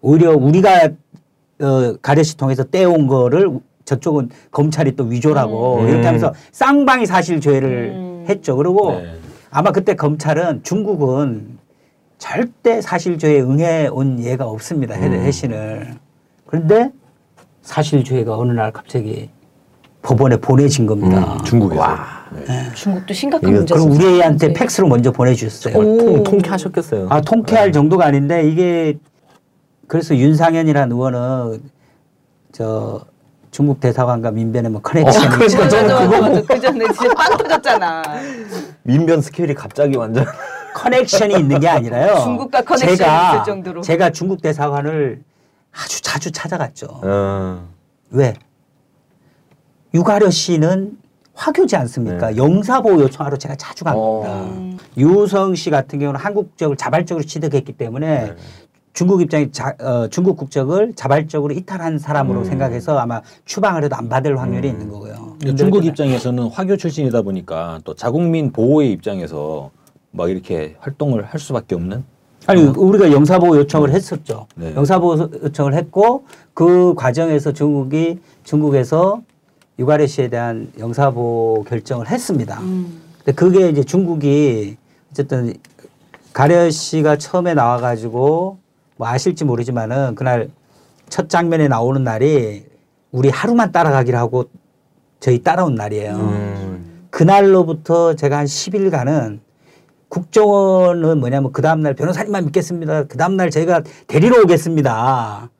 오히려 0.00 0.36
우리가 0.36 0.90
어, 1.60 1.96
가려시 2.02 2.36
통해서 2.36 2.62
떼온 2.64 3.06
거를 3.08 3.58
저쪽은 3.84 4.30
검찰이 4.50 4.94
또 4.94 5.04
위조라고 5.04 5.80
음. 5.80 5.88
이렇게 5.88 6.04
하면서 6.06 6.32
쌍방이 6.52 7.06
사실 7.06 7.40
조회를 7.40 7.92
음. 7.94 8.24
했죠. 8.28 8.56
그리고 8.56 8.92
네. 9.00 9.14
아마 9.50 9.72
그때 9.72 9.94
검찰은 9.94 10.62
중국은 10.62 11.58
절대 12.18 12.80
사실 12.80 13.18
조회에 13.18 13.40
응해 13.40 13.88
온 13.88 14.20
예가 14.22 14.46
없습니다. 14.46 14.94
해- 14.94 15.06
음. 15.06 15.12
해신을. 15.12 15.94
그런데 16.46 16.90
사실조회가 17.66 18.38
어느 18.38 18.52
날 18.52 18.72
갑자기 18.72 19.28
법원에 20.02 20.36
보내진 20.36 20.86
겁니다. 20.86 21.34
음, 21.34 21.44
중국에서. 21.44 21.96
중국도 22.74 23.12
심각한 23.12 23.52
문제죠. 23.52 23.74
그럼 23.74 23.90
우리한테 23.96 24.52
팩스로 24.52 24.86
먼저 24.86 25.10
보내주셨어요. 25.10 25.76
오. 25.76 25.98
통, 25.98 26.22
통쾌하셨겠어요. 26.22 27.08
아, 27.10 27.20
통쾌할 27.20 27.72
정도가 27.72 28.06
아닌데 28.06 28.48
이게 28.48 28.98
그래서 29.88 30.14
윤상현이라는 30.16 30.92
의원은 30.94 31.62
저 32.52 33.04
중국 33.50 33.80
대사관과 33.80 34.30
민변의 34.30 34.70
뭐 34.70 34.80
커넥션이 34.80 35.26
어, 35.26 35.30
그러니까 35.30 35.68
저는 35.68 35.96
그거 35.98 36.20
맞아. 36.20 36.42
그 36.42 36.60
전에 36.60 36.84
진짜 36.92 37.14
빵 37.14 37.36
터졌잖아. 37.36 38.02
민변 38.84 39.20
스케일이 39.22 39.54
갑자기 39.54 39.96
완전. 39.96 40.24
커넥션이 40.74 41.34
있는 41.40 41.58
게 41.58 41.68
아니라요. 41.68 42.20
중국과 42.22 42.62
커넥션이 42.62 42.96
제가, 42.96 43.34
있을 43.34 43.44
정도로. 43.44 43.80
제가 43.80 44.10
중국 44.10 44.40
대사관을 44.40 45.22
아주 45.84 46.00
자주 46.02 46.30
찾아갔죠. 46.30 46.86
어. 47.02 47.68
왜? 48.10 48.34
유가려 49.94 50.30
씨는 50.30 50.96
화교지 51.34 51.76
않습니까? 51.76 52.30
네. 52.30 52.36
영사보호 52.36 53.00
요청하러 53.02 53.36
제가 53.36 53.56
자주 53.56 53.84
간 53.84 53.94
어. 53.96 54.00
겁니다. 54.22 54.84
유성 54.96 55.54
씨 55.54 55.70
같은 55.70 55.98
경우는 55.98 56.18
한국 56.18 56.50
국적을 56.50 56.76
자발적으로 56.76 57.24
취득했기 57.24 57.72
때문에 57.74 58.26
네. 58.28 58.36
중국 58.94 59.20
입장에 59.20 59.50
자, 59.50 59.74
어, 59.78 60.08
중국 60.08 60.38
국적을 60.38 60.94
자발적으로 60.94 61.52
이탈한 61.52 61.98
사람으로 61.98 62.40
음. 62.40 62.44
생각해서 62.44 62.98
아마 62.98 63.20
추방을 63.44 63.84
해도 63.84 63.94
안 63.96 64.08
받을 64.08 64.40
확률이 64.40 64.68
있는 64.68 64.88
거고요. 64.88 65.36
중국 65.58 65.84
입장에서는 65.84 66.48
화교 66.48 66.78
출신이다 66.78 67.20
보니까 67.20 67.80
또 67.84 67.92
자국민 67.94 68.52
보호의 68.52 68.90
입장에서 68.92 69.70
막 70.12 70.30
이렇게 70.30 70.76
활동을 70.78 71.26
할 71.26 71.38
수밖에 71.38 71.74
없는 71.74 72.04
아니 72.46 72.62
우리가 72.62 73.10
영사보호 73.10 73.56
요청을 73.58 73.90
했었죠. 73.90 74.46
네. 74.54 74.74
영사보호 74.74 75.30
요청을 75.44 75.74
했고 75.74 76.24
그 76.54 76.94
과정에서 76.94 77.52
중국이 77.52 78.18
중국에서 78.44 79.22
유가래 79.78 80.06
씨에 80.06 80.28
대한 80.28 80.72
영사보호 80.78 81.64
결정을 81.64 82.08
했습니다. 82.08 82.58
근데 82.60 83.32
그게 83.34 83.68
이제 83.68 83.82
중국이 83.82 84.76
어쨌든 85.10 85.54
가려 86.32 86.70
씨가 86.70 87.16
처음에 87.16 87.54
나와가지고 87.54 88.58
뭐 88.96 89.08
아실지 89.08 89.44
모르지만은 89.44 90.14
그날 90.14 90.48
첫 91.08 91.28
장면에 91.28 91.68
나오는 91.68 92.02
날이 92.02 92.64
우리 93.10 93.28
하루만 93.28 93.72
따라가기로 93.72 94.18
하고 94.18 94.44
저희 95.20 95.42
따라온 95.42 95.74
날이에요. 95.74 96.14
음. 96.14 97.06
그날로부터 97.10 98.14
제가 98.14 98.38
한 98.38 98.46
10일간은 98.46 99.40
국정원은 100.08 101.18
뭐냐면 101.18 101.52
그 101.52 101.62
다음날 101.62 101.94
변호사님만 101.94 102.46
믿겠습니다. 102.46 103.04
그 103.04 103.16
다음날 103.16 103.50
저희가 103.50 103.82
데리러 104.06 104.40
오겠습니다. 104.42 105.50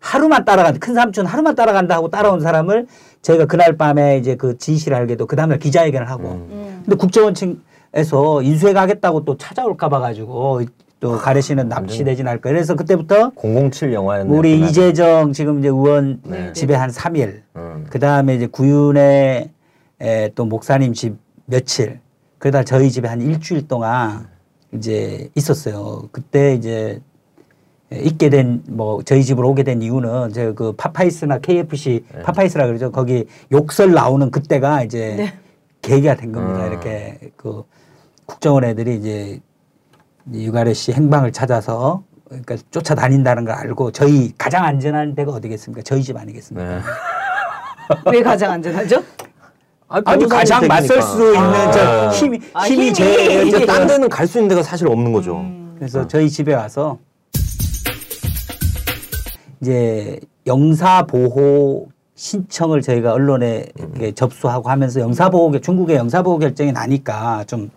하루만 0.00 0.44
따라간 0.44 0.80
큰 0.80 0.94
삼촌 0.94 1.26
하루만 1.26 1.54
따라간다 1.54 1.94
하고 1.94 2.08
따라온 2.10 2.40
사람을 2.40 2.86
저희가 3.22 3.46
그날 3.46 3.76
밤에 3.76 4.18
이제 4.18 4.34
그 4.36 4.58
진실을 4.58 4.96
알게도 4.96 5.26
그 5.26 5.36
다음날 5.36 5.60
기자회견을 5.60 6.10
하고 6.10 6.46
음. 6.50 6.82
근데 6.84 6.96
국정원 6.96 7.34
층에서 7.34 8.42
인수해 8.42 8.72
가겠다고 8.72 9.24
또 9.24 9.36
찾아올까 9.36 9.88
봐 9.88 10.00
가지고 10.00 10.62
또 10.98 11.18
가래 11.18 11.40
씨는 11.40 11.68
납치되진 11.68 12.26
않을 12.28 12.40
거예요. 12.40 12.54
그래서 12.54 12.74
그때부터 12.74 13.30
007 13.36 13.92
영화였네요. 13.92 14.36
우리 14.36 14.56
그날. 14.56 14.70
이재정 14.70 15.32
지금 15.32 15.60
이제 15.60 15.68
의원 15.68 16.20
네. 16.24 16.52
집에 16.52 16.74
한 16.74 16.90
3일 16.90 17.42
음. 17.56 17.86
그 17.88 17.98
다음에 18.00 18.34
이제 18.34 18.46
구윤의 18.46 19.50
에, 20.00 20.28
또 20.34 20.44
목사님 20.44 20.92
집 20.94 21.16
며칠, 21.46 22.00
그러다 22.42 22.64
저희 22.64 22.90
집에 22.90 23.06
한 23.06 23.20
일주일 23.22 23.68
동안 23.68 24.26
이제 24.74 25.30
있었어요. 25.36 26.08
그때 26.10 26.54
이제 26.54 27.00
있게 27.92 28.30
된 28.30 28.64
뭐 28.66 29.00
저희 29.04 29.22
집으로 29.22 29.48
오게 29.50 29.62
된 29.62 29.80
이유는 29.80 30.32
제가 30.32 30.52
그 30.54 30.72
파파이스나 30.72 31.38
KFC 31.38 32.04
네. 32.12 32.22
파파이스라 32.22 32.66
그러죠. 32.66 32.90
거기 32.90 33.26
욕설 33.52 33.92
나오는 33.92 34.28
그때가 34.32 34.82
이제 34.82 35.14
네. 35.16 35.38
계기가 35.82 36.16
된 36.16 36.32
겁니다. 36.32 36.64
음. 36.66 36.72
이렇게 36.72 37.30
그 37.36 37.62
국정원 38.26 38.64
애들이 38.64 38.96
이제 38.96 39.40
유가래 40.32 40.74
씨 40.74 40.90
행방을 40.92 41.30
찾아서 41.30 42.02
그러니까 42.26 42.56
쫓아다닌다는 42.72 43.44
걸 43.44 43.54
알고 43.54 43.92
저희 43.92 44.32
가장 44.36 44.64
안전한 44.64 45.14
데가 45.14 45.30
어디겠습니까? 45.30 45.82
저희 45.82 46.02
집 46.02 46.16
아니겠습니까? 46.16 46.76
네. 46.78 46.82
왜 48.10 48.20
가장 48.20 48.50
안전하죠? 48.50 49.00
아니 49.92 50.26
변호사님 50.26 50.28
가장. 50.28 50.66
맞설 50.66 51.02
수 51.02 51.26
있는 51.34 51.40
아. 51.40 51.70
저 51.70 52.10
힘이 52.10 52.40
아, 52.54 52.62
힘이 52.66 52.82
힘이. 52.86 52.94
제일 52.94 53.46
이제 53.48 53.66
딴 53.66 53.86
데는 53.86 54.08
갈 54.08 54.26
수 54.26 54.38
있는 54.38 54.48
데가 54.48 54.62
사실 54.62 54.88
없는 54.88 55.12
거죠. 55.12 55.36
음. 55.36 55.74
그래서 55.78 56.06
저희 56.08 56.30
집에 56.30 56.54
와서 56.54 56.98
이제 59.60 60.18
영사 60.46 61.02
보호 61.06 61.88
신청을 62.14 62.82
저희가 62.82 63.12
언론에 63.12 63.66
이렇게 63.78 64.12
접수하고 64.12 64.68
하면서 64.70 65.00
영사 65.00 65.28
보호 65.28 65.58
중국의 65.60 65.96
영사 65.96 66.22
보호 66.22 66.38
결정이 66.38 66.72
나니까 66.72 67.44
좀 67.46 67.70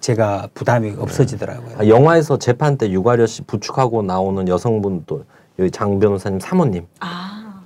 제가 0.00 0.48
부담이 0.54 0.94
없어지더라고요. 0.98 1.76
아, 1.78 1.86
영화에서 1.86 2.38
재판 2.38 2.78
때 2.78 2.90
유가려 2.90 3.26
씨 3.26 3.42
부축하고 3.42 4.02
나오는 4.02 4.48
여성분도 4.48 5.24
여기 5.58 5.70
장 5.70 5.98
변호사님 5.98 6.40
사모님. 6.40 6.86
아. 7.00 7.60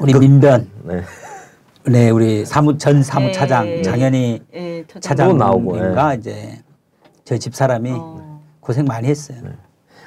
우리 0.00 0.12
민변 0.12 0.68
네. 0.82 1.02
네 1.86 2.08
우리 2.10 2.44
사무 2.46 2.78
전 2.78 3.02
사무차장 3.02 3.66
네. 3.66 3.82
장현희 3.82 4.40
예, 4.54 4.84
저또 5.00 5.32
나오고, 5.34 5.72
차장님과 5.76 6.14
이제 6.14 6.58
저희 7.24 7.38
집 7.38 7.54
사람이 7.54 7.90
어. 7.92 8.40
고생 8.60 8.86
많이 8.86 9.08
했어요. 9.08 9.38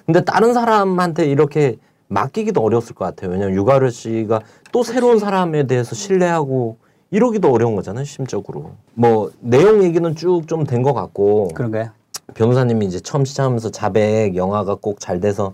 근데 0.05 0.23
다른 0.23 0.53
사람한테 0.53 1.25
이렇게 1.27 1.77
맡기기도 2.07 2.61
어려웠을 2.63 2.95
것 2.95 3.05
같아요. 3.05 3.31
왜냐면 3.31 3.53
유가려 3.55 3.89
씨가 3.89 4.41
또 4.71 4.81
새로운 4.83 5.19
사람에 5.19 5.67
대해서 5.67 5.93
신뢰하고 5.93 6.77
이러기도 7.11 7.51
어려운 7.51 7.75
거잖아요, 7.75 8.05
심적으로. 8.05 8.71
뭐 8.95 9.31
내용 9.39 9.83
얘기는 9.83 10.15
쭉 10.15 10.47
좀 10.47 10.65
된 10.65 10.81
것 10.81 10.93
같고 10.93 11.49
그런가요? 11.53 11.89
변호사님이 12.33 12.87
이제 12.87 12.99
처음 12.99 13.23
시작하면서 13.23 13.69
자백 13.69 14.35
영화가 14.35 14.75
꼭 14.75 14.99
잘 14.99 15.19
돼서 15.19 15.53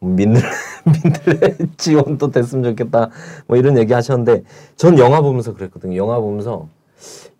민들 0.00 0.42
민들레 0.84 1.56
지원도 1.76 2.30
됐으면 2.30 2.64
좋겠다 2.64 3.10
뭐 3.46 3.56
이런 3.56 3.78
얘기 3.78 3.92
하셨는데 3.92 4.42
전 4.76 4.98
영화 4.98 5.20
보면서 5.20 5.54
그랬거든요. 5.54 5.96
영화 5.96 6.18
보면서 6.18 6.68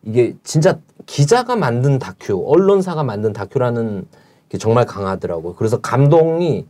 이게 0.02 0.34
진짜 0.44 0.78
기자가 1.06 1.56
만든 1.56 1.98
다큐, 1.98 2.42
언론사가 2.46 3.02
만든 3.02 3.32
다큐라는 3.32 4.06
게 4.48 4.58
정말 4.58 4.86
강하더라고요. 4.86 5.54
그래서 5.54 5.80
감동이 5.80 6.66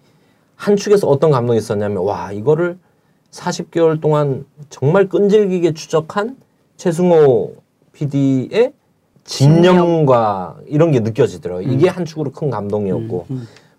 한 0.57 0.77
축에서 0.77 1.07
어떤 1.09 1.31
감동이 1.31 1.59
있었냐면 1.59 1.99
와 2.05 2.33
이거를 2.33 2.79
40개월 3.31 4.01
동안 4.01 4.45
정말 4.69 5.09
끈질기게 5.09 5.73
추적한 5.75 6.37
최승호 6.77 7.55
PD의 7.93 8.73
진념과 9.25 10.57
이런 10.67 10.91
게 10.91 11.01
느껴지더라고요. 11.01 11.67
이게 11.73 11.89
한 11.89 12.05
축으로 12.05 12.33
큰 12.33 12.51
감동이었고. 12.51 13.27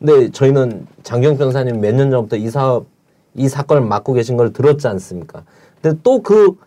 근데 0.01 0.31
저희는 0.31 0.87
장경 1.03 1.37
변사님 1.37 1.79
몇 1.79 1.93
년 1.93 2.09
전부터 2.09 2.35
이 2.37 2.49
사업, 2.49 2.87
이 3.35 3.47
사건을 3.47 3.83
맡고 3.83 4.13
계신 4.13 4.35
걸 4.37 4.51
들었지 4.51 4.87
않습니까? 4.87 5.43
근데 5.81 5.99
또 6.03 6.21
그 6.21 6.57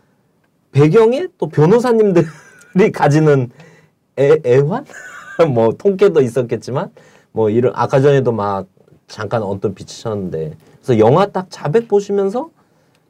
배경에 0.72 1.26
또 1.38 1.48
변호사님들이 1.48 2.26
가지는 2.94 3.50
애, 4.18 4.38
애환? 4.46 4.84
뭐 5.52 5.72
통깨도 5.76 6.20
있었겠지만 6.20 6.90
뭐 7.32 7.50
이런 7.50 7.72
아까 7.74 8.00
전에도 8.00 8.30
막 8.32 8.66
잠깐 9.08 9.42
어떤 9.42 9.74
비치셨는데 9.74 10.56
그래서 10.76 10.98
영화 10.98 11.26
딱 11.26 11.46
자백 11.50 11.88
보시면서 11.88 12.50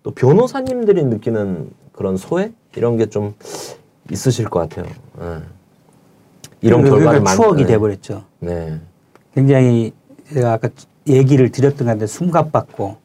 또 0.02 0.10
변호사님들이 0.10 1.04
느끼는 1.04 1.70
그런 1.92 2.16
소외 2.16 2.52
이런 2.76 2.96
게 2.96 3.06
좀 3.06 3.34
있으실 4.10 4.46
것 4.50 4.60
같아요. 4.60 4.86
예. 5.20 5.40
이런 6.60 6.80
그러니까 6.82 6.90
결과를 6.96 7.20
만 7.20 7.36
추억이 7.36 7.62
네. 7.62 7.68
돼버렸죠. 7.72 8.24
네. 8.40 8.80
굉장히 9.34 9.92
제가 10.32 10.54
아까 10.54 10.68
얘기를 11.06 11.50
드렸던 11.50 11.86
건데 11.86 12.06
숨갑받고 12.06 12.96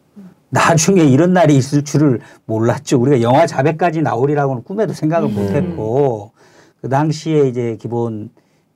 나중에 0.49 1.03
이런 1.03 1.33
날이 1.33 1.55
있을 1.55 1.83
줄을 1.83 2.21
몰랐죠. 2.45 2.99
우리가 2.99 3.21
영화 3.21 3.45
자백까지 3.45 4.01
나오리라고는 4.01 4.63
꿈에도 4.63 4.93
생각을 4.93 5.29
못했고 5.29 6.31
그 6.81 6.89
당시에 6.89 7.47
이제 7.47 7.77
기본 7.79 8.29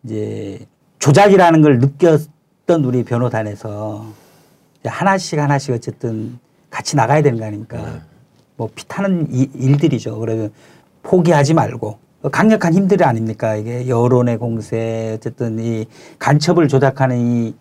이제 0.03 0.59
조작이라는 0.99 1.61
걸 1.61 1.79
느꼈던 1.79 2.83
우리 2.85 3.03
변호단에서 3.03 4.05
하나씩 4.85 5.39
하나씩 5.39 5.73
어쨌든 5.73 6.37
같이 6.69 6.95
나가야 6.95 7.21
되는 7.21 7.39
거 7.39 7.45
아닙니까? 7.45 8.01
뭐 8.57 8.69
피타는 8.75 9.27
이- 9.31 9.49
일들이죠. 9.55 10.19
그래서 10.19 10.49
포기하지 11.01 11.53
말고 11.53 11.97
강력한 12.31 12.73
힘들이 12.73 13.03
아닙니까? 13.03 13.55
이게 13.55 13.87
여론의 13.87 14.37
공세 14.37 15.13
어쨌든 15.17 15.59
이 15.59 15.85
간첩을 16.19 16.67
조작하는 16.67 17.17
이? 17.19 17.55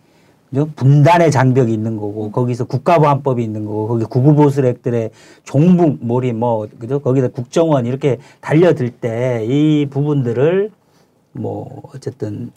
분단의 0.75 1.31
장벽이 1.31 1.73
있는 1.73 1.97
거고 1.97 2.31
거기서 2.31 2.65
국가보안법이 2.65 3.43
있는 3.43 3.65
거고 3.65 3.87
거기 3.87 4.05
구구보수렉들의 4.05 5.09
종북 5.43 5.97
몰이 6.01 6.31
뭐 6.33 6.67
그죠? 6.79 6.99
거기다 6.99 7.29
국정원 7.29 7.85
이렇게 7.85 8.19
달려들 8.41 8.89
때 8.89 9.45
이 9.49 9.87
부분들을 9.89 10.71
뭐 11.33 11.81
어쨌든 11.93 12.51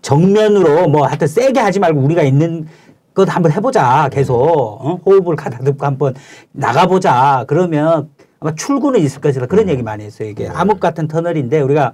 정면으로 0.00 0.88
뭐 0.88 1.06
하여튼 1.06 1.26
세게 1.26 1.60
하지 1.60 1.78
말고 1.78 2.00
우리가 2.00 2.22
있는 2.22 2.66
것 3.14 3.28
한번 3.28 3.52
해보자 3.52 4.08
계속. 4.10 4.34
어? 4.40 5.00
호흡을 5.04 5.36
가다듬고 5.36 5.84
한번 5.84 6.14
나가보자. 6.52 7.44
그러면 7.46 8.08
아마 8.40 8.54
출구는 8.54 9.00
있을 9.00 9.20
것이다. 9.20 9.46
그런 9.46 9.68
얘기 9.68 9.82
많이 9.82 10.04
했어요 10.04 10.28
이게. 10.28 10.48
암흑 10.48 10.80
같은 10.80 11.06
터널인데 11.08 11.60
우리가 11.60 11.92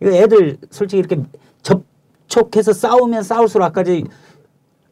이거 0.00 0.12
애들 0.12 0.58
솔직히 0.70 1.00
이렇게 1.00 1.20
접촉해서 2.28 2.72
싸우면 2.72 3.22
싸울수록 3.24 3.66
아까지 3.66 4.04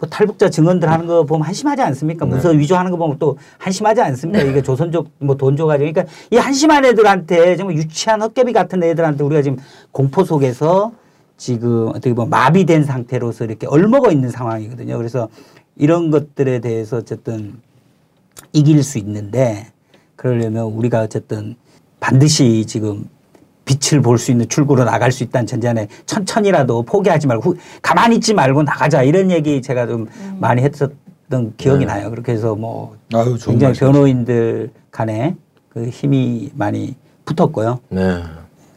뭐 0.01 0.09
탈북자 0.09 0.49
증언들 0.49 0.91
하는 0.91 1.07
거 1.07 1.25
보면 1.25 1.47
한심하지 1.47 1.83
않습니까? 1.83 2.25
문서 2.25 2.49
위조하는 2.49 2.91
거 2.91 2.97
보면 2.97 3.19
또 3.19 3.37
한심하지 3.59 4.01
않습니까? 4.01 4.43
이게 4.45 4.63
조선족 4.63 5.11
뭐돈 5.19 5.57
줘가지고 5.59 5.93
그러니까 5.93 6.13
이 6.31 6.37
한심한 6.37 6.87
애들한테 6.87 7.57
정말 7.57 7.77
유치한 7.77 8.23
헛개비 8.23 8.55
같은 8.55 8.83
애들한테 8.83 9.23
우리가 9.23 9.43
지금 9.43 9.59
공포 9.93 10.25
속에서 10.25 10.93
지금 11.37 11.89
어떻게 11.89 12.15
보면 12.15 12.31
마비된 12.31 12.85
상태로서 12.85 13.45
이렇게 13.45 13.67
얼먹어 13.67 14.11
있는 14.11 14.31
상황이거든요. 14.31 14.97
그래서 14.97 15.29
이런 15.77 16.11
것들에 16.11 16.61
대해서 16.61 16.97
어쨌든 16.97 17.61
이길 18.55 18.83
수 18.83 18.99
있는데 18.99 19.67
그러려면 20.17 20.65
우리가 20.65 21.03
어쨌든 21.03 21.57
반드시 22.01 22.65
지금 22.67 23.07
빛을 23.71 24.03
볼 24.03 24.19
수 24.19 24.31
있는 24.33 24.49
출구로 24.49 24.85
나갈 24.85 25.13
수 25.13 25.23
있다는 25.23 25.47
전제안에 25.47 25.87
천천히라도 26.07 26.83
포기하지 26.83 27.27
말고 27.27 27.51
후- 27.51 27.57
가만히 27.83 28.17
있지 28.17 28.35
말고 28.35 28.63
나가자 28.65 29.03
이런 29.03 29.31
얘기 29.31 29.63
제가 29.63 29.87
좀 29.87 30.07
많이 30.39 30.63
했었던 30.63 31.55
기억이 31.57 31.87
나요. 31.87 32.11
그렇게 32.11 32.33
해서 32.33 32.55
뭐 32.57 32.97
아유, 33.15 33.37
굉장히. 33.41 33.79
변호인들 33.79 34.71
간에 34.91 35.37
그 35.69 35.87
힘이 35.89 36.51
많이 36.55 36.97
붙었고요. 37.25 37.81
네. 37.91 38.23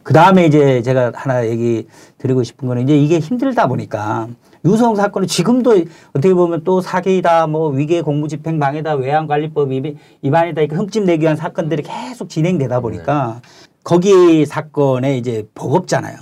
그 0.04 0.12
다음에 0.12 0.46
이제 0.46 0.82
제가 0.82 1.12
하나 1.14 1.46
얘기 1.46 1.86
드리고 2.18 2.42
싶은 2.44 2.68
거는 2.68 2.82
이제 2.82 2.96
이게 2.96 3.18
힘들다 3.18 3.66
보니까 3.66 4.28
유성 4.66 4.96
사건은 4.96 5.26
지금도 5.28 5.82
어떻게 6.14 6.32
보면 6.32 6.62
또 6.64 6.80
사기다, 6.80 7.46
뭐 7.48 7.68
위계 7.70 8.00
공무집행 8.02 8.58
방해다, 8.58 8.94
외환관리법 8.94 9.70
위반- 9.70 9.96
위반이다, 10.22 10.60
이렇게 10.62 10.76
흠집 10.76 11.04
내기 11.04 11.22
위한 11.22 11.36
사건들이 11.36 11.82
계속 11.82 12.28
진행되다 12.28 12.80
보니까 12.80 13.40
거기 13.84 14.46
사건에 14.46 15.16
이제 15.18 15.46
버겁잖아요. 15.54 16.16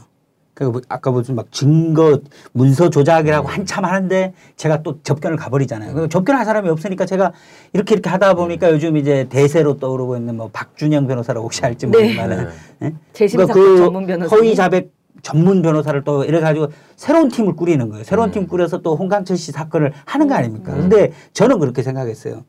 그뭐 0.54 0.82
아까 0.88 1.10
무슨 1.10 1.34
막 1.34 1.50
증거 1.50 2.20
문서 2.52 2.90
조작이라고 2.90 3.48
한참 3.48 3.84
하는데 3.86 4.34
제가 4.56 4.82
또 4.82 5.00
접견을 5.02 5.38
가버리잖아요. 5.38 5.94
그 5.94 6.08
접견할 6.08 6.44
사람이 6.44 6.68
없으니까 6.68 7.06
제가 7.06 7.32
이렇게 7.72 7.94
이렇게 7.94 8.10
하다 8.10 8.34
보니까 8.34 8.70
요즘 8.70 8.96
이제 8.98 9.26
대세로 9.30 9.78
떠오르고 9.78 10.16
있는 10.16 10.36
뭐 10.36 10.50
박준영 10.52 11.06
변호사라고 11.06 11.44
혹시 11.46 11.64
알지 11.64 11.86
네. 11.86 11.90
모르지만은 11.98 12.48
예? 12.82 12.94
재심 13.14 13.38
그러니까 13.38 13.54
사건 13.54 13.76
전문 13.78 14.06
변호사. 14.06 14.36
허위 14.36 14.54
자백 14.54 14.92
전문 15.22 15.62
변호사를 15.62 16.02
또 16.04 16.24
이래 16.24 16.40
가지고 16.40 16.68
새로운 16.96 17.28
팀을 17.28 17.54
꾸리는 17.54 17.88
거예요. 17.88 18.04
새로운 18.04 18.30
팀 18.32 18.46
꾸려서 18.46 18.82
또 18.82 18.96
홍강철 18.96 19.36
씨 19.36 19.52
사건을 19.52 19.92
하는 20.04 20.28
거 20.28 20.34
아닙니까? 20.34 20.74
근데 20.74 21.12
저는 21.32 21.60
그렇게 21.60 21.82
생각했어요. 21.82 22.44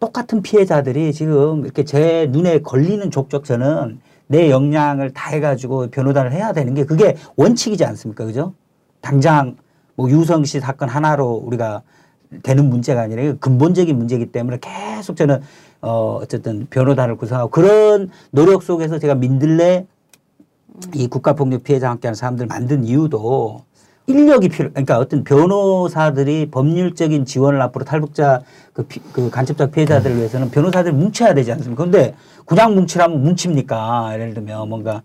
똑같은 0.00 0.40
피해자들이 0.42 1.12
지금 1.12 1.64
이렇게 1.64 1.84
제 1.84 2.26
눈에 2.30 2.60
걸리는 2.60 3.10
족족 3.10 3.44
저는 3.44 4.00
내 4.30 4.48
역량을 4.48 5.12
다 5.12 5.30
해가지고 5.30 5.88
변호단을 5.90 6.30
해야 6.30 6.52
되는 6.52 6.72
게 6.72 6.84
그게 6.84 7.16
원칙이지 7.34 7.84
않습니까? 7.84 8.24
그죠? 8.24 8.54
당장 9.00 9.56
뭐 9.96 10.08
유성 10.08 10.44
씨 10.44 10.60
사건 10.60 10.88
하나로 10.88 11.42
우리가 11.44 11.82
되는 12.44 12.70
문제가 12.70 13.00
아니라 13.02 13.34
근본적인 13.40 13.98
문제이기 13.98 14.26
때문에 14.26 14.58
계속 14.60 15.16
저는 15.16 15.40
어 15.80 16.20
어쨌든 16.22 16.68
변호단을 16.70 17.16
구성하고 17.16 17.50
그런 17.50 18.08
노력 18.30 18.62
속에서 18.62 19.00
제가 19.00 19.16
민들레 19.16 19.88
이 20.94 21.08
국가폭력 21.08 21.64
피해자와 21.64 21.90
함께하는 21.90 22.14
사람들 22.14 22.46
만든 22.46 22.84
이유도 22.84 23.64
인력이 24.10 24.48
필요, 24.48 24.70
그러니까 24.70 24.98
어떤 24.98 25.24
변호사들이 25.24 26.50
법률적인 26.50 27.24
지원을 27.24 27.60
앞으로 27.62 27.84
탈북자 27.84 28.42
그, 28.72 28.84
피- 28.84 29.00
그 29.12 29.30
간첩자 29.30 29.66
피해자들을 29.66 30.16
위해서는 30.16 30.50
변호사들이 30.50 30.94
뭉쳐야 30.94 31.34
되지 31.34 31.52
않습니까? 31.52 31.84
근데 31.84 32.14
그냥 32.46 32.74
뭉치라면 32.74 33.22
뭉칩니까? 33.22 34.10
예를 34.14 34.34
들면 34.34 34.68
뭔가 34.68 35.02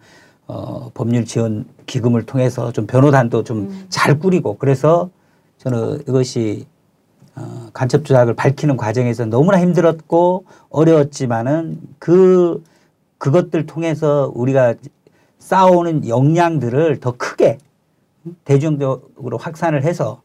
어, 0.47 0.91
법률 0.93 1.25
지원 1.25 1.65
기금을 1.85 2.23
통해서 2.25 2.71
좀 2.71 2.85
변호단도 2.87 3.43
좀잘 3.43 4.19
꾸리고 4.19 4.57
그래서 4.57 5.09
저는 5.57 6.01
이것이 6.07 6.65
어, 7.35 7.69
간첩 7.73 8.05
조작을 8.05 8.35
밝히는 8.35 8.77
과정에서 8.77 9.25
너무나 9.25 9.59
힘들었고 9.59 10.45
어려웠지만은 10.69 11.79
그 11.99 12.63
그것들 13.17 13.65
통해서 13.65 14.31
우리가 14.35 14.75
쌓아오는 15.39 16.07
역량들을 16.07 16.99
더 16.99 17.13
크게 17.17 17.57
대중적으로 18.43 19.37
확산을 19.37 19.83
해서 19.83 20.21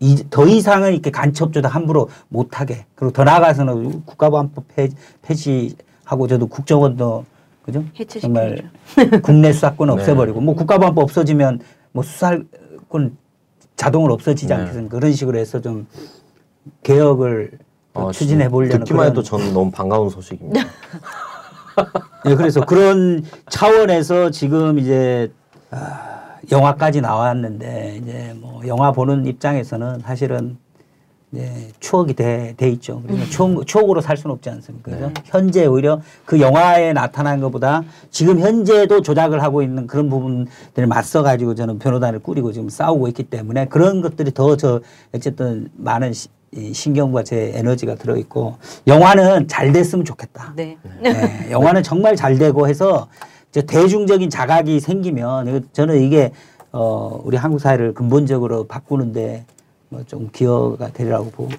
이, 0.00 0.24
더 0.30 0.46
이상은 0.46 0.92
이렇게 0.92 1.10
간첩 1.10 1.52
조작 1.52 1.74
함부로 1.74 2.08
못하게 2.28 2.86
그리고 2.94 3.12
더 3.12 3.24
나아가서는 3.24 4.04
국가보안법 4.04 4.64
폐, 4.68 4.88
폐지하고 5.22 6.28
저도 6.28 6.46
국정원도 6.46 7.24
그죠? 7.62 7.84
정말 8.20 8.70
국내 9.22 9.52
수사권 9.52 9.90
없애버리고 9.90 10.40
뭐 10.40 10.54
국가보안법 10.54 11.02
없어지면 11.02 11.60
뭐 11.92 12.02
수사권 12.02 13.16
자동으로 13.76 14.14
없어지지 14.14 14.48
네. 14.48 14.54
않겠습니까? 14.54 14.96
그런 14.96 15.12
식으로 15.12 15.38
해서 15.38 15.60
좀 15.60 15.86
개혁을 16.82 17.58
어, 17.94 18.12
추진해 18.12 18.48
보려는 18.48 18.78
듣기만 18.78 19.08
해도 19.08 19.22
저는 19.22 19.52
너무 19.52 19.70
반가운 19.70 20.08
소식입니다. 20.08 20.60
예, 22.26 22.34
그래서 22.36 22.60
그런 22.64 23.24
차원에서 23.50 24.30
지금 24.30 24.78
이제 24.78 25.32
아, 25.70 26.17
영화까지 26.50 27.00
나왔는데 27.00 27.98
이제 28.02 28.34
뭐 28.40 28.62
영화 28.66 28.92
보는 28.92 29.26
입장에서는 29.26 30.00
사실은 30.00 30.56
이제 31.30 31.68
추억이 31.78 32.14
돼, 32.14 32.54
돼 32.56 32.70
있죠. 32.70 33.02
그래서 33.06 33.22
추억, 33.28 33.66
추억으로 33.66 34.00
살 34.00 34.16
수는 34.16 34.32
없지 34.36 34.48
않습니까? 34.48 34.90
그죠? 34.92 35.10
현재 35.26 35.66
오히려 35.66 36.00
그 36.24 36.40
영화에 36.40 36.94
나타난 36.94 37.40
것보다 37.40 37.84
지금 38.10 38.40
현재도 38.40 39.02
조작을 39.02 39.42
하고 39.42 39.60
있는 39.62 39.86
그런 39.86 40.08
부분들을 40.08 40.86
맞서 40.88 41.22
가지고 41.22 41.54
저는 41.54 41.78
변호단을 41.78 42.20
꾸리고 42.20 42.52
지금 42.52 42.70
싸우고 42.70 43.08
있기 43.08 43.24
때문에 43.24 43.66
그런 43.66 44.00
것들이 44.00 44.32
더 44.32 44.56
저 44.56 44.80
어쨌든 45.14 45.68
많은 45.76 46.14
시- 46.14 46.28
이 46.56 46.72
신경과 46.72 47.24
제 47.24 47.52
에너지가 47.56 47.96
들어 47.96 48.16
있고 48.16 48.56
영화는 48.86 49.48
잘 49.48 49.70
됐으면 49.70 50.06
좋겠다. 50.06 50.54
네. 50.56 50.78
네, 51.02 51.48
영화는 51.50 51.82
정말 51.82 52.16
잘 52.16 52.38
되고 52.38 52.66
해서 52.66 53.06
이제 53.58 53.66
대중적인 53.66 54.30
자각이 54.30 54.78
생기면 54.78 55.66
저는 55.72 56.00
이게 56.02 56.30
어 56.72 57.20
우리 57.24 57.36
한국 57.36 57.58
사회를 57.60 57.92
근본적으로 57.94 58.64
바꾸는데 58.66 59.44
뭐 59.88 60.02
좀 60.06 60.28
기여가 60.32 60.90
되리라고 60.92 61.30
보고 61.30 61.50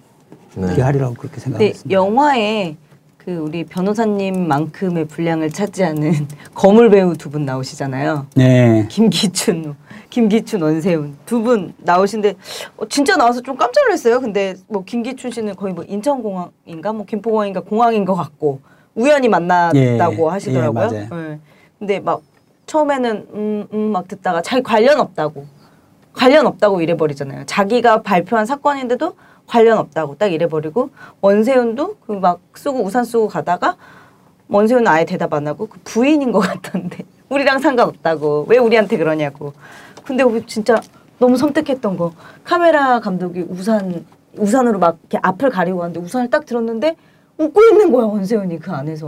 네. 0.55 0.75
기여하리라고 0.75 1.13
그렇게 1.15 1.35
근데 1.35 1.41
생각했습니다. 1.41 1.91
영화에 1.91 2.75
그 3.17 3.35
우리 3.35 3.65
변호사님만큼의 3.65 5.05
분량을 5.07 5.49
차지하는 5.49 6.13
거물 6.55 6.89
배우 6.89 7.15
두 7.17 7.29
분 7.29 7.43
나오시잖아요. 7.45 8.27
네. 8.35 8.85
김기춘, 8.87 9.75
김기춘, 10.09 10.61
원세훈 10.61 11.17
두 11.25 11.41
분 11.43 11.73
나오신데 11.79 12.35
어, 12.77 12.87
진짜 12.87 13.17
나와서 13.17 13.41
좀 13.41 13.57
깜짝 13.57 13.81
놀랐어요. 13.83 14.21
근데 14.21 14.55
뭐 14.67 14.83
김기춘 14.85 15.31
씨는 15.31 15.55
거의 15.55 15.73
뭐 15.73 15.83
인천공항인가 15.85 16.93
뭐 16.93 17.05
김포공항인가 17.05 17.59
공항인 17.61 18.05
것 18.05 18.13
같고 18.13 18.61
우연히 18.95 19.27
만났다고 19.27 20.27
예, 20.27 20.29
하시더라고요. 20.31 20.89
예, 20.93 21.07
맞아요. 21.09 21.31
예. 21.31 21.39
근데 21.80 21.99
막 21.99 22.21
처음에는 22.65 23.27
음 23.34 23.67
음 23.73 23.91
막 23.91 24.07
듣다가 24.07 24.41
자기 24.41 24.61
관련 24.63 24.99
없다고. 24.99 25.45
관련 26.13 26.45
없다고 26.47 26.82
이래버리잖아요. 26.82 27.45
자기가 27.45 28.01
발표한 28.03 28.45
사건인데도 28.45 29.15
관련 29.47 29.77
없다고 29.80 30.17
딱 30.17 30.27
이래버리고 30.32 30.89
원세훈도 31.21 31.95
그 32.05 32.13
막 32.13 32.39
쓰고 32.55 32.84
우산 32.84 33.03
쓰고 33.05 33.27
가다가 33.27 33.75
원세훈은 34.49 34.88
아예 34.88 35.05
대답 35.05 35.34
안 35.34 35.47
하고 35.47 35.67
그 35.67 35.80
부인인 35.84 36.32
것 36.32 36.39
같던데. 36.39 37.03
우리랑 37.30 37.59
상관없다고. 37.59 38.45
왜 38.49 38.57
우리한테 38.57 38.97
그러냐고. 38.97 39.53
근데 40.03 40.23
그 40.23 40.45
진짜 40.45 40.82
너무 41.19 41.38
섬뜩했던 41.38 41.97
거. 41.97 42.11
카메라 42.43 42.99
감독이 42.99 43.41
우산 43.41 44.05
우산으로 44.38 44.80
막 44.80 44.97
이렇게 45.01 45.19
앞을 45.21 45.49
가리고 45.49 45.82
하는데 45.84 45.99
우산을 45.99 46.30
딱 46.30 46.45
들었는데 46.45 46.95
웃고 47.38 47.63
있는 47.63 47.91
거야 47.91 48.05
원세훈이 48.05 48.59
그 48.59 48.71
안에서. 48.71 49.07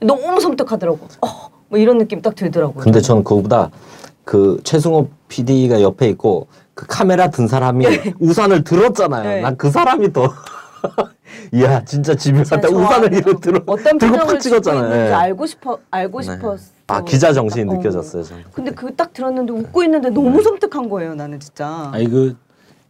너무 0.00 0.40
섬뜩하더라고. 0.40 0.98
어 1.22 1.28
뭐 1.70 1.78
이런 1.78 1.96
느낌 1.98 2.20
딱 2.20 2.34
들더라고요 2.34 2.82
근데 2.82 3.00
전 3.00 3.24
그거보다 3.24 3.70
그 4.24 4.60
최승호 4.64 5.08
PD가 5.28 5.80
옆에 5.80 6.08
있고 6.10 6.48
그 6.74 6.84
카메라 6.86 7.30
든 7.30 7.46
사람이 7.48 7.84
우산을 8.20 8.64
들었잖아요. 8.64 9.22
네. 9.28 9.40
난그 9.42 9.70
사람이 9.70 10.12
더 10.12 10.32
이야 11.52 11.84
진짜 11.84 12.14
집에 12.14 12.42
갔다 12.42 12.68
우산을 12.68 13.12
이렇게 13.12 13.40
들어 13.40 13.60
어떤 13.66 13.98
들고 13.98 14.14
표정을 14.14 14.34
팍 14.34 14.40
찍었잖아요. 14.40 14.94
예. 15.08 15.12
알고 15.12 15.46
싶어 15.46 15.78
알고 15.90 16.20
네. 16.20 16.24
싶었어. 16.26 16.64
아 16.86 17.04
기자 17.04 17.32
정신이 17.32 17.70
어. 17.70 17.74
느껴졌어요. 17.76 18.22
저는. 18.22 18.44
근데 18.52 18.70
그 18.72 18.94
딱 18.96 19.12
들었는데 19.12 19.52
웃고 19.52 19.82
있는데 19.84 20.10
너무 20.10 20.42
섬뜩한 20.42 20.88
거예요. 20.88 21.14
나는 21.14 21.38
진짜. 21.38 21.90
아니 21.92 22.08
그 22.08 22.36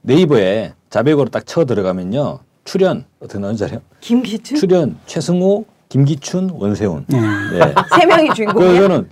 네이버에 0.02 0.72
자백으로 0.88 1.28
딱 1.30 1.44
쳐 1.46 1.64
들어가면요 1.64 2.38
출연 2.64 3.04
어떻게 3.20 3.38
나오는지 3.38 3.64
알아요? 3.64 3.80
김기춘 4.00 4.56
출연 4.56 4.96
최승호, 5.06 5.64
김기춘, 5.90 6.50
원세훈. 6.54 7.04
네. 7.08 7.20
네. 7.20 7.74
세 7.98 8.06
명이 8.06 8.32
주인공이야. 8.34 8.68
그래서는 8.68 9.08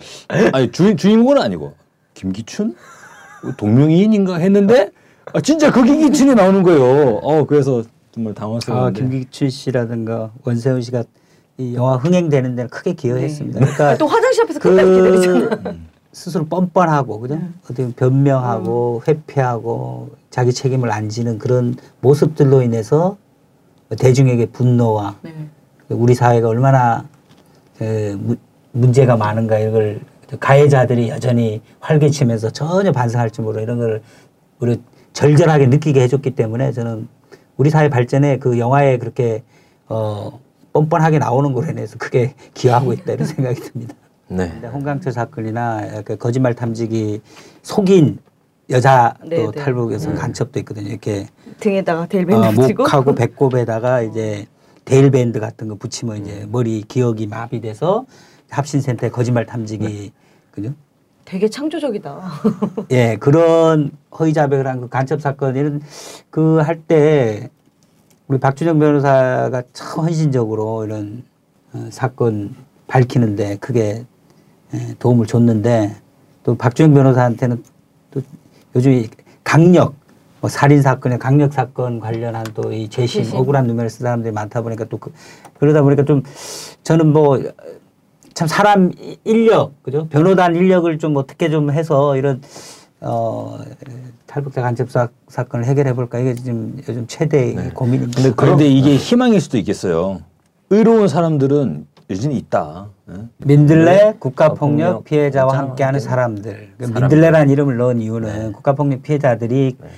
아니 0.52 0.70
주인 0.70 0.96
주인공은 0.96 1.42
아니고 1.42 1.74
김기춘 2.14 2.76
동명이인인가 3.56 4.36
했는데 4.36 4.90
아, 5.34 5.40
진짜 5.40 5.70
그 5.70 5.84
김기춘이 5.84 6.34
나오는 6.34 6.62
거예요. 6.62 7.18
어 7.22 7.44
그래서 7.44 7.82
정말 8.12 8.32
아, 8.32 8.34
당황스러운데. 8.40 9.00
김기춘 9.00 9.50
씨라든가 9.50 10.30
원세훈 10.44 10.80
씨가 10.80 11.02
이 11.58 11.74
영화 11.74 11.96
흥행되는 11.96 12.54
데는 12.54 12.70
크게 12.70 12.92
기여했습니다. 12.94 13.58
아, 13.58 13.60
그러니까 13.60 13.98
또 13.98 14.06
화장실 14.06 14.44
앞에서. 14.44 14.60
그 14.60 15.78
스스로 16.12 16.46
뻔뻔하고 16.46 17.20
그죠? 17.20 17.38
어떻게 17.64 17.82
보면 17.82 17.92
변명하고 17.94 19.02
회피하고 19.06 20.10
자기 20.30 20.52
책임을 20.52 20.90
안 20.90 21.08
지는 21.08 21.38
그런 21.38 21.76
모습들로 22.00 22.62
인해서 22.62 23.16
대중에게 23.98 24.46
분노와 24.46 25.16
네. 25.22 25.48
우리 25.88 26.14
사회가 26.14 26.48
얼마나 26.48 27.04
그 27.78 28.16
무- 28.20 28.36
문제가 28.72 29.16
많은가 29.16 29.58
이걸 29.58 30.00
가해자들이 30.40 31.08
여전히 31.08 31.62
활개치면서 31.80 32.50
전혀 32.50 32.92
반성할 32.92 33.30
줄 33.30 33.44
모르는 33.44 33.62
이런 33.62 33.78
걸 33.78 34.02
우리 34.60 34.80
절절하게 35.14 35.66
느끼게 35.66 36.02
해줬기 36.02 36.32
때문에 36.32 36.72
저는 36.72 37.08
우리 37.56 37.70
사회 37.70 37.88
발전에 37.88 38.38
그 38.38 38.58
영화에 38.58 38.98
그렇게 38.98 39.42
어 39.88 40.38
뻔뻔하게 40.72 41.18
나오는 41.18 41.52
걸로 41.54 41.70
인해서 41.70 41.96
크게 41.98 42.34
기여하고 42.54 42.92
있다 42.92 43.14
이런 43.14 43.26
생각이 43.26 43.60
듭니다. 43.60 43.94
네. 44.28 44.52
홍강철 44.70 45.12
사건이나 45.12 46.02
그 46.04 46.16
거짓말 46.18 46.54
탐지기 46.54 47.22
속인 47.62 48.18
여자 48.68 49.14
또 49.22 49.28
네, 49.30 49.36
네. 49.46 49.50
탈북 49.50 49.90
여성 49.94 50.14
간첩도 50.14 50.58
있거든요. 50.60 50.88
이렇게 50.88 51.26
등에다가 51.58 52.02
어, 52.02 52.06
델벤을 52.06 52.54
치고. 52.66 52.82
목하고 52.82 53.14
배꼽에다가 53.14 54.02
이제 54.02 54.46
데일밴드 54.88 55.38
같은 55.38 55.68
거 55.68 55.74
붙이면 55.74 56.22
이제 56.22 56.46
머리 56.50 56.82
기억이 56.82 57.26
마비돼서 57.26 58.06
합신센터에 58.48 59.10
거짓말 59.10 59.44
탐지기 59.44 60.12
그죠? 60.50 60.72
되게 61.26 61.48
창조적이다. 61.48 62.22
예, 62.90 63.16
그런 63.20 63.90
허위 64.18 64.32
자백을 64.32 64.66
한 64.66 64.80
그 64.80 64.88
간첩 64.88 65.20
사건 65.20 65.56
이런 65.56 65.82
그 66.30 66.60
할 66.62 66.80
때 66.86 67.50
우리 68.28 68.38
박준영 68.38 68.78
변호사가 68.78 69.62
참 69.74 70.04
헌신적으로 70.04 70.84
이런 70.86 71.24
어, 71.74 71.88
사건 71.90 72.54
밝히는데 72.86 73.56
크게 73.56 74.06
예, 74.74 74.94
도움을 74.98 75.26
줬는데 75.26 75.96
또 76.44 76.54
박준영 76.56 76.94
변호사한테는 76.94 77.62
또 78.10 78.22
요즘 78.74 78.92
이 78.92 79.08
강력 79.44 79.94
뭐 80.40 80.48
살인 80.48 80.82
사건에 80.82 81.18
강력 81.18 81.52
사건 81.52 82.00
관련한 82.00 82.44
또이 82.54 82.88
재심 82.88 83.24
재심. 83.24 83.38
억울한 83.38 83.66
누명을 83.66 83.90
쓴 83.90 84.04
사람들이 84.04 84.32
많다 84.32 84.62
보니까 84.62 84.84
또 84.84 84.98
그, 84.98 85.12
그러다 85.58 85.82
보니까 85.82 86.04
좀 86.04 86.22
저는 86.82 87.12
뭐 87.12 87.38
참 88.38 88.46
사람 88.46 88.92
인력 89.24 89.82
그죠 89.82 90.06
변호단 90.08 90.54
인력을 90.54 90.96
좀 91.00 91.16
어떻게 91.16 91.50
좀 91.50 91.72
해서 91.72 92.16
이런 92.16 92.40
어 93.00 93.58
탈북자 94.26 94.62
간첩 94.62 94.92
사, 94.92 95.08
사건을 95.26 95.64
해결해 95.64 95.92
볼까 95.92 96.20
이게 96.20 96.36
지금 96.36 96.76
요즘 96.88 97.04
최대 97.08 97.46
의 97.48 97.70
고민입니다. 97.74 98.22
근데 98.22 98.34
그런데 98.36 98.68
이게 98.68 98.94
희망일 98.94 99.40
수도 99.40 99.58
있겠어요. 99.58 100.20
의로운 100.70 101.08
사람들은 101.08 101.88
여전히 102.10 102.36
있다. 102.36 102.86
응? 103.08 103.28
민들레 103.38 104.14
국가폭력 104.20 104.20
국가폭력 104.20 105.04
피해자와 105.04 105.58
함께하는 105.58 105.98
함께 105.98 106.08
사람들. 106.08 106.68
그 106.78 106.86
사람들. 106.86 107.00
민들레라는 107.00 107.50
이름을 107.50 107.76
넣은 107.76 108.00
이유는 108.00 108.52
국가폭력 108.52 109.02
피해자들이 109.02 109.66
에, 109.66 109.72
좀 109.76 109.88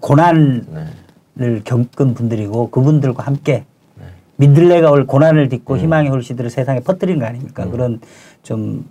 고난을 0.00 1.62
겪은 1.64 2.14
분들이고 2.14 2.70
그분들과 2.70 3.24
함께 3.24 3.64
민들레가 4.36 4.90
올 4.90 5.06
고난을 5.06 5.48
딛고 5.48 5.76
희망의 5.78 6.10
홀씨들을 6.10 6.50
세상에 6.50 6.80
퍼뜨리는 6.80 7.18
거 7.20 7.26
아닙니까? 7.26 7.64
그런 7.66 8.00
좀 8.42 8.86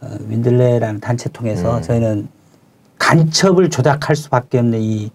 어, 0.00 0.08
민들레라는 0.20 1.00
단체 1.00 1.28
통해서 1.30 1.80
저희는 1.82 2.28
간첩을 2.98 3.70
조작할 3.70 4.16
수밖에 4.16 4.58
없는 4.58 4.80
이 4.80 5.10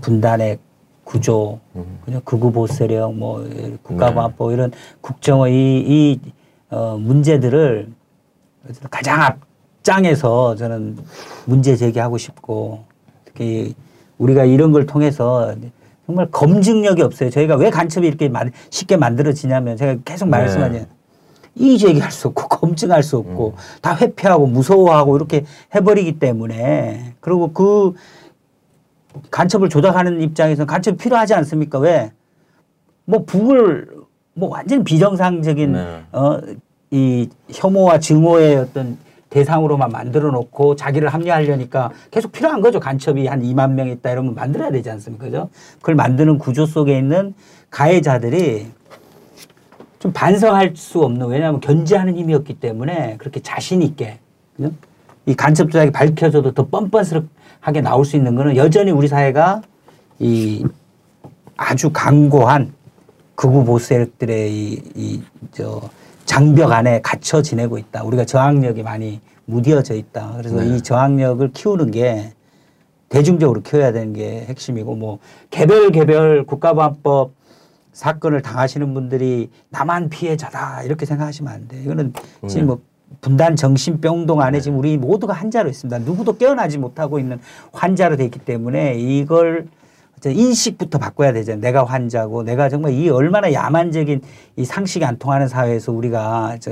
분단의 0.00 0.58
구조, 1.04 1.58
그냥 2.04 2.20
극우 2.24 2.52
보수 2.52 2.74
세력, 2.74 3.14
뭐 3.14 3.46
국가보안법 3.82 4.52
이런 4.52 4.72
국정의 5.00 5.52
이, 5.52 5.80
이 5.80 6.20
어, 6.70 6.96
문제들을 6.98 7.88
가장 8.90 9.20
앞장에서 9.20 10.54
저는 10.56 10.96
문제 11.44 11.76
제기하고 11.76 12.16
싶고 12.16 12.84
특히 13.32 13.74
우리가 14.18 14.44
이런 14.44 14.72
걸 14.72 14.86
통해서 14.86 15.54
정말 16.06 16.28
검증력이 16.30 17.02
없어요. 17.02 17.30
저희가 17.30 17.56
왜 17.56 17.70
간첩이 17.70 18.06
이렇게 18.06 18.28
만- 18.28 18.52
쉽게 18.70 18.96
만들어지냐면 18.96 19.76
제가 19.76 19.96
계속 20.04 20.28
말씀하냐. 20.28 20.86
이의 21.54 21.76
제기할 21.78 22.10
수 22.10 22.28
없고 22.28 22.48
검증할 22.48 23.02
수 23.02 23.18
없고 23.18 23.54
다 23.82 23.94
회피하고 23.96 24.46
무서워하고 24.46 25.16
이렇게 25.16 25.44
해버리기 25.74 26.18
때문에 26.18 27.14
그리고 27.20 27.52
그 27.52 27.94
간첩을 29.30 29.68
조작하는 29.68 30.22
입장에서는 30.22 30.66
간첩이 30.66 30.96
필요하지 30.96 31.34
않습니까? 31.34 31.78
왜? 31.78 32.12
뭐 33.04 33.24
북을 33.26 33.88
뭐 34.34 34.48
완전 34.48 34.82
비정상적인 34.82 35.72
네. 35.72 36.02
어이 36.12 37.28
혐오와 37.50 37.98
증오의 37.98 38.56
어떤 38.56 38.96
대상으로만 39.32 39.90
만들어 39.90 40.30
놓고 40.30 40.76
자기를 40.76 41.08
합리화하려니까 41.08 41.90
계속 42.10 42.32
필요한 42.32 42.60
거죠. 42.60 42.78
간첩이 42.78 43.26
한 43.26 43.42
2만 43.42 43.72
명 43.72 43.88
있다 43.88 44.10
이러면 44.10 44.34
만들어야 44.34 44.70
되지 44.70 44.90
않습니까? 44.90 45.24
그죠? 45.24 45.48
그걸 45.76 45.94
만드는 45.94 46.38
구조 46.38 46.66
속에 46.66 46.98
있는 46.98 47.34
가해자들이 47.70 48.66
좀 49.98 50.12
반성할 50.12 50.74
수 50.76 51.00
없는 51.00 51.28
왜냐하면 51.28 51.60
견제하는 51.60 52.16
힘이었기 52.16 52.54
때문에 52.54 53.16
그렇게 53.16 53.40
자신 53.40 53.80
있게 53.82 54.18
그죠? 54.56 54.70
이 55.24 55.34
간첩 55.34 55.70
조작이 55.70 55.90
밝혀져도 55.90 56.52
더 56.52 56.66
뻔뻔스럽게 56.66 57.80
나올 57.82 58.04
수 58.04 58.16
있는 58.16 58.34
거는 58.34 58.56
여전히 58.56 58.90
우리 58.90 59.08
사회가 59.08 59.62
이 60.18 60.64
아주 61.56 61.90
강고한 61.90 62.74
극우 63.34 63.64
보수 63.64 63.86
세력들의 63.86 64.52
이, 64.52 64.82
이, 64.94 65.22
저, 65.52 65.80
장벽 66.32 66.72
안에 66.72 67.02
갇혀 67.02 67.42
지내고 67.42 67.76
있다. 67.76 68.04
우리가 68.04 68.24
저항력이 68.24 68.82
많이 68.82 69.20
무뎌져 69.44 69.94
있다. 69.94 70.32
그래서 70.38 70.62
이 70.62 70.80
저항력을 70.80 71.52
키우는 71.52 71.90
게 71.90 72.32
대중적으로 73.10 73.60
키워야 73.60 73.92
되는 73.92 74.14
게 74.14 74.46
핵심이고 74.48 74.94
뭐 74.94 75.18
개별 75.50 75.90
개별 75.90 76.46
국가보안법 76.46 77.34
사건을 77.92 78.40
당하시는 78.40 78.94
분들이 78.94 79.50
나만 79.68 80.08
피해자다 80.08 80.84
이렇게 80.84 81.04
생각하시면 81.04 81.52
안 81.52 81.68
돼. 81.68 81.82
이거는 81.82 82.14
지금 82.48 82.66
뭐 82.66 82.80
분단 83.20 83.54
정신 83.54 84.00
병동 84.00 84.40
안에 84.40 84.60
지금 84.60 84.78
우리 84.78 84.96
모두가 84.96 85.34
환자로 85.34 85.68
있습니다. 85.68 85.98
누구도 85.98 86.38
깨어나지 86.38 86.78
못하고 86.78 87.18
있는 87.18 87.40
환자로 87.72 88.16
돼 88.16 88.24
있기 88.24 88.38
때문에 88.38 88.94
이걸 88.94 89.66
인식부터 90.30 90.98
바꿔야 90.98 91.32
되잖아요. 91.32 91.60
내가 91.60 91.84
환자고 91.84 92.42
내가 92.42 92.68
정말 92.68 92.92
이 92.92 93.08
얼마나 93.08 93.52
야만적인 93.52 94.20
이 94.56 94.64
상식이 94.64 95.04
안 95.04 95.18
통하는 95.18 95.48
사회에서 95.48 95.92
우리가 95.92 96.58
저 96.60 96.70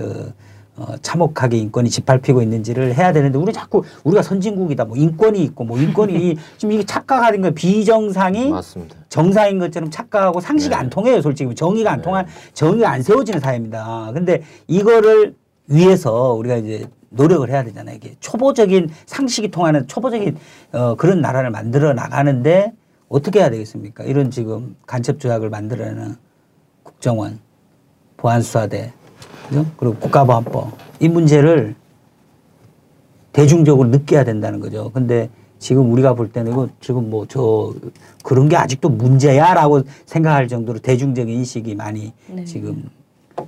어, 0.76 0.96
참혹하게 1.02 1.58
인권이 1.58 1.90
짓밟히고 1.90 2.40
있는지를 2.40 2.94
해야 2.94 3.12
되는데 3.12 3.38
우리 3.38 3.52
자꾸 3.52 3.82
우리가 4.04 4.22
선진국이다 4.22 4.86
뭐 4.86 4.96
인권이 4.96 5.42
있고 5.44 5.64
뭐 5.64 5.78
인권이 5.78 6.36
지금 6.56 6.72
이게 6.72 6.84
착각하는 6.84 7.40
거예요. 7.42 7.54
비정상이 7.54 8.50
맞습니다. 8.50 8.96
정상인 9.08 9.58
것처럼 9.58 9.90
착각하고 9.90 10.40
상식이 10.40 10.74
안 10.74 10.88
통해요, 10.88 11.20
솔직히. 11.20 11.54
정의가 11.54 11.92
안 11.92 12.00
통한, 12.00 12.26
정의가 12.54 12.88
안 12.88 13.02
세워지는 13.02 13.40
사회입니다. 13.40 14.12
근데 14.14 14.42
이거를 14.68 15.34
위해서 15.66 16.32
우리가 16.32 16.56
이제 16.56 16.86
노력을 17.10 17.48
해야 17.50 17.62
되잖아요. 17.64 17.96
이게 17.96 18.14
초보적인 18.20 18.88
상식이 19.06 19.50
통하는 19.50 19.86
초보적인 19.86 20.36
어, 20.72 20.94
그런 20.94 21.20
나라를 21.20 21.50
만들어 21.50 21.92
나가는데 21.92 22.72
어떻게 23.10 23.40
해야 23.40 23.50
되겠습니까? 23.50 24.04
이런 24.04 24.30
지금 24.30 24.76
간첩 24.86 25.18
조약을 25.18 25.50
만들어내는 25.50 26.14
국정원, 26.84 27.40
보안수사대, 28.16 28.92
그죠? 29.48 29.66
그리고 29.76 29.96
국가보안법. 29.96 30.70
이 31.00 31.08
문제를 31.08 31.74
대중적으로 33.32 33.88
느껴야 33.88 34.22
된다는 34.24 34.60
거죠. 34.60 34.90
근데 34.92 35.28
지금 35.58 35.90
우리가 35.92 36.14
볼 36.14 36.30
때는 36.30 36.52
이거 36.52 36.68
지금 36.80 37.10
뭐 37.10 37.26
저 37.28 37.74
그런 38.22 38.48
게 38.48 38.56
아직도 38.56 38.88
문제야라고 38.88 39.82
생각할 40.06 40.46
정도로 40.46 40.78
대중적인 40.78 41.34
인식이 41.34 41.74
많이 41.74 42.12
네. 42.28 42.44
지금 42.44 42.88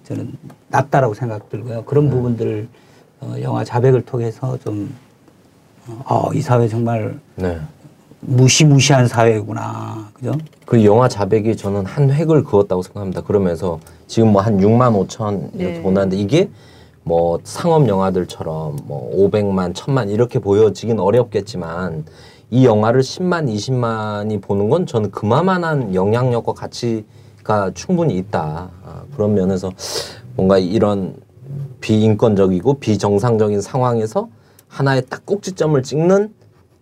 저는 0.03 0.33
낮다라고 0.71 1.15
생각 1.15 1.49
들고요. 1.49 1.85
그런 1.85 2.11
부분들을 2.11 2.69
어, 3.21 3.35
영화 3.41 3.63
자백을 3.63 4.03
통해서 4.03 4.59
좀 4.59 4.93
어, 5.87 6.31
이 6.35 6.41
사회 6.41 6.67
정말 6.67 7.19
네. 7.37 7.61
무시무시한 8.23 9.09
사회구나. 9.09 10.09
그죠? 10.15 10.33
그 10.65 10.85
영화 10.85 11.09
자백이 11.09 11.57
저는 11.57 11.85
한 11.85 12.11
획을 12.11 12.45
그었다고 12.45 12.83
생각합니다. 12.83 13.23
그러면서 13.23 13.81
지금 14.07 14.33
뭐 14.33 14.43
한 14.43 14.59
6만 14.59 15.07
5천 15.07 15.55
이렇게 15.55 15.75
네. 15.75 15.83
보는데 15.83 16.17
이게 16.17 16.49
뭐 17.03 17.41
상업 17.43 17.89
영화들처럼 17.89 18.79
뭐 18.85 19.11
500만, 19.17 19.75
1000만 19.75 20.11
이렇게 20.11 20.39
보여지긴 20.39 21.01
어렵겠지만 21.01 22.05
이 22.51 22.65
영화를 22.65 23.01
10만, 23.01 23.53
20만이 23.53 24.41
보는 24.41 24.69
건 24.69 24.87
저는 24.87 25.11
그만한 25.11 25.95
영향력과 25.95 26.53
가치가 26.53 27.73
충분히 27.75 28.17
있다. 28.19 28.71
아, 28.85 29.03
그런 29.15 29.35
면에서 29.35 29.73
뭔가 30.37 30.59
이런 30.59 31.17
비인권적이고 31.81 32.75
비정상적인 32.75 33.61
상황에서 33.61 34.29
하나의 34.69 35.03
딱 35.09 35.27
꼭지점을 35.27 35.83
찍는 35.83 36.33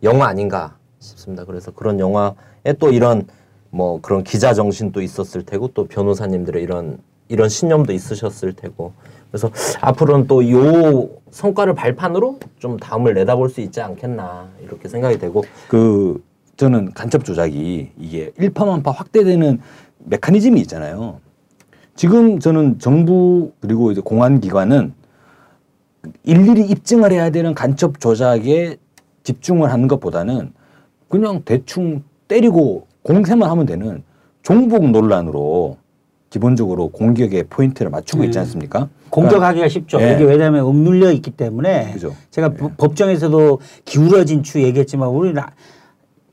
영화 0.02 0.26
아닌가 0.26 0.74
싶습니다. 1.00 1.44
그래서 1.44 1.70
그런 1.70 1.98
영화에 1.98 2.74
또 2.78 2.92
이런 2.92 3.26
뭐 3.70 4.00
그런 4.00 4.22
기자 4.22 4.54
정신도 4.54 5.00
있었을 5.00 5.42
테고 5.42 5.68
또 5.68 5.86
변호사님들의 5.86 6.62
이런 6.62 6.98
이런 7.28 7.48
신념도 7.48 7.92
있으셨을 7.92 8.52
테고 8.52 8.92
그래서 9.30 9.50
앞으로는 9.80 10.26
또 10.26 10.42
요 10.42 11.08
성과를 11.30 11.74
발판으로 11.74 12.40
좀 12.58 12.76
다음을 12.76 13.14
내다볼 13.14 13.48
수 13.50 13.60
있지 13.60 13.80
않겠나 13.80 14.48
이렇게 14.62 14.88
생각이 14.88 15.18
되고 15.18 15.44
그 15.68 16.22
저는 16.56 16.92
간첩 16.92 17.24
조작이 17.24 17.90
이게 17.96 18.32
일파만파 18.38 18.90
확대되는 18.90 19.60
메커니즘이 20.00 20.60
있잖아요. 20.62 21.20
지금 21.94 22.40
저는 22.40 22.78
정부 22.78 23.52
그리고 23.60 23.92
이제 23.92 24.00
공안 24.00 24.40
기관은 24.40 24.92
일일이 26.24 26.66
입증을 26.66 27.12
해야 27.12 27.30
되는 27.30 27.54
간첩 27.54 28.00
조작에 28.00 28.76
집중을 29.22 29.70
하는 29.70 29.86
것보다는 29.86 30.52
그냥 31.10 31.42
대충 31.44 32.02
때리고 32.28 32.86
공세만 33.02 33.50
하면 33.50 33.66
되는 33.66 34.02
종북 34.42 34.88
논란으로 34.90 35.76
기본적으로 36.30 36.88
공격의 36.88 37.44
포인트를 37.50 37.90
맞추고 37.90 38.22
있지 38.24 38.34
네. 38.38 38.40
않습니까? 38.40 38.88
공격하기가 39.10 39.68
쉽죠. 39.68 40.00
예. 40.00 40.14
이게 40.14 40.22
왜냐하면 40.24 40.64
억눌려 40.64 41.10
있기 41.12 41.32
때문에 41.32 41.90
그죠. 41.92 42.14
제가 42.30 42.50
부- 42.50 42.70
법정에서도 42.78 43.58
기울어진 43.84 44.44
추 44.44 44.62
얘기했지만 44.62 45.08
우리는 45.08 45.42
아- 45.42 45.50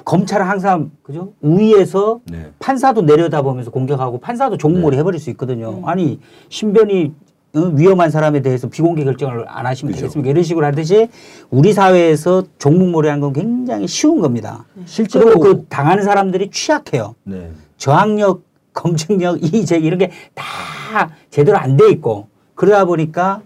검찰은 0.06 0.46
항상 0.46 0.92
그죠 1.02 1.34
우위에서 1.42 2.22
네. 2.26 2.52
판사도 2.60 3.02
내려다보면서 3.02 3.72
공격하고 3.72 4.20
판사도 4.20 4.58
종몰이 4.58 4.96
해버릴 4.98 5.20
수 5.20 5.32
있거든요. 5.32 5.82
아니 5.86 6.20
신변이 6.50 7.14
어, 7.16 7.27
위험한 7.54 8.12
사람에 8.12 8.42
대해서 8.42 8.68
비공개 8.70 9.04
결정을 9.04 9.46
안 9.48 9.66
하시면 9.66 9.94
되겠습니까? 9.96 10.30
이런 10.30 10.44
식으로 10.44 10.66
하듯이 10.66 11.08
우리 11.50 11.74
사회에서 11.74 12.44
종북몰이하는 12.60 13.22
건 13.22 13.34
굉장히 13.34 13.88
쉬운 13.88 14.20
겁니다. 14.22 14.66
실제로 14.86 15.26
그리고 15.26 15.40
그 15.42 15.66
당하는 15.70 16.04
사람들이 16.04 16.50
취약해요. 16.52 17.16
네. 17.24 17.50
저항력, 17.78 18.44
검증력, 18.74 19.42
이의제기 19.44 19.86
이런 19.86 19.98
게 20.00 20.12
다 20.36 21.12
제대로 21.30 21.58
안 21.58 21.78
돼 21.78 21.90
있고 21.92 22.28
그러다 22.56 22.86
보니까 22.86 23.42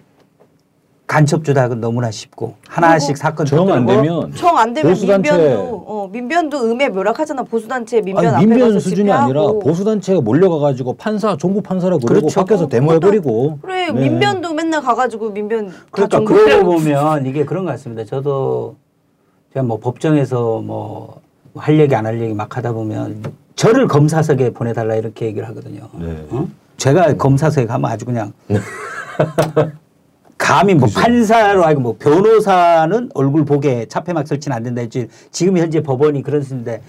간첩 1.11 1.43
조작은 1.43 1.81
너무나 1.81 2.09
쉽고 2.09 2.53
하나씩 2.69 3.17
사건 3.17 3.45
정안 3.45 3.85
터뜨리고 3.85 4.01
되면 4.01 4.33
청안 4.33 4.73
되면 4.73 4.93
보수단체- 4.93 5.21
민변도 5.33 5.83
어, 5.85 6.09
민변도 6.09 6.71
음해 6.71 6.87
묘락하잖아 6.87 7.43
보수단체 7.43 7.99
민변 7.99 8.27
아니, 8.27 8.35
앞에 8.37 8.45
민변 8.45 8.67
가서 8.69 8.79
수준이 8.79 9.07
집회하고. 9.09 9.23
아니라 9.25 9.41
보수단체가 9.61 10.21
몰려가가지고 10.21 10.93
판사, 10.93 11.35
종북 11.35 11.63
판사라고 11.63 11.99
그러고 12.07 12.27
그렇죠. 12.27 12.39
밖에서 12.39 12.63
어, 12.63 12.69
데모해버리고 12.69 13.59
그래 13.61 13.91
네. 13.91 14.09
민변도 14.09 14.53
맨날 14.53 14.81
가가지고 14.81 15.31
민변 15.31 15.67
다 15.67 15.73
그러니까 15.91 16.19
그러고 16.21 16.75
보면 16.75 17.25
이게 17.25 17.43
그런 17.43 17.65
것 17.65 17.71
같습니다. 17.71 18.05
저도 18.05 18.77
제가 19.53 19.65
뭐 19.65 19.79
법정에서 19.79 20.59
뭐 20.61 21.19
할 21.53 21.77
얘기 21.77 21.93
안 21.93 22.05
할 22.05 22.21
얘기 22.21 22.33
막 22.33 22.55
하다 22.55 22.71
보면 22.71 23.21
저를 23.57 23.85
검사석에 23.89 24.51
보내달라 24.53 24.95
이렇게 24.95 25.25
얘기를 25.25 25.45
하거든요. 25.49 25.89
네. 25.99 26.25
어? 26.29 26.47
제가 26.77 27.15
검사석에 27.17 27.67
가면 27.67 27.91
아주 27.91 28.05
그냥 28.05 28.31
감히 30.41 30.73
뭐 30.73 30.89
판사로 30.91 31.63
하고 31.63 31.79
뭐 31.79 31.95
변호사는 31.99 33.11
얼굴 33.13 33.45
보게 33.45 33.85
차폐막 33.85 34.27
설치는 34.27 34.57
안 34.57 34.63
된다 34.63 34.81
했지 34.81 35.07
지금 35.29 35.55
현재 35.55 35.83
법원이 35.83 36.23
그런 36.23 36.41
식인데 36.41 36.81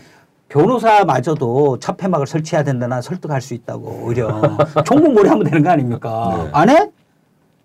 변호사마저도 0.49 1.79
차폐막을 1.79 2.27
설치해야 2.27 2.65
된다나 2.65 3.03
설득할 3.03 3.43
수 3.43 3.53
있다고 3.53 4.05
오히려 4.05 4.41
종북몰이 4.87 5.29
하면 5.29 5.45
되는 5.45 5.63
거 5.63 5.69
아닙니까? 5.69 6.45
네. 6.45 6.51
안 6.53 6.71
해? 6.71 6.91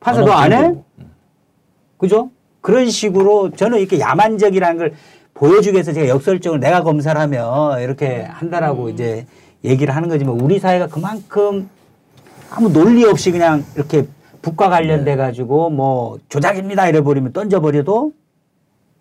판사 0.01 0.21
너안 0.21 0.51
해? 0.51 0.75
그죠? 1.97 2.31
그런 2.59 2.89
식으로 2.89 3.51
저는 3.51 3.79
이렇게 3.79 3.97
야만적이라는 4.01 4.77
걸 4.77 4.93
보여주기 5.33 5.75
위해서 5.75 5.93
제가 5.93 6.09
역설적으로 6.09 6.59
내가 6.59 6.83
검사를 6.83 7.19
하면 7.19 7.81
이렇게 7.81 8.23
한다라고 8.23 8.89
이제 8.89 9.25
얘기를 9.63 9.95
하는 9.95 10.09
거지만 10.09 10.39
우리 10.41 10.59
사회가 10.59 10.87
그만큼 10.87 11.69
아무 12.49 12.71
논리 12.73 13.05
없이 13.05 13.31
그냥 13.31 13.63
이렇게 13.75 14.05
북과 14.47 14.69
관련돼 14.69 15.17
가지고 15.17 15.69
뭐 15.69 16.19
조작입니다 16.29 16.87
이래 16.87 17.01
버리면 17.01 17.33
던져버려도 17.33 18.13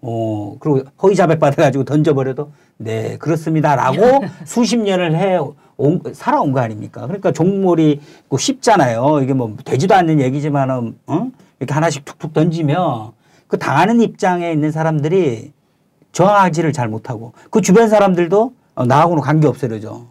어 0.03 0.57
그리고 0.59 0.83
허위 1.03 1.15
자백 1.15 1.39
받아 1.39 1.63
가지고 1.63 1.85
던져버려도 1.85 2.51
네 2.79 3.17
그렇습니다라고 3.19 4.25
수십 4.45 4.77
년을 4.77 5.17
해 5.17 5.39
온, 5.79 6.01
살아온 6.13 6.53
거 6.53 6.61
아닙니까? 6.61 7.03
그러니까 7.03 7.33
종몰이 7.33 8.01
그 8.29 8.39
쉽잖아요. 8.39 9.21
이게 9.23 9.35
뭐 9.35 9.55
되지도 9.65 9.95
않는 9.95 10.21
얘기지만은 10.21 10.99
어? 11.07 11.31
이렇게 11.61 11.75
하나씩 11.75 12.05
툭툭 12.05 12.33
던지면 12.33 13.13
그 13.47 13.59
당하는 13.59 14.01
입장에 14.01 14.51
있는 14.51 14.71
사람들이 14.73 15.53
저항하지를 16.13 16.73
잘 16.73 16.89
못하고 16.89 17.33
그 17.51 17.61
주변 17.61 17.89
사람들도 17.89 18.53
어, 18.75 18.87
나하고는 18.87 19.23
관계 19.23 19.47
없어 19.47 19.67
이러죠. 19.67 20.07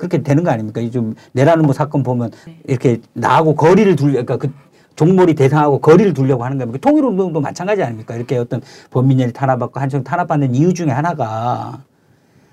어? 0.00 0.08
그렇게 0.08 0.22
되는 0.22 0.42
거 0.42 0.50
아닙니까? 0.50 0.80
좀 0.90 1.14
내라는 1.32 1.64
뭐 1.64 1.74
사건 1.74 2.02
보면 2.02 2.30
이렇게 2.66 3.00
나하고 3.12 3.54
거리를 3.54 3.94
둘, 3.96 4.12
그러니까 4.12 4.38
그 4.38 4.50
종몰이 4.96 5.34
대상하고 5.34 5.80
거리를 5.80 6.14
두려고 6.14 6.44
하는 6.44 6.58
겁니다. 6.58 6.78
통일운동도 6.80 7.40
마찬가지 7.40 7.82
아닙니까? 7.82 8.14
이렇게 8.16 8.36
어떤 8.36 8.60
범민연이 8.90 9.32
탄압받고 9.32 9.78
한청 9.78 10.02
탄압받는 10.02 10.54
이유 10.54 10.72
중에 10.74 10.90
하나가 10.90 11.82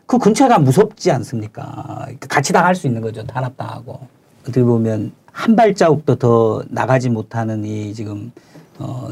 그 0.06 0.18
근처가 0.18 0.60
무섭지 0.60 1.12
않습니까? 1.12 2.08
같이 2.30 2.54
당할 2.54 2.76
수 2.76 2.88
있는 2.88 3.02
거죠. 3.02 3.24
탄압당하고. 3.26 4.00
어떻게 4.44 4.64
보면 4.64 5.12
한 5.32 5.56
발자국도 5.56 6.16
더 6.16 6.64
나가지 6.70 7.10
못하는 7.10 7.66
이 7.66 7.94
지금 7.94 8.32
어 8.80 9.10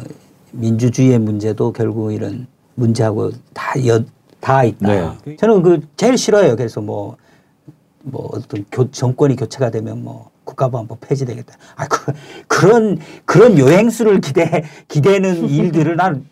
민주주의의 0.52 1.20
문제도 1.20 1.74
결국 1.74 2.14
이런 2.14 2.48
문제하고 2.76 3.32
다 3.54 3.74
여, 3.88 4.02
다 4.40 4.64
있다. 4.64 5.18
네. 5.26 5.36
저는 5.36 5.62
그 5.62 5.82
제일 5.98 6.18
싫어요. 6.18 6.56
그래서 6.56 6.80
뭐, 6.80 7.18
뭐 8.06 8.30
어떤 8.34 8.66
교, 8.72 8.90
정권이 8.92 9.36
교체가 9.36 9.72
되면 9.72 10.04
뭐 10.04 10.30
국가보안법 10.44 11.00
폐지되겠다. 11.02 11.56
아, 11.76 11.88
그, 11.88 12.14
그런, 12.48 13.00
그런 13.26 13.58
요행수를 13.58 14.22
기대, 14.22 14.64
기대는 14.88 15.50
일들을 15.50 15.96
난 15.96 16.26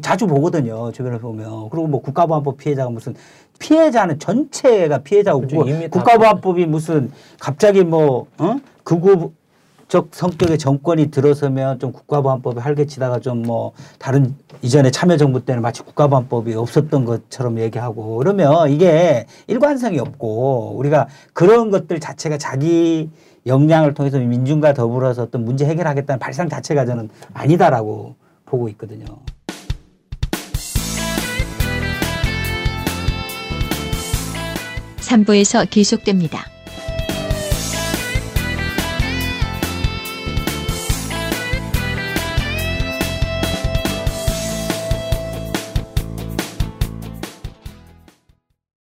자주 0.00 0.26
보거든요. 0.26 0.92
주변에서 0.92 1.22
보면. 1.22 1.68
그리고 1.70 1.86
뭐 1.88 2.00
국가보안법 2.00 2.58
피해자가 2.58 2.90
무슨 2.90 3.14
피해자는 3.58 4.18
전체가 4.18 4.98
피해자고 4.98 5.46
그렇죠. 5.46 5.90
국가보안법이 5.90 6.66
무슨 6.66 7.10
갑자기 7.40 7.82
뭐, 7.82 8.26
어? 8.38 8.56
극우 8.84 9.32
적 9.88 10.08
성격의 10.12 10.58
정권이 10.58 11.10
들어서면 11.10 11.78
좀 11.78 11.92
국가보안법이 11.92 12.58
활개치다가 12.60 13.20
좀 13.20 13.36
뭐 13.46 13.72
다른 13.98 14.34
이전에 14.62 14.90
참여정부 14.90 15.44
때는 15.44 15.62
마치 15.62 15.82
국가보안법이 15.82 16.54
없었던 16.54 17.04
것처럼 17.04 17.60
얘기하고 17.60 18.16
그러면 18.16 18.70
이게 18.70 19.26
일관성이 19.46 19.98
없고 20.00 20.72
우리가 20.76 21.06
그런 21.32 21.70
것들 21.70 22.00
자체가 22.00 22.38
자기 22.38 23.10
역량을 23.46 23.94
통해서 23.94 24.18
민중과 24.18 24.72
더불어서 24.72 25.22
어떤 25.22 25.44
문제 25.44 25.64
해결하겠다는 25.66 26.18
발상 26.18 26.48
자체가 26.48 26.86
저는 26.86 27.08
아니다라고 27.34 28.16
보고 28.46 28.68
있거든요. 28.70 29.04
3부에서 34.98 35.68
계속됩니다. 35.70 36.55